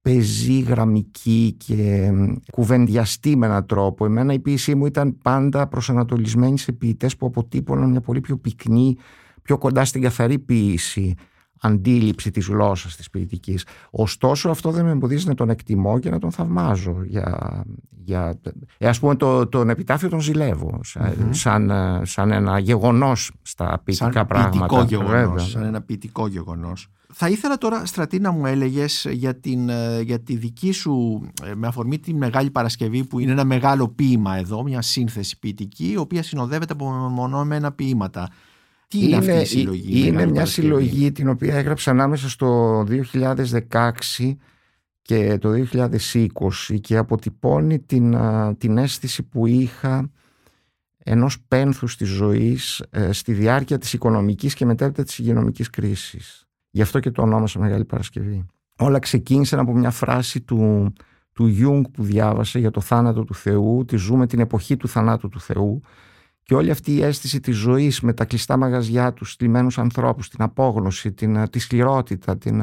πεζή, 0.03 0.61
γραμμική 0.61 1.57
και 1.67 2.11
κουβεντιαστή 2.53 3.37
με 3.37 3.47
έναν 3.47 3.67
τρόπο. 3.67 4.05
Εμένα 4.05 4.33
η 4.33 4.39
ποίησή 4.39 4.75
μου 4.75 4.87
ήταν 4.87 5.19
πάντα 5.23 5.67
προσανατολισμένη 5.67 6.59
σε 6.59 6.73
ποιητές 6.73 7.17
που 7.17 7.27
αποτύπωναν 7.27 7.91
μια 7.91 8.01
πολύ 8.01 8.21
πιο 8.21 8.37
πυκνή, 8.37 8.97
πιο 9.43 9.59
κοντά 9.59 9.85
στην 9.85 10.03
καθαρή 10.03 10.39
ποίηση 10.39 11.15
αντίληψη 11.61 12.31
της 12.31 12.47
γλώσσας 12.47 12.97
της 12.97 13.11
ποιητικής. 13.11 13.67
Ωστόσο 13.91 14.51
αυτό 14.51 14.71
δεν 14.71 14.85
με 14.85 14.91
εμποδίζει 14.91 15.27
να 15.27 15.35
τον 15.35 15.51
εκτιμώ 15.51 15.99
και 15.99 16.11
να 16.11 16.19
τον 16.19 16.31
θαυμάζω. 16.31 17.03
Για, 17.05 17.65
για, 18.05 18.39
ε, 18.79 18.89
ας 18.89 18.99
πούμε 18.99 19.17
το, 19.17 19.47
τον 19.47 19.71
επιτάφιο 19.71 20.09
τον 20.09 20.21
ζηλεύω 20.21 20.81
σαν, 21.31 21.71
ε, 21.71 22.01
σαν, 22.05 22.31
ένα 22.31 22.59
γεγονός 22.59 23.33
στα 23.43 23.81
ποιητικά 23.85 24.13
σαν 24.13 24.27
πράγματα. 24.27 24.85
Γεγονός, 24.85 25.51
σαν 25.51 25.63
ένα 25.63 25.81
ποιητικό 25.81 26.27
γεγονός. 26.27 26.89
Θα 27.13 27.29
ήθελα 27.29 27.59
τώρα, 27.59 27.87
Στρατή, 27.87 28.19
να 28.19 28.31
μου 28.31 28.47
έλεγες 28.47 29.07
για, 29.11 29.37
την, 29.37 29.69
ε, 29.69 30.01
για 30.01 30.21
τη 30.21 30.37
δική 30.37 30.73
σου, 30.73 31.21
με 31.55 31.67
αφορμή 31.67 31.99
τη 31.99 32.15
Μεγάλη 32.15 32.51
Παρασκευή 32.51 33.05
που 33.05 33.19
είναι 33.19 33.33
ένα 33.33 33.45
μεγάλο 33.45 33.89
ποίημα 33.89 34.37
εδώ, 34.37 34.63
μια 34.63 34.83
σύνθεση 34.83 35.39
ποιητική, 35.39 35.91
η 35.91 35.97
οποία 35.97 36.23
συνοδεύεται 36.23 36.73
από 36.73 36.85
μονόμενα 36.91 37.73
ποίηματα. 37.73 38.29
Τι 38.91 38.99
είναι, 38.99 39.07
είναι 39.07 39.17
αυτή 39.17 39.41
η 39.41 39.45
συλλογή. 39.45 40.07
Είναι 40.07 40.27
μια 40.27 40.47
συλλογή 40.47 41.13
την 41.13 41.29
οποία 41.29 41.55
έγραψα 41.55 41.91
ανάμεσα 41.91 42.29
στο 42.29 42.81
2016 43.69 44.37
και 45.03 45.39
το 45.39 45.51
2020 45.73 46.81
και 46.81 46.97
αποτυπώνει 46.97 47.79
την, 47.79 48.17
την 48.59 48.79
αίσθηση 48.79 49.23
που 49.23 49.47
είχα 49.47 50.11
ενός 50.99 51.41
πένθους 51.49 51.97
της 51.97 52.09
ζωής 52.09 52.83
ε, 52.91 53.13
στη 53.13 53.33
διάρκεια 53.33 53.79
της 53.79 53.93
οικονομικής 53.93 54.55
και 54.55 54.65
μετέπειτα 54.65 55.03
της 55.03 55.19
υγειονομικής 55.19 55.71
κρίσης. 55.71 56.45
Γι' 56.71 56.83
αυτό 56.83 57.01
και 57.01 57.11
το 57.11 57.23
ονόμασα 57.23 57.59
Μεγάλη 57.59 57.85
Παρασκευή. 57.85 58.47
Όλα 58.79 58.99
ξεκίνησαν 58.99 59.59
από 59.59 59.73
μια 59.73 59.91
φράση 59.91 60.41
του, 60.41 60.93
του 61.33 61.47
Ιούγκ 61.47 61.85
που 61.93 62.03
διάβασε 62.03 62.59
για 62.59 62.71
το 62.71 62.81
θάνατο 62.81 63.25
του 63.25 63.35
Θεού, 63.35 63.79
ότι 63.79 63.97
ζούμε 63.97 64.27
την 64.27 64.41
εποχή 64.41 64.77
του 64.77 64.89
θανάτου 64.89 65.29
του 65.29 65.41
Θεού 65.41 65.81
και 66.51 66.57
όλη 66.57 66.71
αυτή 66.71 66.95
η 66.95 67.03
αίσθηση 67.03 67.41
της 67.41 67.57
ζωής 67.57 68.01
με 68.01 68.13
τα 68.13 68.25
κλειστά 68.25 68.57
μαγαζιά 68.57 69.13
τους, 69.13 69.33
στλιμμένους 69.33 69.79
ανθρώπους, 69.79 70.29
την 70.29 70.43
απόγνωση, 70.43 71.13
την, 71.13 71.51
τη 71.51 71.59
σκληρότητα, 71.59 72.39
την... 72.39 72.63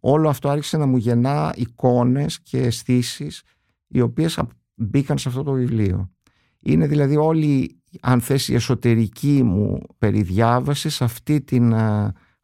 όλο 0.00 0.28
αυτό 0.28 0.48
άρχισε 0.48 0.76
να 0.76 0.86
μου 0.86 0.96
γεννά 0.96 1.52
εικόνες 1.56 2.40
και 2.40 2.58
αισθήσεις 2.58 3.42
οι 3.88 4.00
οποίες 4.00 4.40
μπήκαν 4.74 5.18
σε 5.18 5.28
αυτό 5.28 5.42
το 5.42 5.52
βιβλίο. 5.52 6.10
Είναι 6.60 6.86
δηλαδή 6.86 7.16
όλη, 7.16 7.80
αν 8.00 8.20
θέσει, 8.20 8.52
η 8.52 8.54
εσωτερική 8.54 9.42
μου 9.42 9.80
περιδιάβαση 9.98 10.88
σε 10.88 11.04
αυτή 11.04 11.40
την 11.40 11.74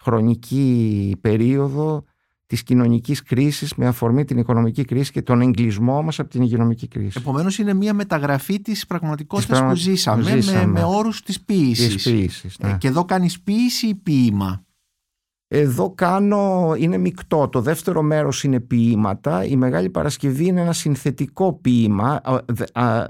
χρονική 0.03 1.17
περίοδο 1.21 2.05
Της 2.51 2.63
κοινωνικής 2.63 3.23
κρίσης 3.23 3.75
με 3.75 3.87
αφορμή 3.87 4.25
την 4.25 4.39
οικονομική 4.39 4.85
κρίση 4.85 5.13
και 5.13 5.23
τον 5.23 5.41
εγκλισμό 5.41 6.03
μας 6.03 6.19
από 6.19 6.29
την 6.31 6.43
υγειονομική 6.43 6.89
κρίση. 6.89 7.19
Επομένως, 7.21 7.59
είναι 7.59 7.75
μια 7.75 7.95
μεταγραφή 7.95 8.61
της 8.61 8.87
πραγματικότητας 8.87 9.63
που 9.63 9.75
ζήσαμε, 9.75 10.39
με, 10.53 10.67
με 10.67 10.83
όρους 10.85 11.23
της 11.23 11.41
ποίησης. 11.41 12.59
Ναι. 12.59 12.77
Και 12.79 12.89
εδώ 12.89 13.05
κάνεις 13.05 13.41
ποίηση 13.41 13.87
ή 13.87 13.95
ποίημα; 13.95 14.65
Εδώ 15.47 15.95
κάνω, 15.95 16.75
είναι 16.79 16.97
μεικτό. 16.99 17.49
Το 17.49 17.61
δεύτερο 17.61 18.03
μέρος 18.03 18.45
είναι 18.45 18.61
ποίηματα. 18.61 19.45
Η 19.45 19.57
Μεγάλη 19.57 19.91
Παρασκευή 19.91 20.47
είναι 20.47 20.61
ένα 20.61 20.73
συνθετικό 20.73 21.53
ποίημα. 21.53 22.21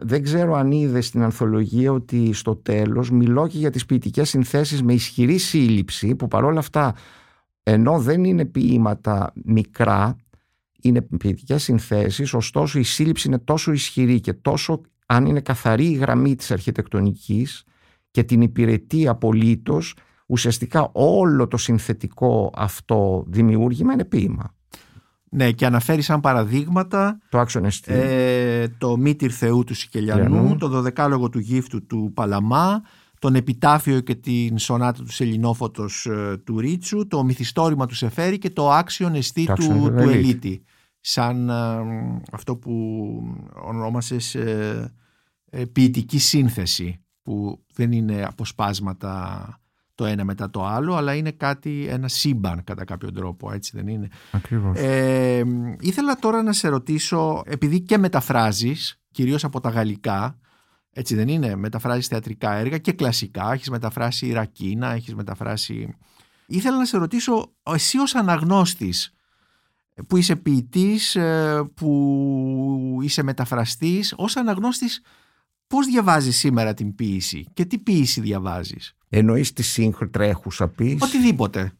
Δεν 0.01 0.22
ξέρω 0.22 0.55
αν 0.55 0.70
είδες 0.70 1.07
στην 1.07 1.22
ανθολογία 1.22 1.93
ότι 1.93 2.32
στο 2.32 2.57
τέλος 2.57 3.11
μιλώ 3.11 3.47
και 3.47 3.59
για 3.59 3.70
τις 3.70 3.86
ποιητικές 3.86 4.28
συνθέσεις 4.28 4.82
με 4.82 4.93
ισχυρή 4.93 5.38
σύλληψη 5.38 6.14
που 6.14 6.28
παρόλα 6.28 6.59
αυτά 6.59 6.95
ενώ 7.71 7.99
δεν 7.99 8.25
είναι 8.25 8.45
ποίηματα 8.45 9.33
μικρά, 9.45 10.16
είναι 10.81 11.01
ποιητικές 11.03 11.62
συνθέσεις, 11.62 12.35
ωστόσο 12.35 12.79
η 12.79 12.83
σύλληψη 12.83 13.29
είναι 13.29 13.39
τόσο 13.39 13.73
ισχυρή 13.73 14.21
και 14.21 14.33
τόσο 14.33 14.81
αν 15.07 15.27
είναι 15.27 15.41
καθαρή 15.41 15.87
η 15.87 15.95
γραμμή 15.95 16.37
της 16.37 16.51
αρχιτεκτονικής 16.51 17.64
και 18.11 18.23
την 18.23 18.41
υπηρετεί 18.41 19.09
απολύτως, 19.09 19.95
ουσιαστικά 20.27 20.89
όλο 20.93 21.49
το 21.49 21.57
συνθετικό 21.57 22.53
αυτό 22.55 23.25
δημιούργημα 23.27 23.93
είναι 23.93 24.05
ποίημα. 24.05 24.55
Ναι, 25.33 25.53
και 25.53 25.66
αναφέρεις 25.66 26.05
σαν 26.05 26.21
παραδείγματα 26.21 27.18
το, 27.29 27.47
ε, 27.87 28.68
το 28.79 28.97
Μήτυρ 28.97 29.31
Θεού 29.35 29.64
του 29.64 29.75
Σικελιανού, 29.75 30.57
το 30.57 30.68
δωδεκάλογο 30.68 31.29
του 31.29 31.39
γύφτου 31.39 31.87
του 31.87 32.11
Παλαμά, 32.14 32.83
τον 33.21 33.35
επιτάφιο 33.35 34.01
και 34.01 34.14
την 34.14 34.59
σονάτα 34.59 35.03
του 35.03 35.12
Σελινόφωτος 35.12 36.07
ε, 36.07 36.37
του 36.45 36.59
Ρίτσου, 36.59 37.07
το 37.07 37.25
μυθιστόρημα 37.25 37.87
του 37.87 37.95
Σεφέρη 37.95 38.39
και 38.39 38.51
το 38.51 38.71
άξιον 38.71 39.14
εστί 39.14 39.45
του, 39.55 39.93
του 39.97 40.09
Ελίτη. 40.09 40.64
Σαν 41.01 41.49
ε, 41.49 42.23
αυτό 42.33 42.57
που 42.57 42.73
ονόμασες 43.64 44.35
ε, 44.35 44.95
ε, 45.51 45.64
ποιητική 45.64 46.18
σύνθεση 46.18 47.05
που 47.23 47.64
δεν 47.75 47.93
είναι 47.93 48.25
αποσπάσματα 48.25 49.55
το 49.95 50.05
ένα 50.05 50.25
μετά 50.25 50.51
το 50.51 50.64
άλλο, 50.64 50.95
αλλά 50.95 51.14
είναι 51.14 51.31
κάτι, 51.31 51.87
ένα 51.89 52.09
σύμπαν 52.09 52.64
κατά 52.64 52.85
κάποιο 52.85 53.12
τρόπο, 53.12 53.53
έτσι 53.53 53.73
δεν 53.75 53.89
είναι. 53.89 54.09
Ακριβώς. 54.31 54.79
ήθελα 55.81 56.16
τώρα 56.16 56.43
να 56.43 56.53
σε 56.53 56.68
ρωτήσω, 56.68 57.43
επειδή 57.47 57.81
και 57.81 57.99
μεταφράζεις, 57.99 59.01
κυρίως 59.11 59.45
από 59.45 59.61
τα 59.61 59.68
γαλλικά, 59.68 60.39
έτσι 60.93 61.14
δεν 61.14 61.28
είναι, 61.28 61.57
μεταφράζεις 61.57 62.07
θεατρικά 62.07 62.53
έργα 62.53 62.78
και 62.78 62.93
κλασικά, 62.93 63.53
έχεις 63.53 63.70
μεταφράσει 63.70 64.26
Ιρακίνα, 64.26 64.93
έχεις 64.93 65.14
μεταφράσει... 65.14 65.95
Ήθελα 66.47 66.76
να 66.76 66.84
σε 66.84 66.99
ρωτήσω, 66.99 67.53
εσύ 67.62 67.99
ως 67.99 68.14
αναγνώστης, 68.14 69.14
που 70.07 70.16
είσαι 70.16 70.36
ποιητής, 70.36 71.16
ε, 71.16 71.70
που 71.74 72.99
είσαι 73.03 73.22
μεταφραστής, 73.22 74.14
ως 74.16 74.36
αναγνώστης 74.36 75.03
πώς 75.66 75.86
διαβάζεις 75.86 76.36
σήμερα 76.36 76.74
την 76.74 76.95
ποίηση 76.95 77.47
και 77.53 77.64
τι 77.64 77.78
ποίηση 77.78 78.20
διαβάζεις; 78.20 78.97
Εννοείς 79.09 79.53
τη 79.53 79.62
σύγχρονη 79.62 80.11
τρέχουσα 80.11 80.68
ποίηση. 80.68 80.99
Οτιδήποτε. 81.01 81.72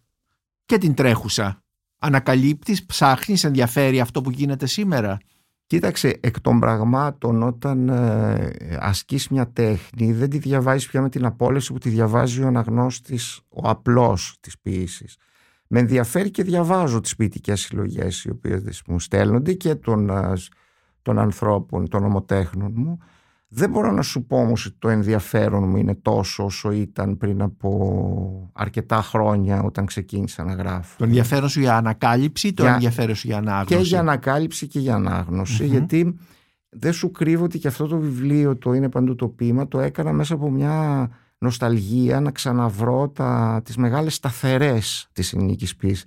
Και 0.67 0.79
την 0.79 0.95
τρέχουσα. 0.95 1.63
Ανακαλύπτεις, 1.99 2.85
ψάχνεις, 2.87 3.45
ενδιαφέρει 3.45 4.01
αυτό 4.01 4.21
που 4.21 4.31
γίνεται 4.31 4.67
σήμερα; 4.67 5.19
Κοίταξε, 5.71 6.19
εκ 6.21 6.41
των 6.41 6.61
πραγμάτων 6.61 7.43
όταν 7.43 7.89
ε, 7.89 8.53
ασκείς 8.79 9.29
μια 9.29 9.49
τέχνη 9.49 10.13
δεν 10.13 10.31
τη 10.31 10.39
διαβάζεις 10.39 10.89
πια 10.89 11.03
με 11.03 11.09
την 11.09 11.25
απόλυση 11.25 11.73
που 11.73 11.79
τη 11.79 11.89
διαβάζει 11.89 12.43
ο 12.43 12.47
αναγνώστης, 12.47 13.41
ο 13.49 13.69
απλός 13.69 14.37
της 14.41 14.59
ποίησης. 14.59 15.17
Με 15.67 15.79
ενδιαφέρει 15.79 16.31
και 16.31 16.43
διαβάζω 16.43 17.01
τις 17.01 17.17
ποιητικές 17.17 17.61
συλλογές 17.61 18.25
οι 18.25 18.31
οποίες 18.31 18.83
μου 18.87 19.01
στέλνονται 19.01 19.53
και 19.53 19.75
των, 19.75 20.11
ε, 20.11 20.33
των 21.03 21.19
ανθρώπων, 21.19 21.89
των 21.89 22.05
ομοτέχνων 22.05 22.73
μου 22.77 22.99
δεν 23.53 23.71
μπορώ 23.71 23.91
να 23.93 24.03
σου 24.03 24.25
πω 24.25 24.37
όμως 24.37 24.67
ότι 24.67 24.77
το 24.79 24.89
ενδιαφέρον 24.89 25.69
μου 25.69 25.77
είναι 25.77 25.95
τόσο 25.95 26.45
όσο 26.45 26.73
ήταν 26.73 27.17
πριν 27.17 27.43
από 27.43 28.51
αρκετά 28.53 29.03
χρόνια 29.03 29.63
όταν 29.63 29.87
ξεκίνησα 29.87 30.45
να 30.45 30.53
γράφω. 30.53 30.95
Το 30.99 31.05
ενδιαφέρον 31.05 31.49
σου 31.49 31.61
για 31.61 31.77
ανακάλυψη, 31.77 32.53
το 32.53 32.67
ενδιαφέρον 32.67 33.15
σου 33.15 33.27
για 33.27 33.37
ανάγνωση; 33.37 33.77
Και 33.77 33.89
για 33.89 33.99
ανακάλυψη 33.99 34.67
και 34.67 34.79
για 34.79 34.95
αναγνωση 34.95 35.67
γιατί 35.67 36.19
δεν 36.69 36.93
σου 36.93 37.11
κρύβω 37.11 37.45
ότι 37.45 37.59
και 37.59 37.69
αυτό 37.69 37.87
το 37.87 37.99
βιβλίο 37.99 38.57
το 38.57 38.73
είναι 38.73 38.89
παντού 38.89 39.15
το 39.15 39.29
ποίημα 39.29 39.69
το 39.69 39.81
έκανα 39.81 40.13
μέσα 40.13 40.35
από 40.35 40.51
μια 40.51 41.09
νοσταλγία 41.39 42.21
να 42.21 42.31
ξαναβρω 42.31 43.09
τα, 43.09 43.61
τις 43.65 43.77
μεγάλες 43.77 44.15
σταθερές 44.15 45.09
της 45.13 45.33
ελληνικής 45.33 45.77
ποιήσης. 45.77 46.05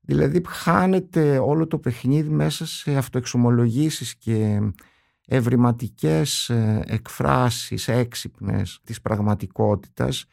Δηλαδή 0.00 0.42
χάνεται 0.46 1.38
όλο 1.38 1.66
το 1.66 1.78
παιχνίδι 1.78 2.28
μέσα 2.28 2.66
σε 2.66 2.96
αυτοεξομολογήσεις 2.96 4.14
και 4.14 4.60
ευρηματικές 5.28 6.48
ε, 6.48 6.82
εκφράσεις 6.86 7.88
έξυπνες 7.88 8.80
της 8.84 9.00
πραγματικότητας 9.00 10.24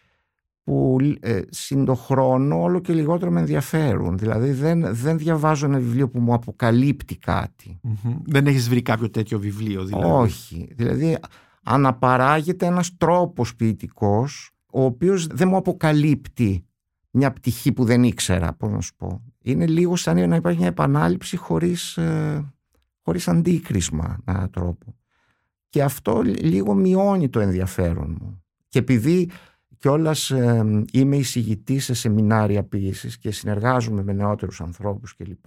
που 0.64 0.98
ε, 1.20 1.42
χρόνο 1.96 2.62
όλο 2.62 2.80
και 2.80 2.94
λιγότερο 2.94 3.32
με 3.32 3.40
ενδιαφέρουν. 3.40 4.18
Δηλαδή 4.18 4.52
δεν, 4.52 4.96
δεν 4.96 5.18
διαβάζω 5.18 5.66
ένα 5.66 5.78
βιβλίο 5.80 6.10
που 6.10 6.20
μου 6.20 6.34
αποκαλύπτει 6.34 7.18
Δεν 8.26 8.48
έχεις 8.48 8.70
βρει 8.70 8.82
κάποιο 8.82 9.10
τέτοιο 9.10 9.40
βιβλίο 9.40 9.84
δηλαδή; 9.84 10.08
Όχι. 10.14 10.68
Δηλαδή 10.76 11.18
αναπαράγεται 11.64 12.66
ένας 12.66 12.98
τρόπος 12.98 13.56
ποιητικός 13.56 14.50
ο 14.72 14.84
οποίος 14.84 15.28
δεν 15.28 15.48
μου 15.48 15.56
αποκαλύπτει 15.56 16.66
μια 17.12 17.32
πτυχή 17.32 17.72
που 17.72 17.84
δεν 17.84 18.04
ήξερα, 18.04 18.54
πώς 18.54 18.72
να 18.72 18.82
σου 18.82 18.96
πω. 18.96 19.22
Είναι 19.42 19.68
λίγο 19.68 19.96
σαν 19.96 20.30
να 20.30 20.36
υπάρχει 20.36 20.60
μια 20.60 20.68
επανάληψη 20.68 21.38
χωρίς, 21.38 21.98
ε, 21.98 22.54
χωρίς 23.06 23.28
αντίκρισμα 23.28 24.18
με 24.26 24.34
έναν 24.34 24.50
τρόπο. 24.50 24.96
Και 25.70 25.84
αυτό 25.84 26.22
λίγο 26.22 26.74
μειώνει 26.74 27.30
το 27.30 27.40
ενδιαφέρον 27.40 28.18
μου. 28.22 28.44
Και 28.70 28.80
επειδή 28.80 29.30
κιόλας 29.78 30.32
ε, 30.32 30.84
είμαι 30.92 31.16
εισηγητής 31.16 31.84
σε 31.84 31.94
σεμινάρια 31.94 32.64
ποιήσης 32.64 33.18
και 33.18 33.32
συνεργάζομαι 33.32 34.04
με 34.04 34.14
νεότερους 34.14 34.62
ανθρώπους 34.62 35.16
κλπ. 35.16 35.46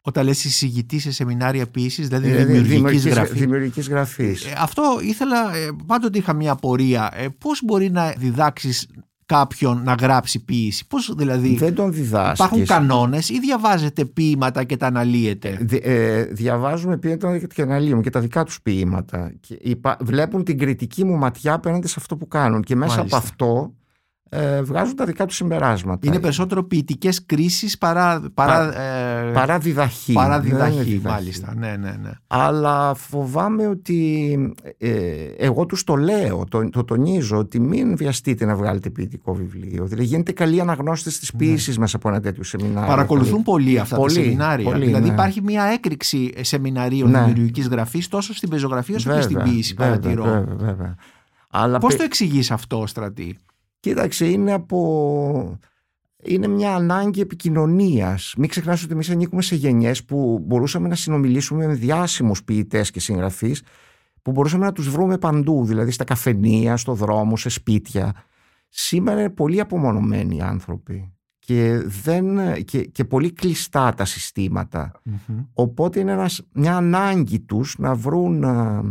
Όταν 0.00 0.24
λες 0.24 0.44
εισηγητής 0.44 1.02
σε 1.02 1.12
σεμινάρια 1.12 1.66
ποιήσης, 1.66 2.08
δηλαδή 2.08 2.30
ε, 2.30 2.44
δημιουργικής 2.44 3.06
γραφής. 3.06 3.40
Δημιουργικής 3.40 3.88
γραφής. 3.88 4.44
Ε, 4.44 4.54
αυτό 4.58 4.98
ήθελα, 5.02 5.54
ε, 5.54 5.68
πάντοτε 5.86 6.18
είχα 6.18 6.32
μια 6.32 6.52
απορία. 6.52 7.10
Ε, 7.14 7.28
πώς 7.38 7.64
μπορεί 7.64 7.90
να 7.90 8.10
διδάξεις 8.10 8.88
κάποιον 9.26 9.82
να 9.84 9.92
γράψει 9.92 10.44
ποίηση. 10.44 10.86
Πώς 10.86 11.14
δηλαδή 11.16 11.56
Δεν 11.56 11.74
τον 11.74 11.92
διδάσκεις. 11.92 12.44
υπάρχουν 12.44 12.64
κανόνες 12.66 13.28
ή 13.28 13.38
διαβάζετε 13.38 14.04
ποίηματα 14.04 14.64
και 14.64 14.76
τα 14.76 14.86
αναλύετε; 14.86 15.58
Δι- 15.60 15.86
ε, 15.86 16.22
διαβάζουμε 16.22 16.96
ποίηματα 16.96 17.38
και 17.38 17.62
αναλύουμε 17.62 18.02
και 18.02 18.10
τα 18.10 18.20
δικά 18.20 18.44
τους 18.44 18.62
ποίηματα. 18.62 19.32
Και 19.40 19.58
υπα- 19.60 19.96
βλέπουν 20.00 20.44
την 20.44 20.58
κριτική 20.58 21.04
μου 21.04 21.16
ματιά 21.16 21.52
απέναντι 21.52 21.88
σε 21.88 21.94
αυτό 21.98 22.16
που 22.16 22.28
κάνουν. 22.28 22.62
Και 22.62 22.76
μέσα 22.76 22.96
Μάλιστα. 22.96 23.16
από 23.16 23.26
αυτό 23.26 23.74
ε, 24.28 24.62
βγάζουν 24.62 24.96
τα 24.96 25.04
δικά 25.04 25.26
τους 25.26 25.36
συμπεράσματα. 25.36 26.06
Είναι 26.06 26.18
περισσότερο 26.20 26.64
ποιητικές 26.64 27.26
κρίσεις 27.26 27.78
παρά, 27.78 28.22
παρά, 28.34 28.80
ε, 28.80 29.30
Παρά 29.32 29.58
διδαχή. 29.58 30.12
παρά 30.12 30.40
Δεν 30.40 30.50
είναι 30.50 30.64
διδαχή. 30.64 30.82
διδαχή. 30.90 31.14
Μάλιστα. 31.14 31.54
Ναι, 31.56 31.76
ναι, 31.76 31.96
ναι. 32.02 32.10
Αλλά 32.26 32.94
φοβάμαι 32.94 33.66
ότι 33.66 34.38
ε, 34.78 34.90
εγώ 35.38 35.66
τους 35.66 35.84
το 35.84 35.94
λέω, 35.96 36.44
το, 36.50 36.68
το 36.70 36.84
τονίζω 36.84 37.36
ότι 37.38 37.60
μην 37.60 37.96
βιαστείτε 37.96 38.44
να 38.44 38.54
βγάλετε 38.56 38.90
ποιητικό 38.90 39.34
βιβλίο. 39.34 39.84
Δηλαδή 39.86 40.04
γίνετε 40.04 40.32
καλοί 40.32 40.60
αναγνώστες 40.60 41.18
της 41.18 41.32
ποίησης 41.32 41.78
μέσα 41.78 41.96
από 41.96 42.08
ένα 42.08 42.20
τέτοιο 42.20 42.42
σεμινάριο. 42.44 42.80
Ναι. 42.80 42.86
Παρακολουθούν 42.86 43.42
πολύ 43.42 43.78
αυτά 43.78 43.96
Πολύ, 43.96 44.14
τα 44.14 44.20
σεμινάρια. 44.22 44.70
πολύ, 44.70 44.84
δηλαδή 44.86 45.06
ναι. 45.08 45.12
υπάρχει 45.12 45.42
μια 45.42 45.64
έκρηξη 45.64 46.32
σεμιναρίων 46.40 47.10
Ναι. 47.10 47.18
δημιουργικής 47.24 47.68
γραφής 47.68 48.08
τόσο 48.08 48.34
στην 48.34 48.48
πεζογραφία 48.48 48.94
όσο 48.96 49.12
και 49.14 49.20
στην 49.20 49.36
Βέβαια, 49.36 49.52
ποιήση. 49.52 49.74
βέβαια, 49.74 49.98
Παρατηρώ. 49.98 50.22
βέβαια, 50.24 50.54
βέβαια. 50.58 50.94
Αλλά 51.50 51.78
Πώς 51.78 51.88
πε- 51.90 51.98
το 51.98 52.04
εξηγείς 52.04 52.50
αυτό, 52.50 52.84
Στρατή; 52.86 53.36
Κοίταξε, 53.84 54.26
είναι 54.26 54.52
από... 54.52 55.58
Είναι 56.22 56.46
μια 56.46 56.74
ανάγκη 56.74 57.20
επικοινωνίας. 57.20 58.34
Μην 58.36 58.48
ξεχνάς 58.48 58.82
ότι 58.82 58.92
εμείς 58.92 59.10
ανήκουμε 59.10 59.42
σε 59.42 59.54
γενιές 59.54 60.04
που 60.04 60.38
μπορούσαμε 60.46 60.88
να 60.88 60.94
συνομιλήσουμε 60.94 61.66
με 61.66 61.74
διάσημους 61.74 62.44
ποιητές 62.44 62.90
και 62.90 63.00
συγγραφείς 63.00 63.62
που 64.22 64.30
μπορούσαμε 64.30 64.64
να 64.64 64.72
τους 64.72 64.90
βρούμε 64.90 65.18
παντού, 65.18 65.64
δηλαδή 65.64 65.90
στα 65.90 66.04
καφενεία, 66.04 66.76
στο 66.76 66.94
δρόμο, 66.94 67.36
σε 67.36 67.48
σπίτια. 67.48 68.14
Σήμερα 68.68 69.20
είναι 69.20 69.30
πολύ 69.30 69.60
απομονωμένοι 69.60 70.36
οι 70.36 70.40
άνθρωποι 70.40 71.12
και, 71.38 71.82
δεν, 71.84 72.54
και, 72.64 72.84
και 72.84 73.04
πολύ 73.04 73.32
κλειστά 73.32 73.94
τα 73.94 74.04
συστήματα. 74.04 74.92
Οπότε 75.52 76.00
είναι 76.00 76.12
ένας, 76.12 76.42
μια 76.52 76.76
ανάγκη 76.76 77.40
τους 77.40 77.74
να 77.78 77.94
βρουν 77.94 78.44
α, 78.44 78.82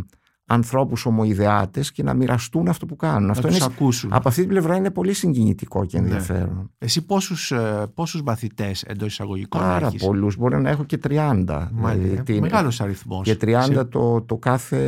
ανθρώπους 0.46 1.06
ομοειδεάτες 1.06 1.92
και 1.92 2.02
να 2.02 2.14
μοιραστούν 2.14 2.68
αυτό 2.68 2.86
που 2.86 2.96
κάνουν. 2.96 3.24
Να 3.24 3.30
αυτό 3.30 3.46
τους 3.48 3.56
είναι, 3.56 3.64
ακούσουν. 3.64 4.12
από 4.12 4.28
αυτή 4.28 4.40
την 4.40 4.50
πλευρά 4.50 4.76
είναι 4.76 4.90
πολύ 4.90 5.12
συγκινητικό 5.12 5.84
και 5.84 6.00
Ναι. 6.00 6.06
ενδιαφέρον. 6.06 6.70
Εσύ 6.78 7.02
πόσους, 7.04 7.50
ε, 7.52 7.86
πόσους 7.94 8.22
μαθητές 8.22 8.82
εντός 8.82 9.12
εισαγωγικών 9.12 9.60
Πάρα 9.60 9.86
έχεις; 9.86 10.04
πολλούς. 10.04 10.36
Μπορεί 10.36 10.60
να 10.60 10.70
έχω 10.70 10.84
και 10.84 10.98
30. 10.98 11.70
Μάλιστα. 11.72 12.02
δηλαδή, 12.08 12.22
την- 12.22 12.40
Μεγάλος 12.40 12.80
αριθμός. 12.80 13.24
Και 13.24 13.36
30 13.36 13.62
Σε, 13.76 13.84
το, 13.84 14.22
το 14.22 14.36
κάθε 14.36 14.78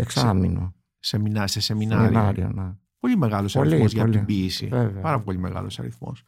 εξάμηνο. 0.00 0.74
σεμινά, 0.98 1.46
σε 1.46 1.60
σεμινάρια. 1.60 2.04
Σεμινάρια, 2.04 2.50
ναι. 2.54 2.70
Πολύ 2.98 3.16
μεγάλος 3.16 3.52
Πολύ, 3.52 3.68
αριθμός 3.68 3.92
για 3.92 4.02
πολύ. 4.02 4.16
την 4.16 4.24
ποιήση. 4.24 4.66
Βέβαια. 4.66 5.00
Πάρα 5.02 5.20
πολύ 5.20 5.38
μεγάλος 5.38 5.78
αριθμός. 5.78 6.22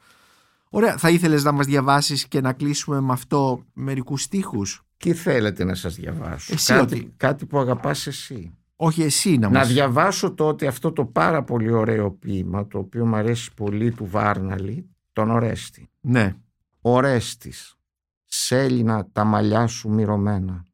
Ωραία. 0.71 0.97
Θα 0.97 1.11
ήθελες 1.11 1.45
να 1.45 1.53
μας 1.53 1.67
διαβάσεις 1.67 2.29
και 2.29 2.41
να 2.41 2.53
κλείσουμε 2.53 3.01
με 3.01 3.13
αυτό 3.13 3.65
μερικούς 3.73 4.23
στίχους; 4.23 4.83
Τι 4.97 5.13
θέλετε 5.13 5.65
να 5.65 5.75
σας 5.75 5.95
διαβάσω; 5.95 6.53
Εσύ 6.53 6.73
κάτι, 6.73 6.95
ότι- 6.95 7.15
κάτι 7.17 7.47
που 7.47 7.59
αγαπάς 7.59 8.07
εσύ. 8.07 8.55
Όχι 8.77 9.03
εσύ 9.03 9.39
να 9.39 9.49
Να 9.49 9.59
μας... 9.59 9.69
διαβάσω 9.69 10.35
τότε 10.35 10.67
αυτό 10.67 10.93
το 10.93 11.07
πάρα 11.07 11.45
πολύ 11.45 11.73
ωραίο 11.73 12.13
ποίημα, 12.13 12.67
το 12.67 12.79
οποίο 12.79 13.07
μου 13.07 13.17
αρέσει 13.17 13.55
πολύ 13.55 13.93
του 13.93 14.07
Βάρναλη, 14.07 14.91
τον 15.13 15.31
Ορέστη. 15.31 15.91
Ναι. 16.01 16.37
Ορέστης, 16.81 17.77
σέλινα 18.25 19.09
τα 19.13 19.25
μαλλιά 19.25 19.67
σου 19.67 19.89
μυρωμένα. 19.89 20.65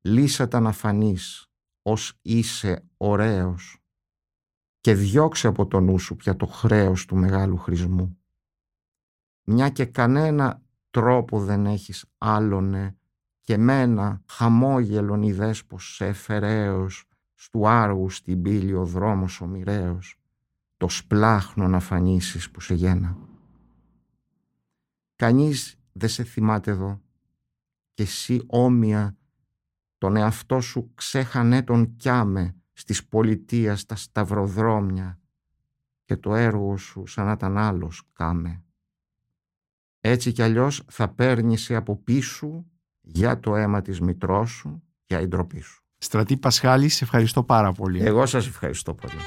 Λύσατα 0.00 0.60
να 0.60 0.72
φανείς 0.72 1.46
ως 1.82 2.18
είσαι 2.22 2.84
ωραίος 2.96 3.82
και 4.80 4.94
διώξε 4.94 5.46
από 5.46 5.66
το 5.66 5.80
νου 5.80 5.98
σου 5.98 6.16
πια 6.16 6.36
το 6.36 6.46
χρέος 6.46 7.06
του 7.06 7.16
μεγάλου 7.16 7.56
χρησμού. 7.56 8.16
Μια 9.44 9.68
και 9.68 9.84
κανένα 9.84 10.62
τρόπο 10.90 11.40
δεν 11.40 11.66
έχεις 11.66 12.04
άλλονε 12.18 12.96
και 13.42 13.56
μένα 13.56 14.22
χαμόγελον 14.26 15.22
είδες 15.22 15.64
πως 15.64 15.94
σε 15.94 16.06
εφεραίος 16.06 17.04
στου 17.34 17.68
άργου 17.68 18.10
στην 18.10 18.42
πύλη 18.42 18.74
ο 18.74 18.84
δρόμος 18.84 19.40
ο 19.40 19.46
μοιραίος 19.46 20.16
το 20.76 20.88
σπλάχνο 20.88 21.68
να 21.68 21.80
φανίσεις 21.80 22.50
που 22.50 22.60
σε 22.60 22.74
γένα. 22.74 23.18
Κανείς 25.16 25.76
δεν 25.92 26.08
σε 26.08 26.24
θυμάται 26.24 26.70
εδώ 26.70 27.00
και 27.94 28.02
εσύ 28.02 28.42
όμοια 28.46 29.16
τον 29.98 30.16
εαυτό 30.16 30.60
σου 30.60 30.90
ξέχανε 30.94 31.62
τον 31.62 31.96
κιάμε 31.96 32.56
στις 32.72 33.06
πολιτείας 33.06 33.86
τα 33.86 33.96
σταυροδρόμια 33.96 35.20
και 36.04 36.16
το 36.16 36.34
έργο 36.34 36.76
σου 36.76 37.06
σαν 37.06 37.26
να 37.26 37.32
ήταν 37.32 37.58
άλλος 37.58 38.02
κάμε. 38.12 38.62
Έτσι 40.00 40.32
κι 40.32 40.42
αλλιώς 40.42 40.84
θα 40.88 41.08
παίρνεις 41.08 41.70
από 41.70 41.96
πίσω 41.96 42.66
για 43.02 43.40
το 43.40 43.56
αίμα 43.56 43.82
της 43.82 44.00
μητρός 44.00 44.50
σου, 44.50 44.82
για 45.06 45.20
η 45.20 45.26
ντροπή 45.26 45.60
σου. 45.60 45.82
Στρατή 45.98 46.36
Πασχάλη, 46.36 46.88
σε 46.88 47.04
ευχαριστώ 47.04 47.42
πάρα 47.42 47.72
πολύ. 47.72 48.04
Εγώ 48.04 48.26
σας 48.26 48.46
ευχαριστώ 48.46 48.94
πολύ. 48.94 49.20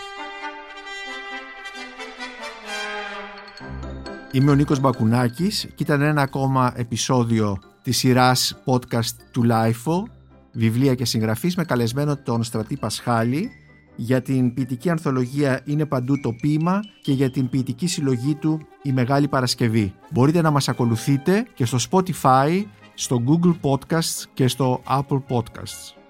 Είμαι 4.31 4.51
ο 4.51 4.55
Νίκος 4.55 4.79
Μπακουνάκης 4.79 5.65
και 5.75 5.83
ήταν 5.83 6.01
ένα 6.01 6.21
ακόμα 6.21 6.73
επεισόδιο 6.75 7.57
της 7.81 7.97
σειράς 7.97 8.61
podcast 8.65 9.15
του 9.31 9.43
LIFO, 9.49 10.03
βιβλία 10.51 10.95
και 10.95 11.05
συγγραφής 11.05 11.55
με 11.55 11.63
καλεσμένο 11.63 12.17
τον 12.17 12.43
Στρατή 12.43 12.77
Πασχάλη 12.77 13.49
για 13.95 14.21
την 14.21 14.53
ποιητική 14.53 14.89
ανθολογία 14.89 15.61
«Είναι 15.65 15.85
παντού 15.85 16.19
το 16.19 16.33
ποίημα» 16.33 16.79
και 17.01 17.11
για 17.11 17.31
την 17.31 17.49
ποιητική 17.49 17.87
συλλογή 17.87 18.35
του 18.35 18.67
«Η 18.81 18.91
Μεγάλη 18.91 19.27
Παρασκευή». 19.27 19.93
Μπορείτε 20.11 20.41
να 20.41 20.51
μας 20.51 20.69
ακολουθείτε 20.69 21.45
και 21.53 21.65
στο 21.65 21.77
Spotify, 21.89 22.63
στο 22.95 23.23
Google 23.27 23.55
Podcasts 23.61 24.23
και 24.33 24.47
στο 24.47 24.81
Apple 24.89 25.21
Podcasts. 25.29 26.04